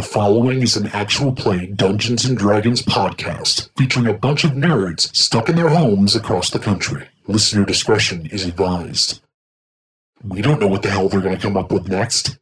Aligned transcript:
The 0.00 0.06
following 0.06 0.62
is 0.62 0.78
an 0.78 0.86
actual 0.94 1.30
play 1.30 1.66
Dungeons 1.66 2.24
and 2.24 2.34
Dragons 2.34 2.80
podcast 2.80 3.68
featuring 3.76 4.06
a 4.06 4.14
bunch 4.14 4.44
of 4.44 4.52
nerds 4.52 5.14
stuck 5.14 5.50
in 5.50 5.56
their 5.56 5.68
homes 5.68 6.16
across 6.16 6.48
the 6.48 6.58
country. 6.58 7.06
Listener 7.26 7.66
discretion 7.66 8.24
is 8.24 8.46
advised. 8.46 9.20
We 10.24 10.40
don't 10.40 10.58
know 10.58 10.68
what 10.68 10.82
the 10.82 10.88
hell 10.88 11.10
they're 11.10 11.20
going 11.20 11.36
to 11.36 11.42
come 11.42 11.58
up 11.58 11.70
with 11.70 11.90
next. 11.90 12.38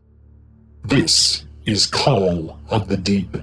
This 0.84 1.46
is 1.66 1.84
Call 1.86 2.60
of 2.70 2.86
the 2.86 2.96
Deep. 2.96 3.36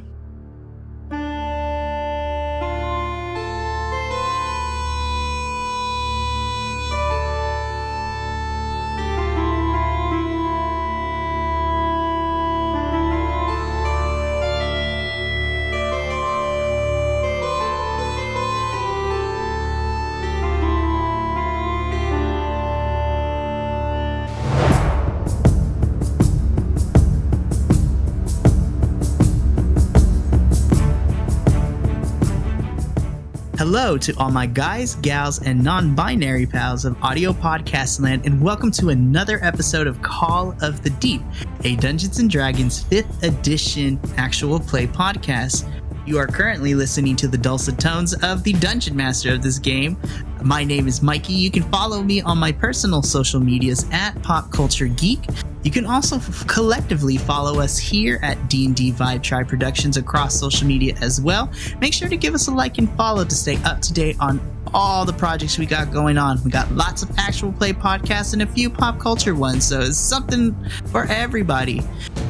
Hello 33.86 34.00
to 34.00 34.18
all 34.18 34.32
my 34.32 34.48
guys, 34.48 34.96
gals, 34.96 35.44
and 35.44 35.64
non 35.64 35.94
binary 35.94 36.48
pals 36.48 36.86
of 36.86 37.00
audio 37.04 37.32
podcast 37.32 38.02
land, 38.02 38.26
and 38.26 38.42
welcome 38.42 38.72
to 38.72 38.90
another 38.90 39.40
episode 39.44 39.86
of 39.86 40.02
Call 40.02 40.56
of 40.64 40.82
the 40.82 40.90
Deep, 40.90 41.22
a 41.66 41.76
Dungeons 41.76 42.18
and 42.18 42.28
Dragons 42.28 42.84
5th 42.86 43.22
edition 43.22 44.00
actual 44.18 44.60
play 44.60 44.88
podcast. 44.88 45.70
You 46.08 46.18
are 46.18 46.26
currently 46.26 46.74
listening 46.74 47.16
to 47.18 47.28
the 47.28 47.38
dulcet 47.38 47.78
tones 47.78 48.16
of 48.24 48.42
the 48.42 48.54
Dungeon 48.54 48.96
Master 48.96 49.32
of 49.36 49.44
this 49.44 49.60
game. 49.60 49.98
My 50.44 50.64
name 50.64 50.88
is 50.88 51.04
Mikey. 51.04 51.34
You 51.34 51.52
can 51.52 51.62
follow 51.70 52.02
me 52.02 52.22
on 52.22 52.40
my 52.40 52.52
personal 52.52 53.04
social 53.04 53.40
medias 53.40 53.86
at 53.92 54.20
Pop 54.24 54.52
Culture 54.52 54.88
Geek. 54.88 55.20
You 55.66 55.72
can 55.72 55.88
also 55.88 56.18
f- 56.18 56.46
collectively 56.46 57.18
follow 57.18 57.60
us 57.60 57.80
here 57.80 58.20
at 58.22 58.50
D&D 58.50 58.92
Vibe 58.92 59.24
Tribe 59.24 59.48
Productions 59.48 59.98
across 59.98 60.40
social 60.40 60.68
media 60.68 60.96
as 61.02 61.20
well. 61.20 61.52
Make 61.82 61.92
sure 61.92 62.08
to 62.08 62.16
give 62.16 62.36
us 62.36 62.48
a 62.48 62.52
like 62.52 62.78
and 62.78 62.88
follow 62.96 63.26
to 63.26 63.36
stay 63.36 63.58
up 63.64 63.82
to 63.82 63.92
date 63.92 64.16
on 64.20 64.40
all 64.76 65.06
the 65.06 65.14
projects 65.14 65.58
we 65.58 65.66
got 65.66 65.92
going 65.92 66.20
on. 66.20 66.40
We 66.44 66.52
got 66.52 66.72
lots 66.74 67.02
of 67.02 67.10
actual 67.18 67.52
play 67.52 67.74
podcasts 67.74 68.34
and 68.34 68.44
a 68.44 68.46
few 68.46 68.70
pop 68.70 69.00
culture 69.00 69.34
ones, 69.34 69.66
so 69.66 69.82
it's 69.82 69.98
something 69.98 70.56
for 70.92 71.06
everybody. 71.06 71.82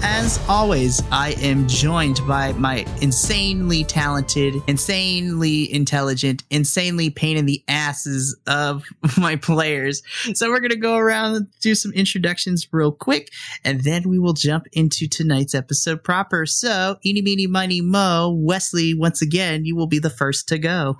As 0.08 0.40
always, 0.48 1.02
I 1.12 1.32
am 1.42 1.68
joined 1.68 2.20
by 2.28 2.54
my 2.54 2.86
insanely 3.02 3.84
talented, 3.84 4.54
insanely 4.68 5.74
intelligent, 5.74 6.44
insanely 6.52 7.10
pain 7.10 7.38
in 7.38 7.48
the 7.48 7.64
asses 7.68 8.40
of 8.46 8.84
my 9.18 9.36
players. 9.36 10.04
So 10.36 10.52
we're 10.52 10.60
gonna 10.60 10.76
go 10.76 10.96
around 10.96 11.36
and 11.36 11.48
do 11.60 11.74
some 11.74 11.92
introductions 11.94 12.68
real 12.72 12.92
quick, 12.92 13.32
and 13.64 13.84
then 13.84 14.08
we 14.08 14.20
will 14.20 14.34
jump 14.34 14.68
into 14.74 15.08
tonight's 15.08 15.56
episode 15.56 16.04
proper. 16.04 16.46
So, 16.46 16.98
eeny, 17.04 17.24
meeny, 17.24 17.48
miny, 17.48 17.82
mo, 17.82 18.32
Wesley, 18.40 18.94
once 18.94 19.24
again, 19.24 19.66
you 19.66 19.76
will 19.76 19.88
be 19.88 20.00
the 20.00 20.12
first 20.12 20.48
to 20.50 20.60
go. 20.60 20.98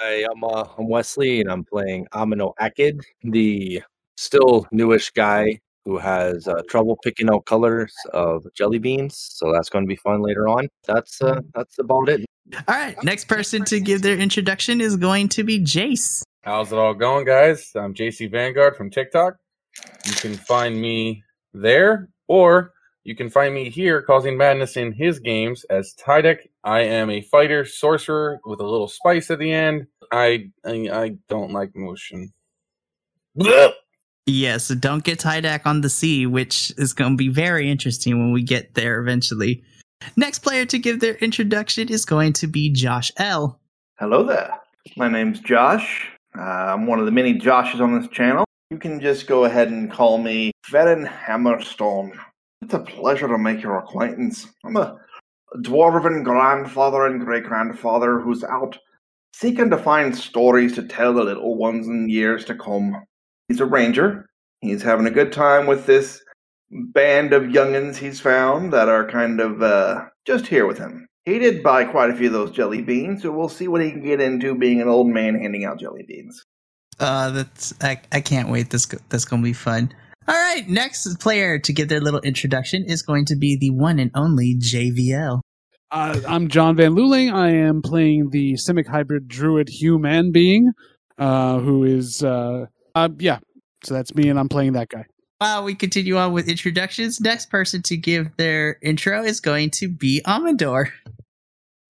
Hi, 0.00 0.24
I'm 0.24 0.42
uh, 0.42 0.64
I'm 0.78 0.88
Wesley, 0.88 1.42
and 1.42 1.52
I'm 1.52 1.64
playing 1.64 2.06
Amino 2.14 2.54
Acid, 2.58 3.02
the 3.22 3.82
still 4.16 4.66
newish 4.72 5.10
guy 5.10 5.60
who 5.84 5.98
has 5.98 6.46
uh, 6.46 6.62
trouble 6.68 6.98
picking 7.02 7.30
out 7.30 7.46
colors 7.46 7.94
of 8.12 8.46
jelly 8.54 8.78
beans. 8.78 9.16
So 9.16 9.52
that's 9.52 9.68
going 9.68 9.84
to 9.84 9.88
be 9.88 9.96
fun 9.96 10.22
later 10.22 10.48
on. 10.48 10.68
That's 10.86 11.20
uh, 11.22 11.40
that's 11.54 11.78
about 11.78 12.08
it. 12.08 12.24
All 12.68 12.74
right, 12.74 13.02
next 13.04 13.26
person 13.26 13.64
to 13.66 13.80
give 13.80 14.02
their 14.02 14.18
introduction 14.18 14.80
is 14.80 14.96
going 14.96 15.28
to 15.30 15.44
be 15.44 15.60
Jace. 15.60 16.22
How's 16.42 16.72
it 16.72 16.78
all 16.78 16.94
going, 16.94 17.24
guys? 17.24 17.70
I'm 17.76 17.94
JC 17.94 18.30
Vanguard 18.30 18.76
from 18.76 18.90
TikTok. 18.90 19.36
You 20.06 20.12
can 20.14 20.34
find 20.34 20.80
me 20.80 21.22
there, 21.52 22.08
or 22.28 22.72
you 23.04 23.14
can 23.14 23.30
find 23.30 23.54
me 23.54 23.70
here 23.70 24.02
causing 24.02 24.36
madness 24.36 24.76
in 24.76 24.92
his 24.92 25.20
games 25.20 25.64
as 25.70 25.94
Tydak. 25.94 26.46
I 26.64 26.80
am 26.80 27.10
a 27.10 27.22
fighter 27.22 27.64
sorcerer 27.64 28.40
with 28.44 28.60
a 28.60 28.66
little 28.66 28.88
spice 28.88 29.30
at 29.30 29.38
the 29.38 29.52
end. 29.52 29.86
I 30.10 30.50
I, 30.64 30.88
I 30.92 31.16
don't 31.28 31.52
like 31.52 31.76
motion. 31.76 32.32
Blech! 34.30 34.40
Yes, 34.40 34.68
don't 34.68 35.04
get 35.04 35.18
Tydak 35.18 35.62
on 35.66 35.80
the 35.80 35.90
sea, 35.90 36.26
which 36.26 36.72
is 36.78 36.92
going 36.92 37.12
to 37.12 37.16
be 37.16 37.28
very 37.28 37.70
interesting 37.70 38.18
when 38.18 38.32
we 38.32 38.42
get 38.42 38.74
there 38.74 39.00
eventually. 39.00 39.62
Next 40.16 40.38
player 40.40 40.64
to 40.66 40.78
give 40.78 41.00
their 41.00 41.16
introduction 41.16 41.88
is 41.88 42.04
going 42.04 42.32
to 42.34 42.46
be 42.46 42.70
Josh 42.70 43.10
L. 43.18 43.60
Hello 43.98 44.24
there. 44.24 44.56
My 44.96 45.08
name's 45.08 45.40
Josh. 45.40 46.08
Uh, 46.38 46.42
I'm 46.42 46.86
one 46.86 47.00
of 47.00 47.06
the 47.06 47.12
many 47.12 47.38
Joshes 47.38 47.80
on 47.80 48.00
this 48.00 48.08
channel. 48.10 48.44
You 48.70 48.78
can 48.78 49.00
just 49.00 49.26
go 49.26 49.44
ahead 49.44 49.68
and 49.68 49.90
call 49.90 50.18
me 50.18 50.52
Ferren 50.64 51.06
Hammerstone. 51.06 52.12
It's 52.62 52.74
a 52.74 52.78
pleasure 52.78 53.28
to 53.28 53.36
make 53.36 53.62
your 53.62 53.78
acquaintance. 53.78 54.46
I'm 54.64 54.76
a 54.76 54.96
dwarven 55.58 56.22
grandfather 56.24 57.06
and 57.06 57.20
great 57.20 57.44
grandfather 57.44 58.20
who's 58.20 58.44
out 58.44 58.78
seeking 59.34 59.70
to 59.70 59.76
find 59.76 60.16
stories 60.16 60.74
to 60.74 60.82
tell 60.82 61.14
the 61.14 61.24
little 61.24 61.56
ones 61.56 61.88
in 61.88 62.08
years 62.08 62.44
to 62.44 62.54
come. 62.54 62.94
He's 63.50 63.58
a 63.58 63.66
ranger. 63.66 64.26
He's 64.60 64.80
having 64.80 65.08
a 65.08 65.10
good 65.10 65.32
time 65.32 65.66
with 65.66 65.84
this 65.84 66.22
band 66.70 67.32
of 67.32 67.42
youngins 67.42 67.96
he's 67.96 68.20
found 68.20 68.72
that 68.72 68.88
are 68.88 69.10
kind 69.10 69.40
of 69.40 69.60
uh, 69.60 70.04
just 70.24 70.46
here 70.46 70.68
with 70.68 70.78
him. 70.78 71.08
He 71.24 71.40
did 71.40 71.60
buy 71.60 71.82
quite 71.84 72.10
a 72.10 72.14
few 72.14 72.28
of 72.28 72.32
those 72.32 72.52
jelly 72.52 72.80
beans, 72.80 73.22
so 73.22 73.32
we'll 73.32 73.48
see 73.48 73.66
what 73.66 73.82
he 73.82 73.90
can 73.90 74.04
get 74.04 74.20
into 74.20 74.54
being 74.54 74.80
an 74.80 74.86
old 74.86 75.08
man 75.08 75.34
handing 75.34 75.64
out 75.64 75.80
jelly 75.80 76.04
beans. 76.06 76.44
Uh, 77.00 77.30
that's 77.30 77.74
I, 77.80 78.00
I 78.12 78.20
can't 78.20 78.50
wait. 78.50 78.70
This 78.70 78.86
go- 78.86 78.98
that's 79.08 79.24
going 79.24 79.42
to 79.42 79.44
be 79.44 79.52
fun. 79.52 79.92
All 80.28 80.36
right, 80.36 80.68
next 80.68 81.18
player 81.18 81.58
to 81.58 81.72
give 81.72 81.88
their 81.88 82.00
little 82.00 82.20
introduction 82.20 82.84
is 82.84 83.02
going 83.02 83.24
to 83.24 83.36
be 83.36 83.56
the 83.56 83.70
one 83.70 83.98
and 83.98 84.12
only 84.14 84.54
JVL. 84.60 85.40
Uh, 85.90 86.20
I'm 86.28 86.46
John 86.46 86.76
Van 86.76 86.94
Luling. 86.94 87.34
I 87.34 87.50
am 87.50 87.82
playing 87.82 88.30
the 88.30 88.52
Simic 88.52 88.86
hybrid 88.86 89.26
druid 89.26 89.68
human 89.68 90.30
being, 90.30 90.70
uh, 91.18 91.58
who 91.58 91.82
is, 91.82 92.22
uh, 92.22 92.66
uh, 92.94 93.08
yeah. 93.18 93.38
So 93.84 93.94
that's 93.94 94.14
me, 94.14 94.28
and 94.28 94.38
I'm 94.38 94.48
playing 94.48 94.72
that 94.74 94.88
guy. 94.88 95.06
While 95.38 95.64
we 95.64 95.74
continue 95.74 96.18
on 96.18 96.32
with 96.32 96.48
introductions, 96.48 97.18
next 97.18 97.48
person 97.48 97.80
to 97.82 97.96
give 97.96 98.36
their 98.36 98.78
intro 98.82 99.24
is 99.24 99.40
going 99.40 99.70
to 99.70 99.88
be 99.88 100.20
Amador. 100.26 100.92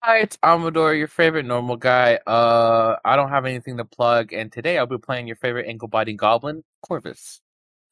Hi, 0.03 0.19
it's 0.19 0.37
Amador, 0.41 0.95
your 0.95 1.09
favorite 1.09 1.45
normal 1.45 1.75
guy. 1.75 2.17
Uh, 2.25 2.95
I 3.03 3.17
don't 3.17 3.29
have 3.29 3.45
anything 3.45 3.75
to 3.77 3.85
plug, 3.85 4.31
and 4.31 4.51
today 4.51 4.77
I'll 4.77 4.87
be 4.87 4.97
playing 4.97 5.27
your 5.27 5.35
favorite 5.35 5.67
ankle-biting 5.67 6.15
goblin, 6.15 6.63
Corvus. 6.81 7.41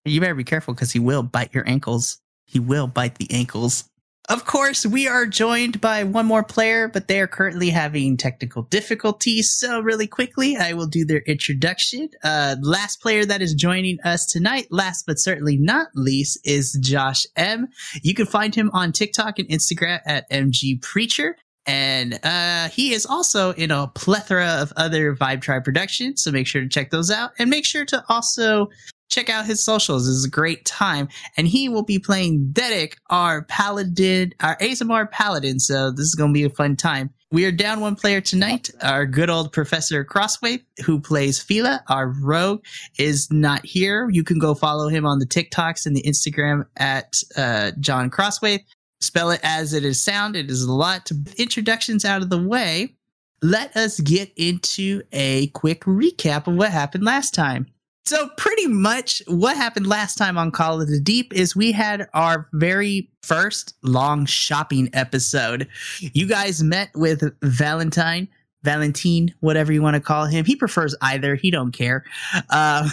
You 0.06 0.22
better 0.22 0.34
be 0.34 0.46
careful 0.46 0.74
because 0.74 0.92
he 0.94 1.00
will 1.00 1.24
bite 1.24 1.54
your 1.54 1.68
ankles. 1.68 2.22
He 2.46 2.60
will 2.60 2.88
bite 2.88 3.16
the 3.16 3.30
ankles. 3.32 3.89
Of 4.30 4.46
course, 4.46 4.86
we 4.86 5.08
are 5.08 5.26
joined 5.26 5.82
by 5.82 6.04
one 6.04 6.28
more 6.28 6.44
player, 6.44 6.88
but 6.88 7.08
they 7.08 7.20
are 7.20 7.26
currently 7.26 7.72
having 7.72 8.16
technical 8.16 8.62
difficulties. 8.62 9.52
So, 9.52 9.80
really 9.80 10.06
quickly, 10.06 10.56
I 10.56 10.74
will 10.74 10.86
do 10.86 11.04
their 11.04 11.22
introduction. 11.22 12.10
Uh, 12.24 12.56
last 12.62 13.02
player 13.02 13.26
that 13.26 13.42
is 13.42 13.56
joining 13.56 14.00
us 14.02 14.28
tonight, 14.28 14.68
last 14.70 15.08
but 15.08 15.18
certainly 15.18 15.58
not 15.58 15.88
least, 15.96 16.38
is 16.44 16.78
Josh 16.80 17.26
M. 17.36 17.70
You 18.04 18.14
can 18.14 18.28
find 18.28 18.54
him 18.54 18.70
on 18.72 18.92
TikTok 18.92 19.40
and 19.40 19.50
Instagram 19.50 20.00
at 20.06 20.30
MG 20.30 20.80
Preacher. 20.80 21.36
And 21.66 22.20
uh, 22.24 22.70
he 22.70 22.94
is 22.94 23.08
also 23.08 23.54
in 23.54 23.72
a 23.72 23.88
plethora 23.88 24.60
of 24.62 24.72
other 24.78 25.16
Vibe 25.16 25.42
Tribe 25.42 25.64
productions. 25.64 26.24
So 26.24 26.32
make 26.32 26.46
sure 26.46 26.62
to 26.62 26.70
check 26.70 26.92
those 26.92 27.10
out. 27.10 27.32
And 27.40 27.50
make 27.50 27.66
sure 27.66 27.86
to 27.86 28.04
also 28.10 28.70
check 29.10 29.30
out 29.30 29.46
his 29.46 29.64
socials. 29.64 30.06
This 30.06 30.16
is 30.16 30.26
a 30.26 30.30
great 30.30 30.66
time. 30.66 31.10
And 31.36 31.48
he 31.48 31.68
will 31.68 31.84
be 31.84 32.00
playing 32.00 32.52
Dedic, 32.54 32.94
our 33.10 33.44
paladin, 33.44 34.34
our 34.40 34.56
ASMR 34.58 35.12
paladin. 35.12 35.60
So 35.60 35.92
this 35.92 36.06
is 36.06 36.16
going 36.16 36.32
to 36.32 36.38
be 36.38 36.46
a 36.46 36.50
fun 36.50 36.76
time. 36.76 37.10
We 37.32 37.46
are 37.46 37.52
down 37.52 37.80
one 37.80 37.96
player 37.96 38.22
tonight. 38.22 38.72
Our 38.82 39.06
good 39.06 39.30
old 39.30 39.52
Professor 39.52 40.04
Crossway, 40.04 40.64
who 40.84 41.00
plays 41.00 41.40
Fila, 41.40 41.84
our 41.88 42.08
rogue, 42.08 42.64
is 42.98 43.32
not 43.32 43.64
here. 43.64 44.10
You 44.10 44.24
can 44.24 44.40
go 44.40 44.56
follow 44.56 44.88
him 44.88 45.06
on 45.06 45.20
the 45.20 45.28
TikToks 45.28 45.86
and 45.86 45.96
the 45.96 46.02
Instagram 46.02 46.66
at 46.78 47.22
uh, 47.38 47.72
John 47.80 48.10
Crossway. 48.10 48.66
Spell 49.00 49.30
it 49.30 49.42
as 49.44 49.74
it 49.74 49.86
is 49.86 50.02
sound. 50.02 50.36
It 50.36 50.50
is 50.50 50.64
a 50.64 50.74
lot. 50.74 51.12
Introductions 51.38 52.04
out 52.04 52.24
of 52.24 52.32
the 52.32 52.42
way. 52.42 52.96
Let 53.44 53.78
us 53.78 54.00
get 54.00 54.34
into 54.36 55.04
a 55.12 55.48
quick 55.48 55.82
recap 55.82 56.48
of 56.48 56.56
what 56.56 56.72
happened 56.72 57.06
last 57.06 57.34
time. 57.34 57.68
So 58.10 58.28
pretty 58.38 58.66
much 58.66 59.22
what 59.28 59.56
happened 59.56 59.86
last 59.86 60.18
time 60.18 60.36
on 60.36 60.50
Call 60.50 60.82
of 60.82 60.88
the 60.88 61.00
Deep 61.00 61.32
is 61.32 61.56
we 61.56 61.72
had 61.72 62.10
our 62.16 62.50
very 62.54 63.08
first 63.22 63.76
long 63.84 64.26
shopping 64.26 64.90
episode. 64.94 65.68
You 66.00 66.26
guys 66.26 66.64
met 66.64 66.90
with 66.96 67.22
Valentine, 67.44 68.28
Valentine, 68.64 69.36
whatever 69.42 69.72
you 69.72 69.84
want 69.84 69.94
to 69.94 70.00
call 70.00 70.26
him. 70.26 70.44
He 70.44 70.56
prefers 70.56 70.96
either. 71.04 71.36
He 71.36 71.52
don't 71.52 71.72
care. 71.72 72.04
Uh, 72.50 72.90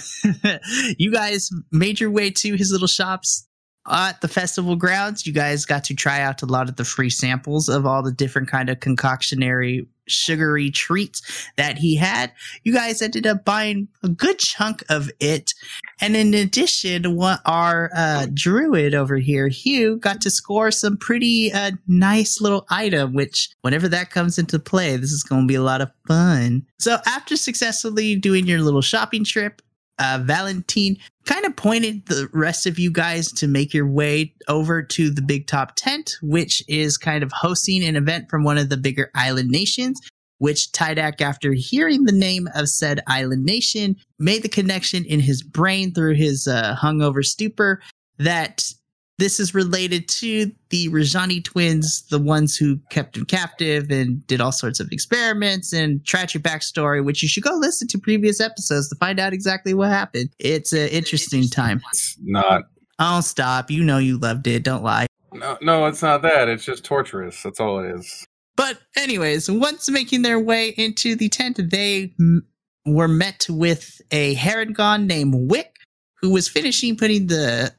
you 0.99 1.11
guys 1.11 1.49
made 1.73 1.99
your 1.99 2.11
way 2.11 2.29
to 2.33 2.55
his 2.55 2.71
little 2.71 2.87
shops, 2.87 3.49
at 3.89 4.21
the 4.21 4.29
festival 4.29 4.77
grounds, 4.77 5.27
you 5.27 5.33
guys 5.33 5.65
got 5.65 5.85
to 5.85 5.95
try 5.95 6.21
out 6.21 6.43
a 6.43 6.47
lot 6.47 6.69
of 6.69 6.77
the 6.77 6.85
free 6.85 7.09
samples 7.09 7.69
of 7.69 7.87
all 7.87 8.03
the 8.03 8.12
different 8.12 8.49
kind 8.49 8.69
of 8.69 8.81
concoctionary 8.81 9.87
sugary 10.08 10.70
treats 10.70 11.49
that 11.56 11.79
he 11.79 11.97
had. 11.97 12.32
You 12.64 12.73
guys 12.73 13.03
ended 13.03 13.26
up 13.26 13.44
buying 13.44 13.88
a 14.03 14.08
good 14.08 14.38
chunk 14.38 14.85
of 14.88 15.11
it. 15.20 15.53
And 16.00 16.17
in 16.17 16.35
addition, 16.35 17.17
what 17.17 17.41
our 17.47 17.91
uh, 17.94 18.26
druid 18.32 18.94
over 18.94 19.17
here, 19.17 19.49
Hugh, 19.49 19.97
got 19.97 20.20
to 20.23 20.31
score 20.31 20.70
some 20.70 20.97
pretty 20.97 21.53
uh, 21.53 21.73
nice 21.87 22.41
little 22.41 22.67
item, 22.70 23.14
which 23.14 23.50
whenever 23.62 23.88
that 23.88 24.11
comes 24.11 24.38
into 24.38 24.58
play, 24.58 24.97
this 24.97 25.12
is 25.12 25.23
going 25.23 25.43
to 25.43 25.49
be 25.49 25.55
a 25.55 25.62
lot 25.62 25.81
of 25.81 25.91
fun. 26.06 26.67
So 26.79 26.99
after 27.06 27.37
successfully 27.37 28.17
doing 28.17 28.47
your 28.47 28.61
little 28.61 28.82
shopping 28.82 29.25
trip, 29.25 29.62
uh, 29.99 30.21
Valentine 30.23 30.97
kind 31.25 31.45
of 31.45 31.57
pointed 31.57 32.07
the 32.07 32.29
rest 32.33 32.67
of 32.67 32.79
you 32.79 32.91
guys 32.91 33.33
to 33.33 33.47
make 33.47 33.73
your 33.75 33.89
way 33.89 34.35
over 34.49 34.83
to 34.83 35.11
the 35.11 35.23
Big 35.23 35.47
Top 35.47 35.73
Tent, 35.77 36.17
which 36.23 36.63
is 36.69 36.99
kind 36.99 37.23
of 37.23 37.33
hosting 37.33 37.85
an 37.85 37.97
event 37.97 38.29
from 38.31 38.45
one 38.45 38.59
of 38.59 38.69
the 38.69 38.77
bigger 38.77 39.11
island 39.15 39.51
nations. 39.51 40.01
Which 40.39 40.71
Tydak, 40.73 41.23
after 41.23 41.55
hearing 41.55 42.05
the 42.05 42.13
name 42.13 42.47
of 42.55 42.69
said 42.69 43.01
island 43.07 43.47
nation, 43.47 43.97
made 44.19 44.43
the 44.43 44.51
connection 44.51 45.03
in 45.07 45.21
his 45.21 45.43
brain 45.43 45.95
through 45.95 46.17
his 46.17 46.47
uh, 46.47 46.77
hungover 46.77 47.25
stupor 47.25 47.81
that 48.19 48.71
this 49.19 49.41
is 49.41 49.55
related 49.55 50.09
to 50.09 50.51
the 50.71 50.89
Rajani 50.89 51.43
twins, 51.43 52.07
the 52.11 52.19
ones 52.19 52.57
who 52.57 52.79
kept 52.91 53.17
him 53.17 53.25
captive 53.25 53.91
and 53.91 54.27
did 54.27 54.41
all 54.41 54.53
sorts 54.53 54.79
of 54.79 54.89
experiments 54.93 55.73
and 55.73 56.05
tragic 56.05 56.43
backstory, 56.43 57.05
which 57.05 57.23
you 57.23 57.29
should 57.29 57.43
go 57.43 57.55
listen 57.55 57.89
to 57.89 57.99
previous 57.99 58.41
episodes 58.41 58.89
to 58.91 58.97
find 58.97 59.19
out 59.19 59.33
exactly 59.33 59.73
what 59.73 59.89
happened. 59.89 60.31
It's 60.39 60.73
an 60.73 60.89
interesting 60.89 61.49
time. 61.49 61.81
It's 61.93 62.17
not. 62.23 62.65
Oh, 62.99 63.21
stop. 63.21 63.71
You 63.71 63.85
know 63.85 63.99
you 63.99 64.19
loved 64.19 64.47
it. 64.47 64.63
Don't 64.63 64.83
lie. 64.83 65.07
No, 65.33 65.59
no, 65.61 65.87
it's 65.87 66.03
not 66.03 66.23
that. 66.23 66.49
It's 66.49 66.65
just 66.65 66.85
torturous. 66.85 67.43
That's 67.43 67.61
all 67.61 67.79
it 67.81 67.95
is. 67.95 68.27
But, 68.57 68.79
anyways, 68.97 69.51
once 69.51 69.91
making 69.91 70.23
their 70.23 70.41
way 70.41 70.71
into 70.71 71.15
the 71.15 71.29
tent, 71.29 71.61
they 71.71 72.15
m- 72.19 72.47
were 72.87 73.09
met 73.09 73.47
with 73.51 74.01
a 74.11 74.35
Harengon 74.37 75.07
named 75.07 75.35
Wick, 75.51 75.77
who 76.23 76.31
was 76.31 76.49
finishing 76.49 76.97
putting 76.97 77.27
the 77.27 77.75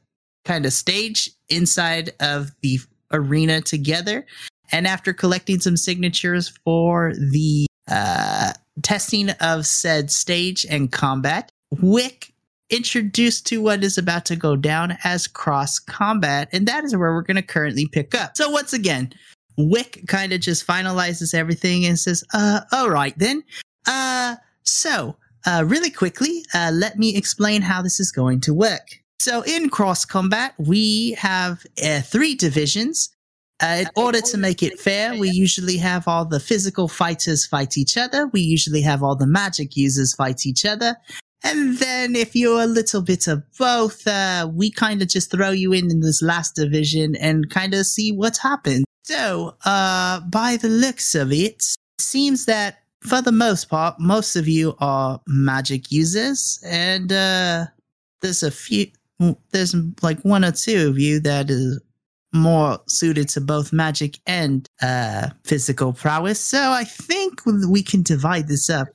kind 0.48 0.64
of 0.64 0.72
stage 0.72 1.30
inside 1.50 2.10
of 2.20 2.50
the 2.62 2.80
arena 3.12 3.60
together. 3.60 4.24
And 4.72 4.86
after 4.86 5.12
collecting 5.12 5.60
some 5.60 5.76
signatures 5.76 6.48
for 6.64 7.12
the 7.14 7.66
uh, 7.90 8.54
testing 8.82 9.30
of 9.40 9.66
said 9.66 10.10
stage 10.10 10.66
and 10.68 10.90
combat, 10.90 11.50
Wick 11.82 12.32
introduced 12.70 13.46
to 13.46 13.60
what 13.60 13.84
is 13.84 13.98
about 13.98 14.24
to 14.26 14.36
go 14.36 14.56
down 14.56 14.96
as 15.04 15.26
cross 15.26 15.78
combat. 15.78 16.48
And 16.52 16.66
that 16.66 16.82
is 16.84 16.96
where 16.96 17.12
we're 17.12 17.22
going 17.22 17.36
to 17.36 17.42
currently 17.42 17.86
pick 17.86 18.14
up. 18.14 18.36
So, 18.36 18.48
once 18.50 18.72
again, 18.72 19.12
Wick 19.58 20.04
kind 20.06 20.32
of 20.32 20.40
just 20.40 20.66
finalizes 20.66 21.34
everything 21.34 21.84
and 21.84 21.98
says, 21.98 22.24
uh, 22.32 22.60
all 22.72 22.88
right 22.88 23.18
then. 23.18 23.42
Uh, 23.86 24.36
so, 24.62 25.16
uh, 25.46 25.64
really 25.66 25.90
quickly, 25.90 26.42
uh, 26.54 26.70
let 26.72 26.98
me 26.98 27.16
explain 27.16 27.60
how 27.60 27.82
this 27.82 28.00
is 28.00 28.10
going 28.10 28.40
to 28.40 28.54
work. 28.54 29.02
So 29.20 29.42
in 29.42 29.68
cross 29.68 30.04
combat, 30.04 30.54
we 30.58 31.12
have 31.12 31.66
uh, 31.84 32.00
three 32.02 32.34
divisions. 32.34 33.10
Uh, 33.60 33.78
in 33.80 33.88
order 33.96 34.20
to 34.20 34.38
make 34.38 34.62
it 34.62 34.78
fair, 34.78 35.18
we 35.18 35.28
usually 35.30 35.76
have 35.78 36.06
all 36.06 36.24
the 36.24 36.38
physical 36.38 36.86
fighters 36.86 37.44
fight 37.44 37.76
each 37.76 37.96
other. 37.96 38.28
We 38.28 38.40
usually 38.40 38.82
have 38.82 39.02
all 39.02 39.16
the 39.16 39.26
magic 39.26 39.76
users 39.76 40.14
fight 40.14 40.46
each 40.46 40.64
other. 40.64 40.96
And 41.42 41.78
then 41.78 42.14
if 42.14 42.36
you're 42.36 42.62
a 42.62 42.66
little 42.66 43.02
bit 43.02 43.26
of 43.26 43.42
both, 43.58 44.06
uh, 44.06 44.48
we 44.52 44.70
kind 44.70 45.02
of 45.02 45.08
just 45.08 45.32
throw 45.32 45.50
you 45.50 45.72
in 45.72 45.90
in 45.90 46.00
this 46.00 46.22
last 46.22 46.54
division 46.54 47.16
and 47.16 47.50
kind 47.50 47.74
of 47.74 47.86
see 47.86 48.12
what 48.12 48.36
happens. 48.38 48.84
So, 49.04 49.56
uh, 49.64 50.20
by 50.20 50.56
the 50.56 50.68
looks 50.68 51.14
of 51.14 51.32
it, 51.32 51.56
it 51.56 51.76
seems 52.00 52.44
that 52.44 52.82
for 53.00 53.22
the 53.22 53.32
most 53.32 53.68
part, 53.68 53.98
most 53.98 54.36
of 54.36 54.46
you 54.46 54.76
are 54.80 55.20
magic 55.26 55.90
users 55.90 56.60
and, 56.64 57.12
uh, 57.12 57.66
there's 58.20 58.42
a 58.42 58.50
few, 58.50 58.86
there's 59.50 59.74
like 60.02 60.20
one 60.20 60.44
or 60.44 60.52
two 60.52 60.88
of 60.88 60.98
you 60.98 61.20
that 61.20 61.50
is 61.50 61.80
more 62.32 62.78
suited 62.86 63.28
to 63.30 63.40
both 63.40 63.72
magic 63.72 64.18
and 64.26 64.66
uh, 64.82 65.30
physical 65.44 65.92
prowess. 65.92 66.40
So 66.40 66.70
I 66.70 66.84
think 66.84 67.40
we 67.46 67.82
can 67.82 68.02
divide 68.02 68.48
this 68.48 68.68
up 68.68 68.88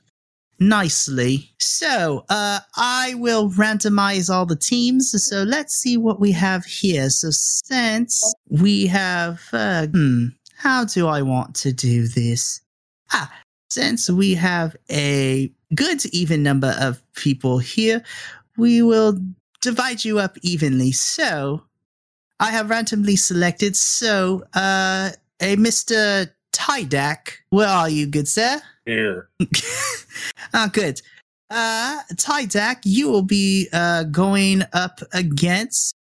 nicely. 0.60 1.50
So 1.58 2.24
uh, 2.28 2.60
I 2.76 3.14
will 3.16 3.50
randomize 3.50 4.32
all 4.32 4.46
the 4.46 4.56
teams. 4.56 5.12
So 5.24 5.42
let's 5.42 5.74
see 5.74 5.96
what 5.96 6.20
we 6.20 6.32
have 6.32 6.64
here. 6.64 7.10
So 7.10 7.30
since 7.30 8.34
we 8.48 8.86
have, 8.86 9.40
uh, 9.52 9.88
hmm, 9.88 10.26
how 10.56 10.84
do 10.84 11.08
I 11.08 11.22
want 11.22 11.54
to 11.56 11.72
do 11.72 12.06
this? 12.06 12.60
Ah, 13.12 13.30
since 13.70 14.08
we 14.08 14.34
have 14.34 14.76
a 14.90 15.52
good 15.74 16.06
even 16.06 16.42
number 16.42 16.74
of 16.78 17.02
people 17.14 17.58
here, 17.58 18.02
we 18.56 18.82
will 18.82 19.18
divide 19.64 20.04
you 20.04 20.18
up 20.18 20.36
evenly. 20.42 20.92
So 20.92 21.62
I 22.38 22.50
have 22.50 22.70
randomly 22.70 23.16
selected. 23.16 23.74
So, 23.76 24.44
uh, 24.54 25.10
a 25.40 25.56
Mr. 25.56 26.30
Tydak, 26.52 27.32
where 27.50 27.68
are 27.68 27.88
you, 27.88 28.06
good 28.06 28.28
sir? 28.28 28.60
Here. 28.84 29.28
oh, 30.52 30.68
good. 30.72 31.00
Uh, 31.50 32.00
Tydak, 32.14 32.80
you 32.84 33.10
will 33.10 33.22
be 33.22 33.68
uh, 33.72 34.04
going 34.04 34.62
up 34.72 35.00
against. 35.12 35.94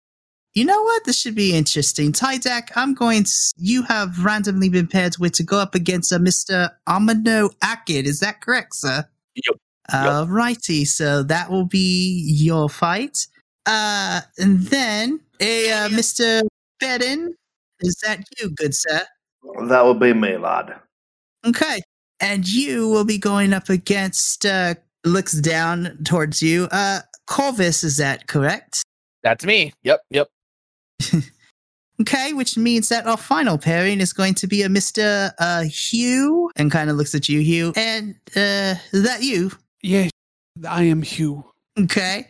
You 0.54 0.66
know 0.66 0.82
what? 0.82 1.04
This 1.04 1.18
should 1.18 1.34
be 1.34 1.56
interesting. 1.56 2.12
Tydak, 2.12 2.70
I'm 2.76 2.94
going 2.94 3.24
to. 3.24 3.52
You 3.56 3.82
have 3.84 4.24
randomly 4.24 4.68
been 4.68 4.86
paired 4.88 5.16
with 5.18 5.32
to 5.34 5.42
go 5.42 5.58
up 5.58 5.74
against 5.74 6.12
a 6.12 6.18
Mr. 6.18 6.70
Amino 6.88 7.50
Acid. 7.62 8.06
Is 8.06 8.20
that 8.20 8.40
correct, 8.40 8.74
sir? 8.74 9.04
Yep. 9.34 9.56
Alrighty, 9.90 10.86
so 10.86 11.22
that 11.22 11.50
will 11.50 11.66
be 11.66 12.24
your 12.26 12.68
fight. 12.68 13.26
Uh, 13.66 14.20
and 14.38 14.60
then 14.62 15.20
a 15.40 15.70
uh, 15.72 15.88
Mr. 15.88 16.42
Ferren. 16.80 17.34
Is 17.80 17.96
that 18.04 18.22
you, 18.38 18.50
good 18.50 18.74
sir? 18.74 19.02
That 19.68 19.84
would 19.84 19.98
be 19.98 20.12
me, 20.12 20.36
lad. 20.36 20.74
Okay. 21.44 21.82
And 22.20 22.48
you 22.48 22.88
will 22.88 23.04
be 23.04 23.18
going 23.18 23.52
up 23.52 23.68
against, 23.68 24.46
uh, 24.46 24.74
looks 25.04 25.32
down 25.32 25.98
towards 26.04 26.40
you. 26.40 26.68
Uh, 26.70 27.00
Corvus, 27.26 27.82
is 27.82 27.96
that 27.96 28.28
correct? 28.28 28.84
That's 29.24 29.44
me. 29.44 29.72
Yep, 29.82 30.00
yep. 30.10 30.28
Okay, 32.00 32.32
which 32.32 32.56
means 32.56 32.88
that 32.88 33.06
our 33.06 33.16
final 33.16 33.58
pairing 33.58 34.00
is 34.00 34.12
going 34.12 34.34
to 34.34 34.48
be 34.48 34.62
a 34.62 34.68
Mr. 34.68 35.30
Uh, 35.38 35.62
Hugh, 35.62 36.50
and 36.56 36.68
kind 36.68 36.90
of 36.90 36.96
looks 36.96 37.14
at 37.14 37.28
you, 37.28 37.40
Hugh. 37.40 37.72
And, 37.76 38.16
uh, 38.34 38.74
is 38.90 39.04
that 39.04 39.22
you? 39.22 39.52
Yes, 39.82 40.10
I 40.68 40.82
am 40.84 41.02
Hugh. 41.02 41.44
Okay. 41.78 42.26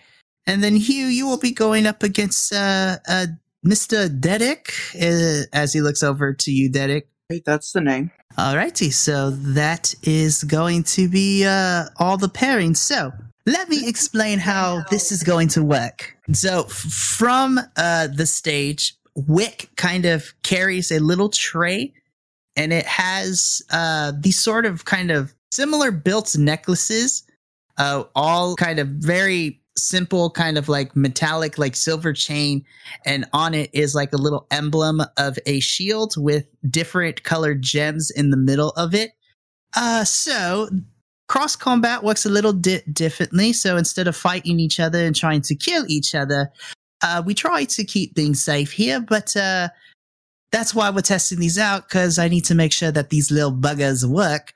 And 0.47 0.63
then 0.63 0.77
Hugh, 0.77 1.07
you 1.07 1.27
will 1.27 1.39
be 1.39 1.53
going 1.53 1.87
up 1.87 2.03
against, 2.03 2.53
uh, 2.53 2.99
uh, 3.09 3.27
Mr. 3.65 4.09
Dedick, 4.09 4.73
uh, 4.97 5.47
as 5.53 5.73
he 5.73 5.81
looks 5.81 6.03
over 6.03 6.33
to 6.33 6.51
you, 6.51 6.71
Dedick. 6.71 7.05
Right, 7.31 7.45
that's 7.45 7.73
the 7.73 7.81
name. 7.81 8.11
Alrighty, 8.37 8.93
so 8.93 9.31
that 9.31 9.95
is 10.03 10.43
going 10.45 10.83
to 10.85 11.09
be 11.09 11.45
uh, 11.45 11.85
all 11.99 12.17
the 12.17 12.29
pairings. 12.29 12.79
So 12.79 13.13
let 13.47 13.69
me 13.69 13.89
explain 13.89 14.39
how 14.39 14.83
this 14.91 15.13
is 15.13 15.23
going 15.23 15.49
to 15.49 15.63
work. 15.63 16.17
So 16.33 16.65
f- 16.65 16.73
from 16.73 17.61
uh, 17.77 18.09
the 18.09 18.27
stage, 18.27 18.95
Wick 19.15 19.69
kind 19.77 20.07
of 20.07 20.33
carries 20.43 20.91
a 20.91 20.99
little 20.99 21.29
tray, 21.29 21.93
and 22.57 22.73
it 22.73 22.87
has 22.87 23.63
uh, 23.71 24.13
these 24.19 24.39
sort 24.39 24.67
of 24.67 24.85
kind 24.85 25.11
of 25.11 25.35
similar 25.51 25.91
built 25.91 26.37
necklaces, 26.37 27.25
uh, 27.79 28.05
all 28.15 28.57
kind 28.57 28.79
of 28.79 28.89
very 28.89 29.62
simple, 29.77 30.31
kind 30.31 30.59
of 30.59 30.69
like 30.69 30.95
metallic, 30.95 31.59
like 31.59 31.77
silver 31.77 32.13
chain, 32.13 32.65
and 33.07 33.25
on 33.33 33.55
it 33.55 33.71
is 33.73 33.95
like 33.95 34.13
a 34.13 34.19
little 34.19 34.47
emblem 34.51 35.03
of 35.17 35.39
a 35.47 35.61
shield 35.61 36.15
with 36.17 36.47
different 36.71 37.23
colored 37.23 37.63
gems 37.63 38.11
in 38.11 38.31
the 38.31 38.37
middle 38.37 38.71
of 38.71 38.95
it. 38.95 39.13
Uh, 39.75 40.05
so 40.05 40.69
cross 41.29 41.57
combat 41.57 42.05
works 42.05 42.27
a 42.27 42.29
little 42.29 42.53
di- 42.53 42.83
differently. 42.93 43.53
So 43.53 43.77
instead 43.77 44.07
of 44.07 44.15
fighting 44.17 44.61
each 44.61 44.79
other 44.79 45.05
and 45.05 45.17
trying 45.17 45.41
to 45.43 45.55
kill 45.55 45.85
each 45.89 46.15
other, 46.15 46.51
uh, 47.03 47.23
we 47.25 47.35
try 47.35 47.65
to 47.65 47.85
keep 47.85 48.15
things 48.15 48.43
safe 48.43 48.73
here, 48.73 49.01
but 49.01 49.37
uh, 49.37 49.69
that's 50.53 50.75
why 50.75 50.91
we're 50.91 51.01
testing 51.01 51.41
these 51.41 51.59
out 51.59 51.89
because 51.89 52.19
I 52.19 52.29
need 52.29 52.45
to 52.45 52.55
make 52.55 52.73
sure 52.73 52.93
that 52.93 53.11
these 53.11 53.31
little 53.31 53.53
buggers 53.53 54.05
work. 54.05 54.53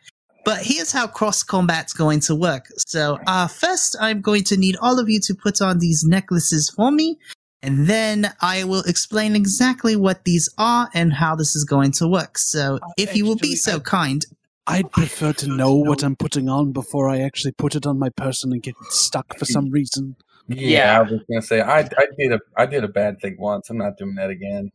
But 0.47 0.59
here's 0.63 0.93
how 0.93 1.09
cross 1.09 1.43
combat's 1.43 1.93
going 1.93 2.21
to 2.21 2.35
work. 2.37 2.67
So, 2.79 3.19
uh, 3.27 3.49
first, 3.49 3.97
I'm 4.01 4.21
going 4.21 4.45
to 4.45 4.57
need 4.57 4.77
all 4.81 5.01
of 5.01 5.09
you 5.09 5.19
to 5.23 5.35
put 5.35 5.61
on 5.61 5.81
these 5.81 6.05
necklaces 6.05 6.71
for 6.71 6.93
me, 6.93 7.19
and 7.63 7.89
then 7.89 8.33
I 8.41 8.63
will 8.63 8.83
explain 8.83 9.35
exactly 9.35 9.97
what 9.97 10.25
these 10.25 10.49
are 10.57 10.89
and 10.95 11.13
how 11.13 11.35
this 11.35 11.57
is 11.57 11.65
going 11.65 11.91
to 11.99 12.07
work. 12.07 12.39
So, 12.39 12.79
if 12.97 13.17
you 13.17 13.27
will 13.27 13.35
be 13.37 13.57
so 13.57 13.77
I- 13.77 13.81
kind, 13.81 14.25
I'd 14.69 14.93
prefer 14.93 15.33
to 15.33 15.49
know 15.49 15.75
what 15.75 16.05
I'm 16.05 16.15
putting 16.15 16.49
on 16.49 16.71
before 16.71 17.09
I 17.09 17.19
actually 17.23 17.53
put 17.53 17.75
it 17.75 17.85
on 17.85 17.99
my 17.99 18.11
person 18.11 18.53
and 18.53 18.63
get 18.63 18.77
stuck 18.91 19.37
for 19.39 19.47
some 19.47 19.71
reason. 19.71 20.15
Yeah, 20.49 20.69
Yeah. 20.69 20.99
I 20.99 21.03
was 21.03 21.21
gonna 21.29 21.43
say 21.43 21.61
I 21.61 21.81
I 21.81 22.07
did 22.17 22.33
a 22.33 22.41
I 22.57 22.67
did 22.67 22.85
a 22.85 22.89
bad 22.89 23.21
thing 23.21 23.37
once. 23.39 23.69
I'm 23.69 23.79
not 23.79 23.97
doing 23.97 24.15
that 24.15 24.31
again. 24.31 24.71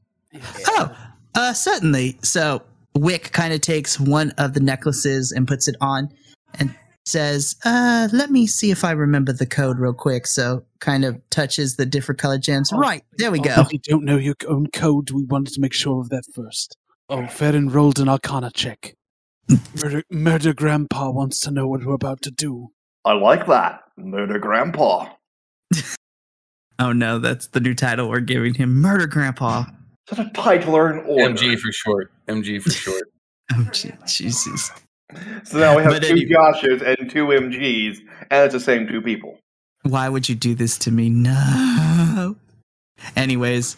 Oh, 0.67 0.95
uh, 1.35 1.53
certainly. 1.53 2.17
So 2.23 2.61
Wick 2.95 3.31
kind 3.31 3.53
of 3.53 3.61
takes 3.61 3.99
one 3.99 4.31
of 4.37 4.53
the 4.53 4.59
necklaces 4.59 5.31
and 5.31 5.47
puts 5.47 5.67
it 5.67 5.75
on 5.81 6.09
and 6.59 6.75
says, 7.05 7.55
uh, 7.65 8.09
let 8.11 8.29
me 8.29 8.45
see 8.45 8.69
if 8.71 8.83
I 8.83 8.91
remember 8.91 9.31
the 9.33 9.45
code 9.45 9.79
real 9.79 9.93
quick. 9.93 10.27
So 10.27 10.63
kind 10.79 11.03
of 11.05 11.19
touches 11.29 11.75
the 11.77 11.85
different 11.85 12.19
colored 12.19 12.41
gems. 12.43 12.71
Oh, 12.73 12.77
Right, 12.77 13.03
there 13.17 13.31
we 13.31 13.39
Oh, 13.39 13.43
go. 13.43 13.55
but 13.63 13.73
You 13.73 13.79
don't 13.79 14.03
know 14.05 14.17
your 14.17 14.35
own 14.47 14.67
code. 14.67 15.11
We 15.11 15.23
wanted 15.23 15.53
to 15.53 15.61
make 15.61 15.73
sure 15.73 16.01
of 16.01 16.09
that 16.09 16.23
first. 16.35 16.77
Oh, 17.09 17.23
Ferren 17.23 17.69
rolled 17.73 17.99
an 17.99 18.07
Arcana 18.09 18.51
check. 18.53 18.95
Murder, 19.83 20.03
Murder 20.11 20.53
Grandpa 20.53 21.09
wants 21.11 21.39
to 21.41 21.51
know 21.51 21.67
what 21.67 21.83
we're 21.83 21.93
about 21.93 22.21
to 22.21 22.31
do. 22.31 22.69
I 23.03 23.13
like 23.13 23.47
that. 23.47 23.81
Murder 23.97 24.39
Grandpa. 24.39 25.07
Oh 26.79 26.93
no, 26.93 27.19
that's 27.19 27.45
the 27.49 27.59
new 27.59 27.75
title 27.75 28.09
we're 28.09 28.21
giving 28.21 28.55
him. 28.55 28.73
Murder 28.81 29.05
Grandpa. 29.05 29.65
Is 30.09 30.17
that 30.17 30.27
a 30.27 30.29
title 30.31 30.75
or 30.75 30.89
an 30.89 31.05
order? 31.05 31.33
MG 31.33 31.57
for 31.57 31.71
short. 31.71 32.11
MG 32.27 32.61
for 32.61 32.71
short. 32.71 33.03
Oh, 33.53 33.67
Je- 33.71 33.93
Jesus. 34.07 34.71
So 35.43 35.59
now 35.59 35.75
we 35.75 35.83
have 35.83 35.91
But 35.91 36.03
two 36.03 36.13
anyway. 36.13 36.29
Joshes 36.31 36.81
and 36.81 37.09
two 37.09 37.27
MGs, 37.27 37.97
and 38.29 38.45
it's 38.45 38.53
the 38.53 38.59
same 38.59 38.87
two 38.87 39.01
people. 39.01 39.37
Why 39.83 40.07
would 40.07 40.29
you 40.29 40.35
do 40.35 40.55
this 40.55 40.77
to 40.79 40.91
me? 40.91 41.09
No. 41.09 42.35
Anyways, 43.15 43.77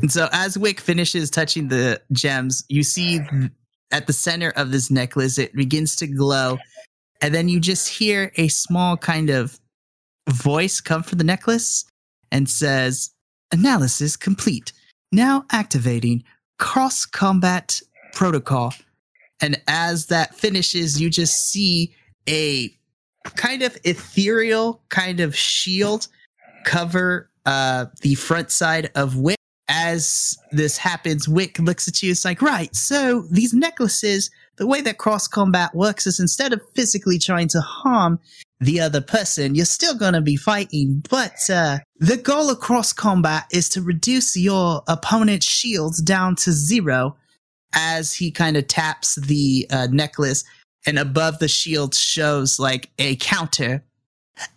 and 0.00 0.10
so 0.10 0.28
as 0.32 0.58
Wick 0.58 0.80
finishes 0.80 1.30
touching 1.30 1.68
the 1.68 2.00
gems, 2.12 2.64
you 2.68 2.82
see 2.82 3.20
at 3.92 4.06
the 4.06 4.12
center 4.12 4.50
of 4.56 4.72
this 4.72 4.90
necklace, 4.90 5.38
it 5.38 5.54
begins 5.54 5.94
to 5.96 6.06
glow. 6.06 6.58
And 7.20 7.34
then 7.34 7.48
you 7.48 7.60
just 7.60 7.88
hear 7.88 8.32
a 8.36 8.48
small 8.48 8.96
kind 8.96 9.30
of 9.30 9.60
voice 10.28 10.80
come 10.80 11.02
from 11.02 11.18
the 11.18 11.24
necklace 11.24 11.84
and 12.32 12.48
says, 12.48 13.10
Analysis 13.52 14.16
complete. 14.16 14.72
Now 15.14 15.44
activating 15.52 16.24
cross 16.58 17.06
combat 17.06 17.80
protocol. 18.14 18.74
And 19.40 19.60
as 19.68 20.06
that 20.06 20.34
finishes, 20.34 21.00
you 21.00 21.08
just 21.08 21.34
see 21.50 21.94
a 22.28 22.76
kind 23.36 23.62
of 23.62 23.76
ethereal 23.84 24.82
kind 24.88 25.20
of 25.20 25.36
shield 25.36 26.08
cover 26.64 27.30
uh 27.46 27.86
the 28.02 28.16
front 28.16 28.50
side 28.50 28.90
of 28.96 29.16
Wick. 29.16 29.38
As 29.68 30.36
this 30.50 30.76
happens, 30.76 31.28
Wick 31.28 31.58
looks 31.60 31.86
at 31.86 32.02
you. 32.02 32.10
It's 32.10 32.24
like, 32.24 32.42
right. 32.42 32.74
So 32.74 33.22
these 33.30 33.54
necklaces, 33.54 34.30
the 34.56 34.66
way 34.66 34.80
that 34.82 34.98
cross 34.98 35.28
combat 35.28 35.74
works 35.74 36.06
is 36.08 36.18
instead 36.18 36.52
of 36.52 36.60
physically 36.74 37.18
trying 37.18 37.48
to 37.48 37.60
harm 37.60 38.18
the 38.60 38.80
other 38.80 39.00
person, 39.00 39.54
you're 39.54 39.64
still 39.64 39.94
going 39.94 40.14
to 40.14 40.20
be 40.20 40.36
fighting. 40.36 41.02
But 41.10 41.50
uh, 41.50 41.78
the 41.98 42.16
goal 42.16 42.50
of 42.50 42.60
cross 42.60 42.92
combat 42.92 43.44
is 43.52 43.68
to 43.70 43.82
reduce 43.82 44.36
your 44.36 44.82
opponent's 44.88 45.46
shields 45.46 46.00
down 46.00 46.36
to 46.36 46.52
zero. 46.52 47.16
As 47.76 48.14
he 48.14 48.30
kind 48.30 48.56
of 48.56 48.68
taps 48.68 49.16
the 49.16 49.66
uh, 49.68 49.88
necklace, 49.90 50.44
and 50.86 50.98
above 50.98 51.38
the 51.38 51.48
shield 51.48 51.94
shows 51.94 52.58
like 52.58 52.90
a 52.98 53.16
counter. 53.16 53.82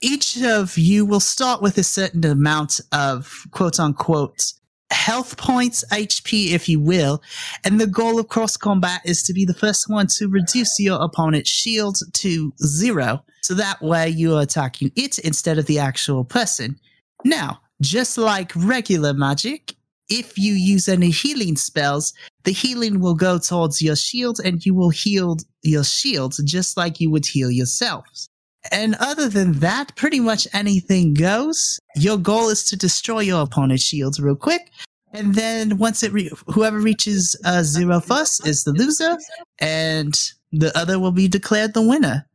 Each 0.01 0.42
of 0.42 0.77
you 0.77 1.06
will 1.06 1.20
start 1.20 1.62
with 1.62 1.77
a 1.77 1.84
certain 1.84 2.25
amount 2.25 2.80
of 2.92 3.46
quote 3.51 3.80
unquote 3.80 4.54
health 4.91 5.38
points, 5.38 5.84
HP, 5.91 6.51
if 6.51 6.67
you 6.70 6.79
will. 6.79 7.22
And 7.63 7.79
the 7.79 7.88
goal 7.88 8.20
of 8.20 8.27
cross 8.27 8.58
combat 8.58 9.01
is 9.06 9.24
to 9.24 9.34
be 9.34 9.46
the 9.46 9.53
first 9.53 9.89
one 9.89 10.08
to 10.17 10.27
reduce 10.27 10.79
your 10.79 11.01
opponent's 11.01 11.50
shield 11.50 11.98
to 12.13 12.53
zero. 12.63 13.24
So 13.41 13.53
that 13.56 13.82
way 13.82 14.10
you 14.10 14.36
are 14.36 14.41
attacking 14.41 14.91
it 14.96 15.20
instead 15.20 15.58
of 15.58 15.65
the 15.65 15.79
actual 15.79 16.24
person. 16.24 16.79
Now, 17.24 17.60
just 17.82 18.17
like 18.17 18.51
regular 18.56 19.13
magic, 19.13 19.75
if 20.10 20.38
you 20.38 20.53
use 20.53 20.88
any 20.88 21.10
healing 21.10 21.58
spells, 21.58 22.13
the 22.44 22.51
healing 22.51 23.00
will 23.00 23.15
go 23.15 23.38
towards 23.38 23.82
your 23.82 23.96
shield 23.96 24.39
and 24.44 24.65
you 24.65 24.74
will 24.74 24.89
heal 24.89 25.38
your 25.63 25.84
shield 25.84 26.36
just 26.46 26.77
like 26.77 27.00
you 27.00 27.12
would 27.12 27.25
heal 27.25 27.51
yourselves. 27.51 28.29
And 28.72 28.96
other 29.00 29.30
than 29.30 29.54
that, 29.60 29.96
pretty 29.96 30.20
much 30.20 30.48
anything 30.54 31.14
goes. 31.14 31.80
Your 31.96 32.18
goal 32.18 32.50
is 32.50 32.64
to 32.66 32.76
destroy 32.76 33.22
your 33.22 33.44
opponent's 33.44 33.84
shields 33.84 34.20
real 34.20 34.36
quick. 34.36 34.72
And 35.14 35.36
then 35.36 35.78
once 35.78 36.04
it, 36.04 36.12
re- 36.12 36.32
whoever 36.48 36.80
reaches 36.80 37.36
uh, 37.46 37.64
zero 37.64 38.00
first 38.00 38.46
is 38.46 38.64
the 38.64 38.74
loser, 38.74 39.18
and 39.60 40.14
the 40.52 40.78
other 40.78 41.00
will 41.00 41.12
be 41.14 41.28
declared 41.28 41.74
the 41.74 41.82
winner. 41.82 42.28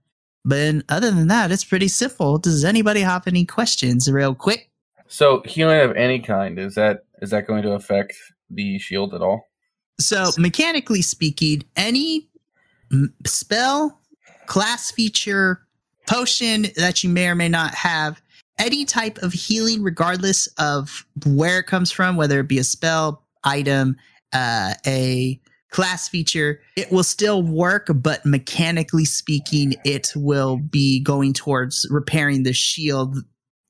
But 0.44 0.76
other 0.88 1.10
than 1.10 1.28
that, 1.28 1.52
it's 1.52 1.64
pretty 1.64 1.88
simple. 1.88 2.38
Does 2.38 2.64
anybody 2.64 3.00
have 3.00 3.26
any 3.26 3.44
questions, 3.44 4.10
real 4.10 4.34
quick? 4.34 4.70
So 5.06 5.42
healing 5.44 5.80
of 5.80 5.94
any 5.96 6.20
kind 6.20 6.58
is 6.58 6.74
that 6.74 7.04
is 7.20 7.30
that 7.30 7.46
going 7.46 7.62
to 7.62 7.72
affect 7.72 8.14
the 8.50 8.78
shield 8.78 9.14
at 9.14 9.20
all? 9.20 9.48
So, 10.00 10.30
mechanically 10.38 11.02
speaking, 11.02 11.62
any 11.76 12.28
m- 12.90 13.14
spell, 13.24 14.00
class 14.46 14.90
feature, 14.90 15.66
potion 16.06 16.66
that 16.76 17.02
you 17.02 17.10
may 17.10 17.28
or 17.28 17.34
may 17.34 17.48
not 17.48 17.74
have, 17.74 18.20
any 18.58 18.84
type 18.84 19.18
of 19.18 19.32
healing, 19.32 19.82
regardless 19.82 20.46
of 20.58 21.06
where 21.26 21.58
it 21.58 21.66
comes 21.66 21.90
from, 21.90 22.16
whether 22.16 22.40
it 22.40 22.48
be 22.48 22.58
a 22.58 22.64
spell, 22.64 23.24
item, 23.44 23.96
uh, 24.32 24.74
a 24.86 25.40
class 25.70 26.08
feature, 26.08 26.60
it 26.76 26.92
will 26.92 27.02
still 27.02 27.42
work, 27.42 27.88
but 27.94 28.24
mechanically 28.24 29.04
speaking, 29.04 29.74
it 29.84 30.12
will 30.14 30.58
be 30.58 31.00
going 31.00 31.32
towards 31.32 31.86
repairing 31.90 32.42
the 32.42 32.52
shield 32.52 33.16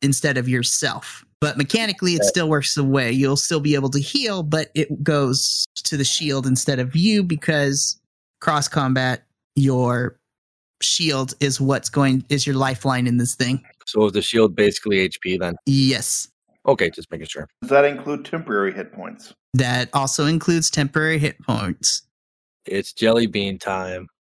instead 0.02 0.36
of 0.36 0.48
yourself. 0.48 1.24
But 1.40 1.56
mechanically, 1.56 2.14
it 2.14 2.24
still 2.24 2.48
works 2.48 2.74
the 2.74 2.84
way 2.84 3.10
you'll 3.10 3.36
still 3.36 3.60
be 3.60 3.74
able 3.74 3.90
to 3.90 3.98
heal, 3.98 4.42
but 4.42 4.70
it 4.74 5.02
goes 5.02 5.64
to 5.84 5.96
the 5.96 6.04
shield 6.04 6.46
instead 6.46 6.78
of 6.78 6.94
you 6.94 7.22
because 7.22 8.00
cross 8.40 8.68
combat, 8.68 9.24
your 9.54 10.18
shield 10.82 11.34
is 11.40 11.60
what's 11.60 11.88
going 11.88 12.24
is 12.28 12.46
your 12.46 12.56
lifeline 12.56 13.06
in 13.06 13.16
this 13.16 13.34
thing. 13.34 13.62
So 13.86 14.06
is 14.06 14.12
the 14.12 14.22
shield 14.22 14.54
basically 14.56 15.08
HP 15.08 15.38
then? 15.38 15.54
Yes, 15.66 16.28
Okay, 16.66 16.90
just 16.90 17.10
making 17.10 17.26
sure. 17.26 17.48
Does 17.62 17.70
that 17.70 17.84
include 17.84 18.24
temporary 18.24 18.72
hit 18.72 18.92
points? 18.92 19.34
that 19.54 19.90
also 19.92 20.24
includes 20.26 20.70
temporary 20.70 21.18
hit 21.18 21.38
points. 21.42 22.02
It's 22.64 22.92
jelly 22.92 23.26
bean 23.26 23.58
time. 23.58 24.06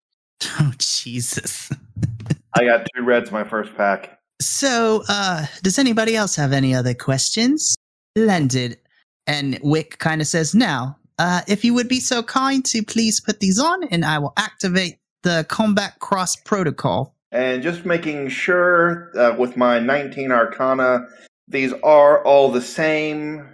Oh 0.60 0.72
Jesus! 0.80 1.70
I 2.56 2.66
got 2.66 2.88
two 2.96 3.04
reds 3.04 3.32
my 3.32 3.44
first 3.44 3.76
pack. 3.78 4.18
So, 4.42 5.04
uh, 5.08 5.46
does 5.62 5.78
anybody 5.78 6.16
else 6.16 6.36
have 6.36 6.52
any 6.52 6.74
other 6.74 6.96
questions? 6.96 7.76
Landed, 8.16 8.80
and 9.28 9.60
Wick 9.62 10.00
kind 10.00 10.20
of 10.20 10.26
says, 10.26 10.56
"Now, 10.56 10.98
uh, 11.20 11.42
if 11.48 11.64
you 11.64 11.76
would 11.76 11.88
be 11.88 12.00
so 12.00 12.24
kind 12.24 12.66
to 12.66 12.82
please 12.84 13.20
put 13.20 13.40
these 13.40 13.60
on, 13.60 13.84
and 13.90 14.04
I 14.04 14.18
will 14.18 14.34
activate 14.36 14.98
the 15.24 15.46
combat 15.50 16.00
cross 16.00 16.36
protocol." 16.36 17.16
And 17.32 17.64
just 17.64 17.86
making 17.86 18.28
sure 18.30 19.12
uh, 19.18 19.36
with 19.38 19.56
my 19.56 19.80
19 19.80 20.32
Arcana, 20.32 21.08
these 21.48 21.74
are 21.84 22.24
all 22.26 22.52
the 22.52 22.62
same 22.62 23.48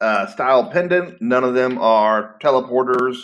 uh, 0.00 0.26
style 0.26 0.70
pendant. 0.70 1.20
None 1.20 1.44
of 1.44 1.54
them 1.54 1.78
are 1.78 2.36
teleporters 2.40 3.16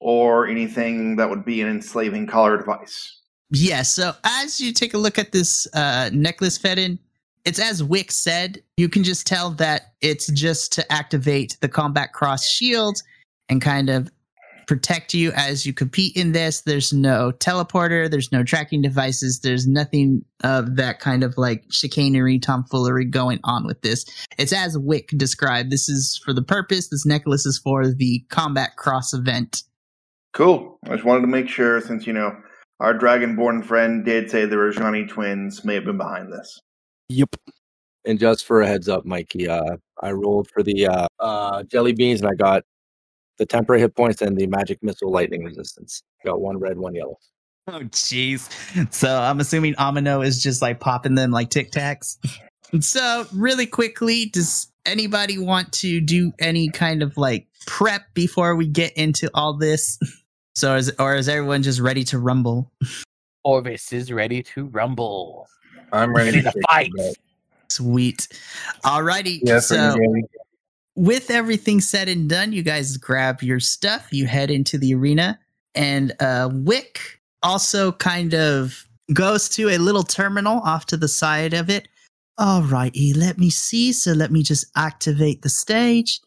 or 0.00 0.46
anything 0.46 1.16
that 1.16 1.30
would 1.30 1.44
be 1.44 1.60
an 1.60 1.68
enslaving 1.68 2.26
collar 2.26 2.56
device. 2.56 3.20
Yeah, 3.50 3.82
so 3.82 4.12
as 4.24 4.60
you 4.60 4.72
take 4.72 4.94
a 4.94 4.98
look 4.98 5.18
at 5.18 5.32
this 5.32 5.66
uh, 5.74 6.10
necklace 6.12 6.58
Ferren, 6.58 6.98
it's 7.44 7.58
as 7.58 7.82
Wick 7.82 8.10
said, 8.10 8.62
you 8.76 8.88
can 8.88 9.04
just 9.04 9.26
tell 9.26 9.50
that 9.50 9.92
it's 10.00 10.28
just 10.32 10.72
to 10.72 10.92
activate 10.92 11.58
the 11.60 11.68
combat 11.68 12.12
cross 12.12 12.46
shield 12.48 13.02
and 13.48 13.60
kind 13.60 13.90
of 13.90 14.10
protect 14.66 15.14
you 15.14 15.32
as 15.32 15.66
you 15.66 15.72
compete 15.72 16.16
in 16.16 16.32
this. 16.32 16.62
There's 16.62 16.92
no 16.92 17.32
teleporter, 17.32 18.10
there's 18.10 18.32
no 18.32 18.42
tracking 18.42 18.82
devices, 18.82 19.40
there's 19.40 19.66
nothing 19.66 20.24
of 20.44 20.76
that 20.76 21.00
kind 21.00 21.22
of 21.22 21.36
like 21.36 21.64
chicanery, 21.70 22.38
tomfoolery 22.38 23.04
going 23.04 23.40
on 23.44 23.66
with 23.66 23.82
this. 23.82 24.04
It's 24.38 24.52
as 24.52 24.78
Wick 24.78 25.08
described. 25.16 25.70
This 25.70 25.88
is 25.88 26.20
for 26.24 26.32
the 26.32 26.42
purpose, 26.42 26.88
this 26.88 27.06
necklace 27.06 27.46
is 27.46 27.58
for 27.58 27.86
the 27.86 28.24
combat 28.30 28.76
cross 28.76 29.12
event. 29.12 29.62
Cool. 30.32 30.78
I 30.86 30.94
just 30.94 31.04
wanted 31.04 31.22
to 31.22 31.26
make 31.26 31.48
sure 31.48 31.80
since, 31.80 32.06
you 32.06 32.12
know, 32.12 32.34
our 32.80 32.98
dragonborn 32.98 33.64
friend 33.64 34.04
did 34.04 34.30
say 34.30 34.44
the 34.44 34.56
Rajani 34.56 35.08
twins 35.08 35.64
may 35.64 35.74
have 35.74 35.84
been 35.84 35.98
behind 35.98 36.32
this. 36.32 36.58
Yep. 37.10 37.36
And 38.04 38.18
just 38.18 38.44
for 38.44 38.60
a 38.60 38.66
heads 38.66 38.88
up, 38.88 39.04
Mikey, 39.04 39.48
uh, 39.48 39.76
I 40.02 40.10
rolled 40.10 40.48
for 40.50 40.62
the 40.62 40.86
uh, 40.86 41.06
uh, 41.20 41.62
jelly 41.64 41.92
beans 41.92 42.20
and 42.20 42.28
I 42.28 42.34
got 42.34 42.64
the 43.38 43.46
temporary 43.46 43.80
hit 43.80 43.94
points 43.96 44.20
and 44.22 44.36
the 44.36 44.46
magic 44.46 44.82
missile 44.82 45.10
lightning 45.10 45.44
resistance. 45.44 46.02
Got 46.24 46.40
one 46.40 46.58
red, 46.58 46.78
one 46.78 46.94
yellow. 46.94 47.18
Oh, 47.68 47.80
jeez. 47.80 48.50
So 48.92 49.08
I'm 49.20 49.38
assuming 49.40 49.74
Amino 49.74 50.24
is 50.26 50.42
just 50.42 50.62
like 50.62 50.80
popping 50.80 51.14
them 51.14 51.30
like 51.30 51.50
Tic 51.50 51.70
Tacs. 51.70 52.16
so, 52.80 53.26
really 53.32 53.66
quickly, 53.66 54.26
does 54.26 54.66
anybody 54.84 55.38
want 55.38 55.72
to 55.74 56.00
do 56.00 56.32
any 56.40 56.70
kind 56.70 57.02
of 57.02 57.16
like 57.16 57.46
prep 57.66 58.02
before 58.14 58.56
we 58.56 58.66
get 58.66 58.92
into 58.94 59.30
all 59.34 59.54
this? 59.56 59.98
So, 60.54 60.74
is 60.76 60.92
or 60.98 61.14
is 61.16 61.28
everyone 61.28 61.62
just 61.62 61.80
ready 61.80 62.04
to 62.04 62.18
rumble? 62.18 62.70
Orvis 63.44 63.92
is 63.92 64.12
ready 64.12 64.42
to 64.42 64.66
rumble. 64.66 65.46
I'm 65.92 66.14
ready 66.14 66.30
Ready 66.30 66.42
to 66.42 66.50
to 66.52 66.60
fight. 66.68 66.90
fight. 66.96 67.14
Sweet. 67.70 68.28
Alrighty. 68.84 69.40
Yes, 69.42 69.68
so 69.68 69.94
with 70.94 71.30
everything 71.30 71.80
said 71.80 72.08
and 72.08 72.28
done, 72.28 72.52
you 72.52 72.62
guys 72.62 72.96
grab 72.96 73.42
your 73.42 73.60
stuff, 73.60 74.08
you 74.12 74.26
head 74.26 74.50
into 74.50 74.78
the 74.78 74.94
arena, 74.94 75.38
and 75.74 76.12
uh, 76.20 76.50
Wick 76.52 77.20
also 77.42 77.92
kind 77.92 78.34
of 78.34 78.86
goes 79.12 79.48
to 79.50 79.68
a 79.68 79.78
little 79.78 80.02
terminal 80.02 80.60
off 80.60 80.86
to 80.86 80.96
the 80.96 81.08
side 81.08 81.54
of 81.54 81.70
it. 81.70 81.88
Alrighty, 82.38 83.16
let 83.16 83.38
me 83.38 83.50
see. 83.50 83.92
So 83.92 84.12
let 84.12 84.30
me 84.30 84.42
just 84.42 84.66
activate 84.76 85.42
the 85.42 85.48
stage, 85.48 86.20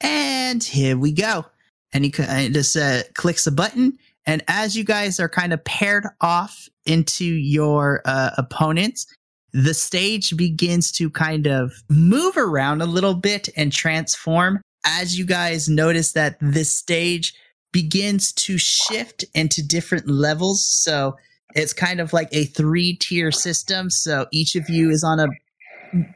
and 0.00 0.62
here 0.62 0.96
we 0.96 1.12
go. 1.12 1.46
And 1.92 2.04
he 2.04 2.10
just 2.10 2.76
uh, 2.76 3.04
clicks 3.14 3.46
a 3.46 3.52
button, 3.52 3.98
and 4.26 4.42
as 4.48 4.76
you 4.76 4.84
guys 4.84 5.20
are 5.20 5.28
kind 5.28 5.52
of 5.52 5.64
paired 5.64 6.06
off 6.20 6.68
into 6.86 7.24
your 7.24 8.02
uh, 8.04 8.30
opponents, 8.36 9.06
the 9.54 9.72
stage 9.72 10.36
begins 10.36 10.90
to 10.90 11.08
kind 11.08 11.46
of 11.46 11.72
move 11.88 12.36
around 12.36 12.82
a 12.82 12.86
little 12.86 13.14
bit 13.14 13.48
and 13.56 13.72
transform 13.72 14.60
as 14.84 15.16
you 15.16 15.24
guys 15.24 15.68
notice 15.68 16.12
that 16.12 16.36
this 16.40 16.74
stage 16.74 17.32
begins 17.72 18.32
to 18.32 18.58
shift 18.58 19.24
into 19.32 19.66
different 19.66 20.08
levels. 20.08 20.66
So 20.66 21.16
it's 21.54 21.72
kind 21.72 22.00
of 22.00 22.12
like 22.12 22.28
a 22.32 22.44
three 22.46 22.94
tier 22.94 23.30
system. 23.30 23.90
So 23.90 24.26
each 24.32 24.56
of 24.56 24.68
you 24.68 24.90
is 24.90 25.04
on 25.04 25.20
a 25.20 25.28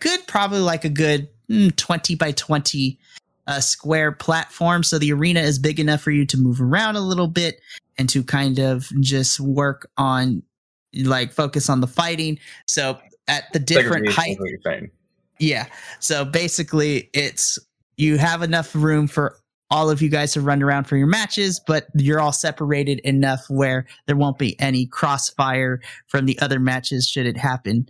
good, 0.01 0.27
probably 0.27 0.59
like 0.59 0.85
a 0.85 0.89
good 0.89 1.29
mm, 1.49 1.75
20 1.75 2.17
by 2.17 2.33
20 2.33 2.99
uh, 3.47 3.61
square 3.61 4.13
platform. 4.13 4.83
So 4.83 4.99
the 4.99 5.13
arena 5.13 5.41
is 5.41 5.61
big 5.61 5.79
enough 5.79 6.01
for 6.01 6.11
you 6.11 6.27
to 6.27 6.37
move 6.37 6.61
around 6.61 6.97
a 6.97 7.01
little 7.01 7.29
bit 7.29 7.61
and 7.97 8.09
to 8.11 8.25
kind 8.25 8.59
of 8.59 8.91
just 9.01 9.39
work 9.39 9.89
on 9.97 10.43
like 11.05 11.33
focus 11.33 11.69
on 11.69 11.81
the 11.81 11.87
fighting. 11.87 12.39
So 12.67 12.99
at 13.29 13.53
the 13.53 13.59
different 13.59 14.09
Segregation 14.09 14.23
height. 14.23 14.41
what 14.41 14.51
you're 14.51 14.61
saying. 14.65 14.91
Yeah. 15.39 15.67
So 16.01 16.25
basically, 16.25 17.11
it's 17.13 17.59
you 17.97 18.19
have 18.19 18.43
enough 18.43 18.75
room 18.75 19.07
for 19.07 19.37
all 19.71 19.91
of 19.91 20.01
you 20.01 20.09
guys 20.09 20.33
to 20.33 20.41
run 20.41 20.63
around 20.63 20.85
for 20.85 20.97
your 20.97 21.07
matches, 21.07 21.61
but 21.67 21.87
you're 21.95 22.21
all 22.21 22.33
separated 22.33 23.01
enough 23.01 23.45
where 23.49 23.87
there 24.07 24.17
won't 24.17 24.39
be 24.39 24.59
any 24.61 24.87
crossfire 24.87 25.81
from 26.07 26.27
the 26.27 26.39
other 26.41 26.59
matches 26.59 27.07
should 27.07 27.27
it 27.27 27.37
happen. 27.37 27.89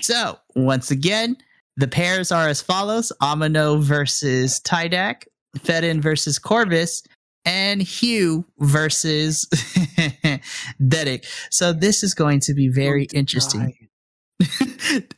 So 0.00 0.38
once 0.54 0.90
again, 0.90 1.36
the 1.76 1.88
pairs 1.88 2.30
are 2.32 2.48
as 2.48 2.62
follows: 2.62 3.12
Amino 3.20 3.80
versus 3.80 4.60
Tydak, 4.60 5.24
Ferren 5.58 6.00
versus 6.00 6.38
Corvus, 6.38 7.02
and 7.44 7.82
Hugh 7.82 8.44
versus 8.58 9.46
Dedic. 10.80 11.26
So 11.50 11.72
this 11.72 12.02
is 12.02 12.14
going 12.14 12.40
to 12.40 12.54
be 12.54 12.68
very 12.68 13.06
oh, 13.12 13.18
interesting. 13.18 13.85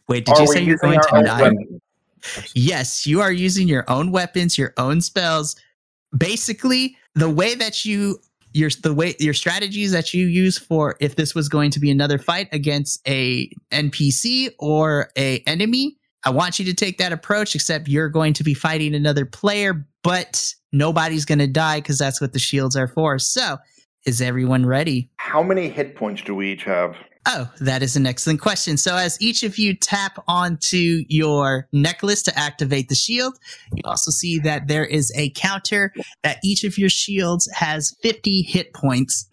Wait, 0.08 0.24
did 0.24 0.28
Are 0.28 0.40
you 0.42 0.46
say 0.46 0.62
you're 0.62 0.78
going 0.78 1.00
to 1.00 1.16
own 1.16 1.24
die? 1.24 1.42
weapons? 1.42 1.80
Yes, 2.54 3.06
you 3.06 3.20
are 3.20 3.32
using 3.32 3.68
your 3.68 3.84
own 3.88 4.10
weapons, 4.10 4.58
your 4.58 4.74
own 4.76 5.00
spells. 5.00 5.56
Basically, 6.16 6.96
the 7.14 7.28
way 7.28 7.54
that 7.54 7.84
you 7.84 8.18
your 8.52 8.70
the 8.82 8.94
way 8.94 9.14
your 9.18 9.34
strategies 9.34 9.92
that 9.92 10.14
you 10.14 10.26
use 10.26 10.58
for 10.58 10.96
if 11.00 11.16
this 11.16 11.34
was 11.34 11.48
going 11.48 11.70
to 11.72 11.80
be 11.80 11.90
another 11.90 12.18
fight 12.18 12.48
against 12.52 13.06
a 13.06 13.50
NPC 13.70 14.50
or 14.58 15.10
a 15.16 15.40
enemy, 15.46 15.96
I 16.24 16.30
want 16.30 16.58
you 16.58 16.64
to 16.64 16.74
take 16.74 16.98
that 16.98 17.12
approach 17.12 17.54
except 17.54 17.88
you're 17.88 18.08
going 18.08 18.32
to 18.34 18.44
be 18.44 18.54
fighting 18.54 18.94
another 18.94 19.26
player, 19.26 19.86
but 20.02 20.52
nobody's 20.72 21.24
going 21.24 21.38
to 21.40 21.46
die 21.46 21.80
cuz 21.80 21.98
that's 21.98 22.20
what 22.20 22.32
the 22.32 22.38
shields 22.38 22.74
are 22.76 22.88
for. 22.88 23.18
So, 23.18 23.58
is 24.06 24.20
everyone 24.20 24.64
ready? 24.64 25.10
How 25.18 25.42
many 25.42 25.68
hit 25.68 25.94
points 25.94 26.22
do 26.22 26.34
we 26.34 26.52
each 26.52 26.64
have? 26.64 26.96
Oh, 27.30 27.50
that 27.60 27.82
is 27.82 27.94
an 27.94 28.06
excellent 28.06 28.40
question. 28.40 28.78
So, 28.78 28.96
as 28.96 29.20
each 29.20 29.42
of 29.42 29.58
you 29.58 29.74
tap 29.74 30.18
onto 30.26 31.04
your 31.08 31.68
necklace 31.72 32.22
to 32.22 32.38
activate 32.38 32.88
the 32.88 32.94
shield, 32.94 33.34
you 33.74 33.82
also 33.84 34.10
see 34.10 34.38
that 34.38 34.66
there 34.66 34.84
is 34.86 35.12
a 35.14 35.28
counter 35.30 35.92
that 36.22 36.38
each 36.42 36.64
of 36.64 36.78
your 36.78 36.88
shields 36.88 37.46
has 37.52 37.94
50 38.02 38.42
hit 38.42 38.72
points. 38.72 39.28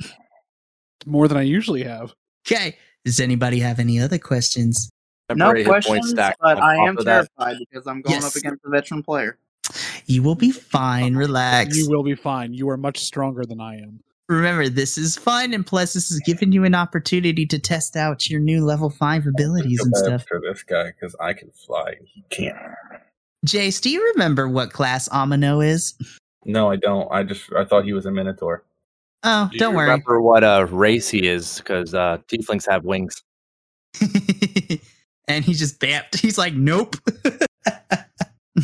More 1.05 1.29
than 1.29 1.37
I 1.37 1.43
usually 1.43 1.83
have. 1.83 2.13
Okay. 2.45 2.77
Does 3.05 3.21
anybody 3.21 3.59
have 3.59 3.79
any 3.79 3.99
other 3.99 4.17
questions? 4.17 4.89
No 5.33 5.53
questions, 5.63 6.13
but 6.13 6.35
I 6.41 6.75
am 6.75 6.97
of 6.97 7.05
that. 7.05 7.29
terrified 7.37 7.57
because 7.59 7.87
I'm 7.87 8.01
going 8.01 8.15
Yes. 8.15 8.25
up 8.25 8.35
against 8.35 8.61
a 8.65 8.69
veteran 8.69 9.03
player. 9.03 9.37
You 10.05 10.21
will 10.21 10.35
be 10.35 10.51
fine. 10.51 11.15
Uh, 11.15 11.19
Relax. 11.19 11.77
You 11.77 11.89
will 11.89 12.03
be 12.03 12.15
fine. 12.15 12.53
You 12.53 12.69
are 12.69 12.77
much 12.77 12.99
stronger 12.99 13.45
than 13.45 13.61
I 13.61 13.77
am. 13.77 14.01
Remember, 14.27 14.67
this 14.69 14.97
is 14.97 15.15
fun, 15.15 15.53
and 15.53 15.65
plus, 15.65 15.93
this 15.93 16.09
is 16.09 16.19
giving 16.25 16.51
you 16.51 16.63
an 16.63 16.73
opportunity 16.73 17.45
to 17.45 17.59
test 17.59 17.95
out 17.95 18.27
your 18.27 18.39
new 18.39 18.65
level 18.65 18.89
5 18.89 19.27
abilities 19.27 19.79
and 19.83 19.95
stuff. 19.95 20.25
for 20.27 20.41
this 20.41 20.63
guy 20.63 20.85
because 20.85 21.15
I 21.19 21.33
can 21.33 21.51
fly 21.51 21.93
and 21.99 22.07
he 22.11 22.23
can't. 22.31 22.57
Jace, 23.45 23.79
do 23.79 23.91
you 23.91 24.03
remember 24.13 24.49
what 24.49 24.73
class 24.73 25.07
Amino 25.09 25.63
is? 25.63 25.93
No, 26.45 26.71
I 26.71 26.75
don't. 26.75 27.07
I 27.11 27.21
just 27.23 27.53
I 27.53 27.65
thought 27.65 27.85
he 27.85 27.93
was 27.93 28.07
a 28.07 28.11
minotaur. 28.11 28.63
Oh, 29.23 29.49
Do 29.51 29.57
don't 29.59 29.71
you 29.71 29.77
worry. 29.77 29.89
Remember 29.89 30.21
what 30.21 30.43
uh, 30.43 30.65
race 30.69 31.09
he 31.09 31.27
is 31.27 31.57
because 31.57 31.93
uh, 31.93 32.17
tieflings 32.27 32.67
have 32.67 32.83
wings. 32.83 33.23
and 35.27 35.43
he 35.43 35.53
just 35.53 35.79
bapped. 35.79 36.19
He's 36.19 36.37
like, 36.37 36.53
nope. 36.53 36.95
All 38.55 38.61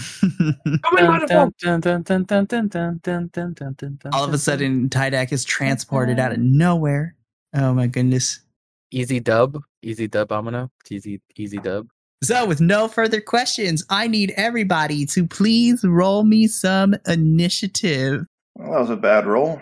of 4.23 4.33
a 4.33 4.37
sudden, 4.37 4.89
Tydak 4.89 5.31
is 5.31 5.43
transported 5.43 6.19
out 6.19 6.31
of 6.31 6.39
nowhere. 6.39 7.15
Oh 7.53 7.73
my 7.73 7.87
goodness. 7.87 8.39
Easy 8.91 9.19
dub. 9.19 9.57
Easy 9.81 10.07
dub, 10.07 10.29
Amino. 10.29 10.69
Easy, 10.89 11.21
easy 11.35 11.57
dub. 11.57 11.87
So, 12.23 12.45
with 12.45 12.61
no 12.61 12.87
further 12.87 13.19
questions, 13.19 13.83
I 13.89 14.07
need 14.07 14.31
everybody 14.37 15.05
to 15.07 15.25
please 15.25 15.83
roll 15.83 16.23
me 16.23 16.47
some 16.47 16.95
initiative. 17.07 18.25
Well, 18.55 18.71
that 18.71 18.79
was 18.79 18.89
a 18.91 18.95
bad 18.95 19.25
roll. 19.25 19.59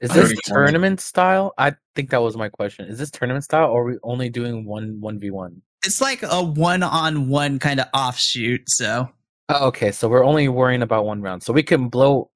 Is 0.00 0.10
this 0.10 0.32
tournament 0.44 1.00
style? 1.00 1.52
I 1.58 1.74
think 1.94 2.10
that 2.10 2.22
was 2.22 2.36
my 2.36 2.48
question. 2.48 2.86
Is 2.86 2.98
this 2.98 3.10
tournament 3.10 3.44
style 3.44 3.70
or 3.70 3.82
are 3.82 3.86
we 3.86 3.98
only 4.02 4.28
doing 4.28 4.66
one 4.66 5.00
one 5.00 5.18
v 5.18 5.30
one? 5.30 5.62
It's 5.84 6.00
like 6.00 6.22
a 6.22 6.42
one 6.42 6.82
on 6.82 7.28
one 7.28 7.58
kind 7.58 7.80
of 7.80 7.86
offshoot. 7.92 8.68
So, 8.68 9.08
Oh, 9.48 9.68
okay, 9.68 9.92
so 9.92 10.08
we're 10.08 10.24
only 10.24 10.48
worrying 10.48 10.82
about 10.82 11.04
one 11.04 11.22
round. 11.22 11.42
So 11.42 11.52
we 11.52 11.62
can 11.62 11.88
blow 11.88 12.30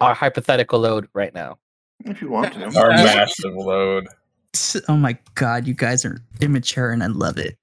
our 0.00 0.14
hypothetical 0.14 0.78
load 0.78 1.08
right 1.14 1.34
now. 1.34 1.58
If 2.04 2.20
you 2.22 2.30
want 2.30 2.52
to. 2.54 2.64
Our 2.78 2.90
massive 2.90 3.54
load. 3.54 4.06
oh 4.88 4.96
my 4.96 5.18
God, 5.34 5.66
you 5.66 5.74
guys 5.74 6.04
are 6.04 6.18
immature 6.40 6.90
and 6.92 7.02
I 7.02 7.06
love 7.08 7.38
it. 7.38 7.56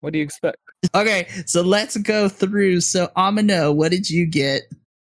What 0.00 0.12
do 0.12 0.18
you 0.18 0.24
expect? 0.24 0.58
Okay, 0.94 1.26
so 1.46 1.62
let's 1.62 1.96
go 1.96 2.28
through. 2.28 2.80
So, 2.82 3.08
Amino, 3.16 3.74
what 3.74 3.90
did 3.90 4.08
you 4.10 4.26
get? 4.26 4.62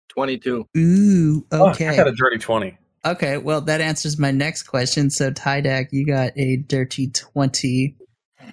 22. 0.10 0.67
Ooh, 0.78 1.45
Oh, 1.52 1.69
okay. 1.71 1.88
I 1.88 1.95
got 1.95 2.08
a 2.08 2.12
dirty 2.12 2.38
twenty. 2.38 2.78
Okay, 3.06 3.38
well, 3.38 3.60
that 3.62 3.82
answers 3.82 4.19
my 4.19 4.30
next 4.32 4.63
question. 4.63 5.10
So, 5.10 5.32
Tydak, 5.32 5.88
you 5.91 6.06
got 6.06 6.32
a 6.38 6.58
dirty 6.58 7.08
20. 7.10 7.95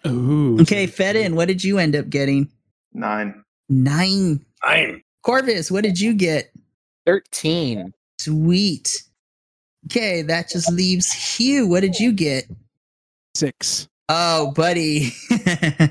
Ooh. 0.07 0.61
Okay, 0.63 0.87
Ferren, 0.87 1.35
what 1.35 1.47
did 1.47 1.63
you 1.63 1.79
end 1.79 1.95
up 1.95 2.09
getting? 2.09 2.51
Nine. 2.95 3.45
Nine. 3.69 4.45
Nine. 4.65 5.03
Corvus, 5.23 5.71
what 5.71 5.85
did 5.85 6.01
you 6.01 6.15
get? 6.15 6.53
Thirteen. 7.07 7.93
Sweet. 8.19 9.03
Okay, 9.87 10.23
that 10.23 10.51
just 10.51 10.71
leaves 10.73 11.11
Hugh. 11.13 11.67
What 11.67 11.81
did 11.81 11.99
you 11.99 12.13
get? 12.13 12.45
Six. 13.35 13.89
Oh, 14.09 14.53
buddy. 14.53 15.13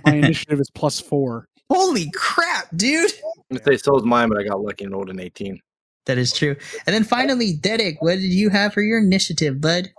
My 0.06 0.14
initiative 0.16 0.60
is 0.60 0.70
plus 0.70 1.00
four. 1.00 1.48
Holy 1.72 2.12
crap, 2.16 2.68
dude. 2.76 3.12
I'm 3.50 3.58
gonna 3.58 3.64
say 3.64 3.78
so 3.78 3.98
is 3.98 4.04
mine, 4.04 4.30
but 4.30 4.38
I 4.38 4.44
got 4.44 4.62
lucky 4.62 4.84
and 4.86 4.94
rolled 4.94 5.10
an 5.10 5.20
18. 5.20 5.60
That 6.06 6.18
is 6.18 6.34
true. 6.34 6.56
And 6.86 6.94
then 6.94 7.04
finally, 7.04 7.58
Dedek, 7.58 7.98
what 8.00 8.16
did 8.16 8.34
you 8.34 8.50
have 8.50 8.74
for 8.74 8.82
your 8.82 9.00
initiative, 9.00 9.62
bud? 9.62 9.92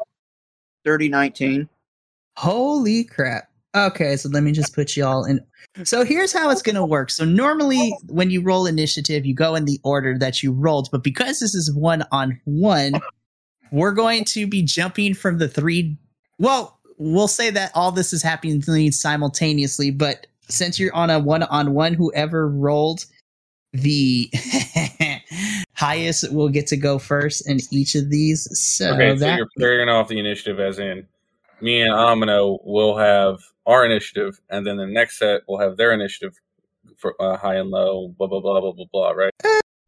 30 0.85 1.09
19. 1.09 1.68
Holy 2.37 3.04
crap. 3.04 3.50
Okay, 3.74 4.16
so 4.16 4.28
let 4.28 4.42
me 4.42 4.52
just 4.52 4.74
put 4.74 4.96
y'all 4.96 5.24
in. 5.24 5.40
So 5.85 6.04
here's 6.04 6.33
how 6.33 6.50
it's 6.50 6.62
going 6.62 6.76
to 6.76 6.85
work. 6.85 7.11
So 7.11 7.24
normally 7.24 7.94
when 8.09 8.30
you 8.30 8.42
roll 8.42 8.66
initiative, 8.66 9.24
you 9.24 9.35
go 9.35 9.54
in 9.54 9.64
the 9.64 9.78
order 9.85 10.18
that 10.18 10.42
you 10.42 10.52
rolled, 10.52 10.88
but 10.90 11.04
because 11.04 11.38
this 11.38 11.54
is 11.54 11.72
one 11.72 12.04
on 12.11 12.40
one, 12.44 12.94
we're 13.70 13.92
going 13.92 14.24
to 14.26 14.46
be 14.46 14.62
jumping 14.62 15.14
from 15.14 15.38
the 15.38 15.48
three. 15.48 15.96
Well, 16.38 16.80
we'll 16.98 17.28
say 17.28 17.50
that 17.50 17.70
all 17.74 17.92
this 17.92 18.12
is 18.12 18.22
happening 18.22 18.90
simultaneously, 18.90 19.92
but 19.92 20.26
since 20.48 20.80
you're 20.80 20.94
on 20.94 21.11
a 21.11 21.20
one 21.20 21.44
on 21.44 21.72
one, 21.72 21.94
whoever 21.94 22.48
rolled 22.48 23.04
the 23.72 24.28
highest 25.74 26.33
will 26.33 26.48
get 26.48 26.66
to 26.66 26.76
go 26.76 26.98
first 26.98 27.48
in 27.48 27.61
each 27.70 27.94
of 27.94 28.11
these. 28.11 28.48
So 28.59 28.94
Okay, 28.94 29.16
so 29.16 29.20
that 29.20 29.38
you're 29.38 29.48
carrying 29.61 29.88
off 29.88 30.09
the 30.09 30.18
initiative 30.18 30.59
as 30.59 30.80
in 30.80 31.06
me 31.62 31.83
and 31.83 31.92
Amino 31.92 32.59
will 32.64 32.96
have 32.96 33.38
our 33.66 33.85
initiative, 33.85 34.40
and 34.49 34.66
then 34.66 34.77
the 34.77 34.87
next 34.87 35.18
set 35.18 35.42
will 35.49 35.59
have 35.59 35.77
their 35.77 35.92
initiative 35.92 36.35
for 36.99 37.14
uh, 37.20 37.37
high 37.37 37.57
and 37.57 37.70
low, 37.70 38.14
blah 38.18 38.27
blah 38.27 38.40
blah 38.40 38.61
blah 38.61 38.73
blah 38.73 38.87
blah. 38.92 39.11
Right? 39.11 39.33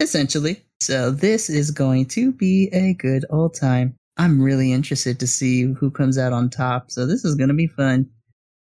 essentially. 0.03 0.63
So 0.81 1.11
this 1.11 1.49
is 1.49 1.71
going 1.71 2.07
to 2.07 2.33
be 2.33 2.69
a 2.73 2.95
good 2.95 3.25
old 3.31 3.55
time. 3.55 3.95
I'm 4.19 4.43
really 4.43 4.73
interested 4.73 5.19
to 5.21 5.27
see 5.27 5.63
who 5.63 5.91
comes 5.91 6.19
out 6.19 6.33
on 6.33 6.51
top. 6.51 6.91
So 6.91 7.07
this 7.07 7.25
is 7.25 7.35
going 7.35 7.49
to 7.49 7.55
be 7.55 7.69
fun. 7.69 8.11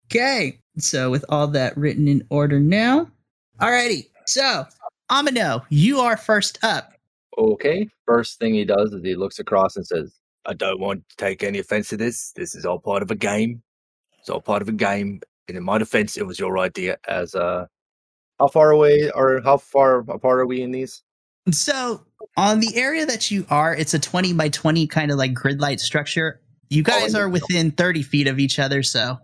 Okay. 0.06 0.60
So 0.78 1.10
with 1.10 1.26
all 1.30 1.48
that 1.48 1.76
written 1.76 2.08
in 2.08 2.26
order 2.30 2.60
now, 2.60 3.10
Alrighty. 3.60 4.10
So, 4.26 4.66
Amino, 5.12 5.64
you 5.70 6.00
are 6.00 6.18
first 6.18 6.60
up. 6.64 6.94
Okay. 7.38 7.88
First 8.06 8.40
thing 8.40 8.54
he 8.54 8.66
does 8.66 8.94
is 8.94 9.04
he 9.04 9.16
looks 9.16 9.40
across 9.40 9.76
and 9.76 9.86
says, 9.86 10.14
I 10.46 10.54
don't 10.54 10.80
want 10.80 11.08
to 11.10 11.16
take 11.16 11.44
any 11.44 11.60
offense 11.60 11.90
to 11.90 11.98
this. 11.98 12.32
This 12.36 12.56
is 12.56 12.66
all 12.66 12.80
part 12.80 13.02
of 13.02 13.12
a 13.12 13.16
game. 13.16 13.62
It's 14.20 14.30
all 14.30 14.42
part 14.42 14.62
of 14.62 14.70
a 14.70 14.74
game. 14.74 15.22
And 15.48 15.58
in 15.58 15.64
my 15.64 15.78
defense, 15.78 16.18
it 16.18 16.26
was 16.26 16.40
your 16.40 16.58
idea 16.58 16.98
as 17.08 17.36
uh 17.36 17.66
how 18.40 18.48
far 18.48 18.72
away 18.72 19.12
or 19.14 19.42
how 19.44 19.58
far 19.58 20.00
apart 20.00 20.40
are 20.40 20.46
we 20.46 20.62
in 20.62 20.72
these? 20.72 21.04
So, 21.52 22.06
on 22.38 22.62
the 22.62 22.76
area 22.76 23.06
that 23.06 23.30
you 23.30 23.46
are, 23.50 23.76
it's 23.76 23.94
a 23.94 24.00
20 24.00 24.34
by 24.34 24.50
20 24.50 24.88
kind 24.88 25.12
of 25.12 25.18
like 25.18 25.34
grid 25.34 25.60
light 25.60 25.80
structure. 25.80 26.40
You 26.70 26.84
guys 26.84 27.14
are 27.14 27.30
within 27.30 27.72
30 27.72 28.02
feet 28.02 28.28
of 28.28 28.40
each 28.40 28.60
other, 28.60 28.82
so. 28.82 29.20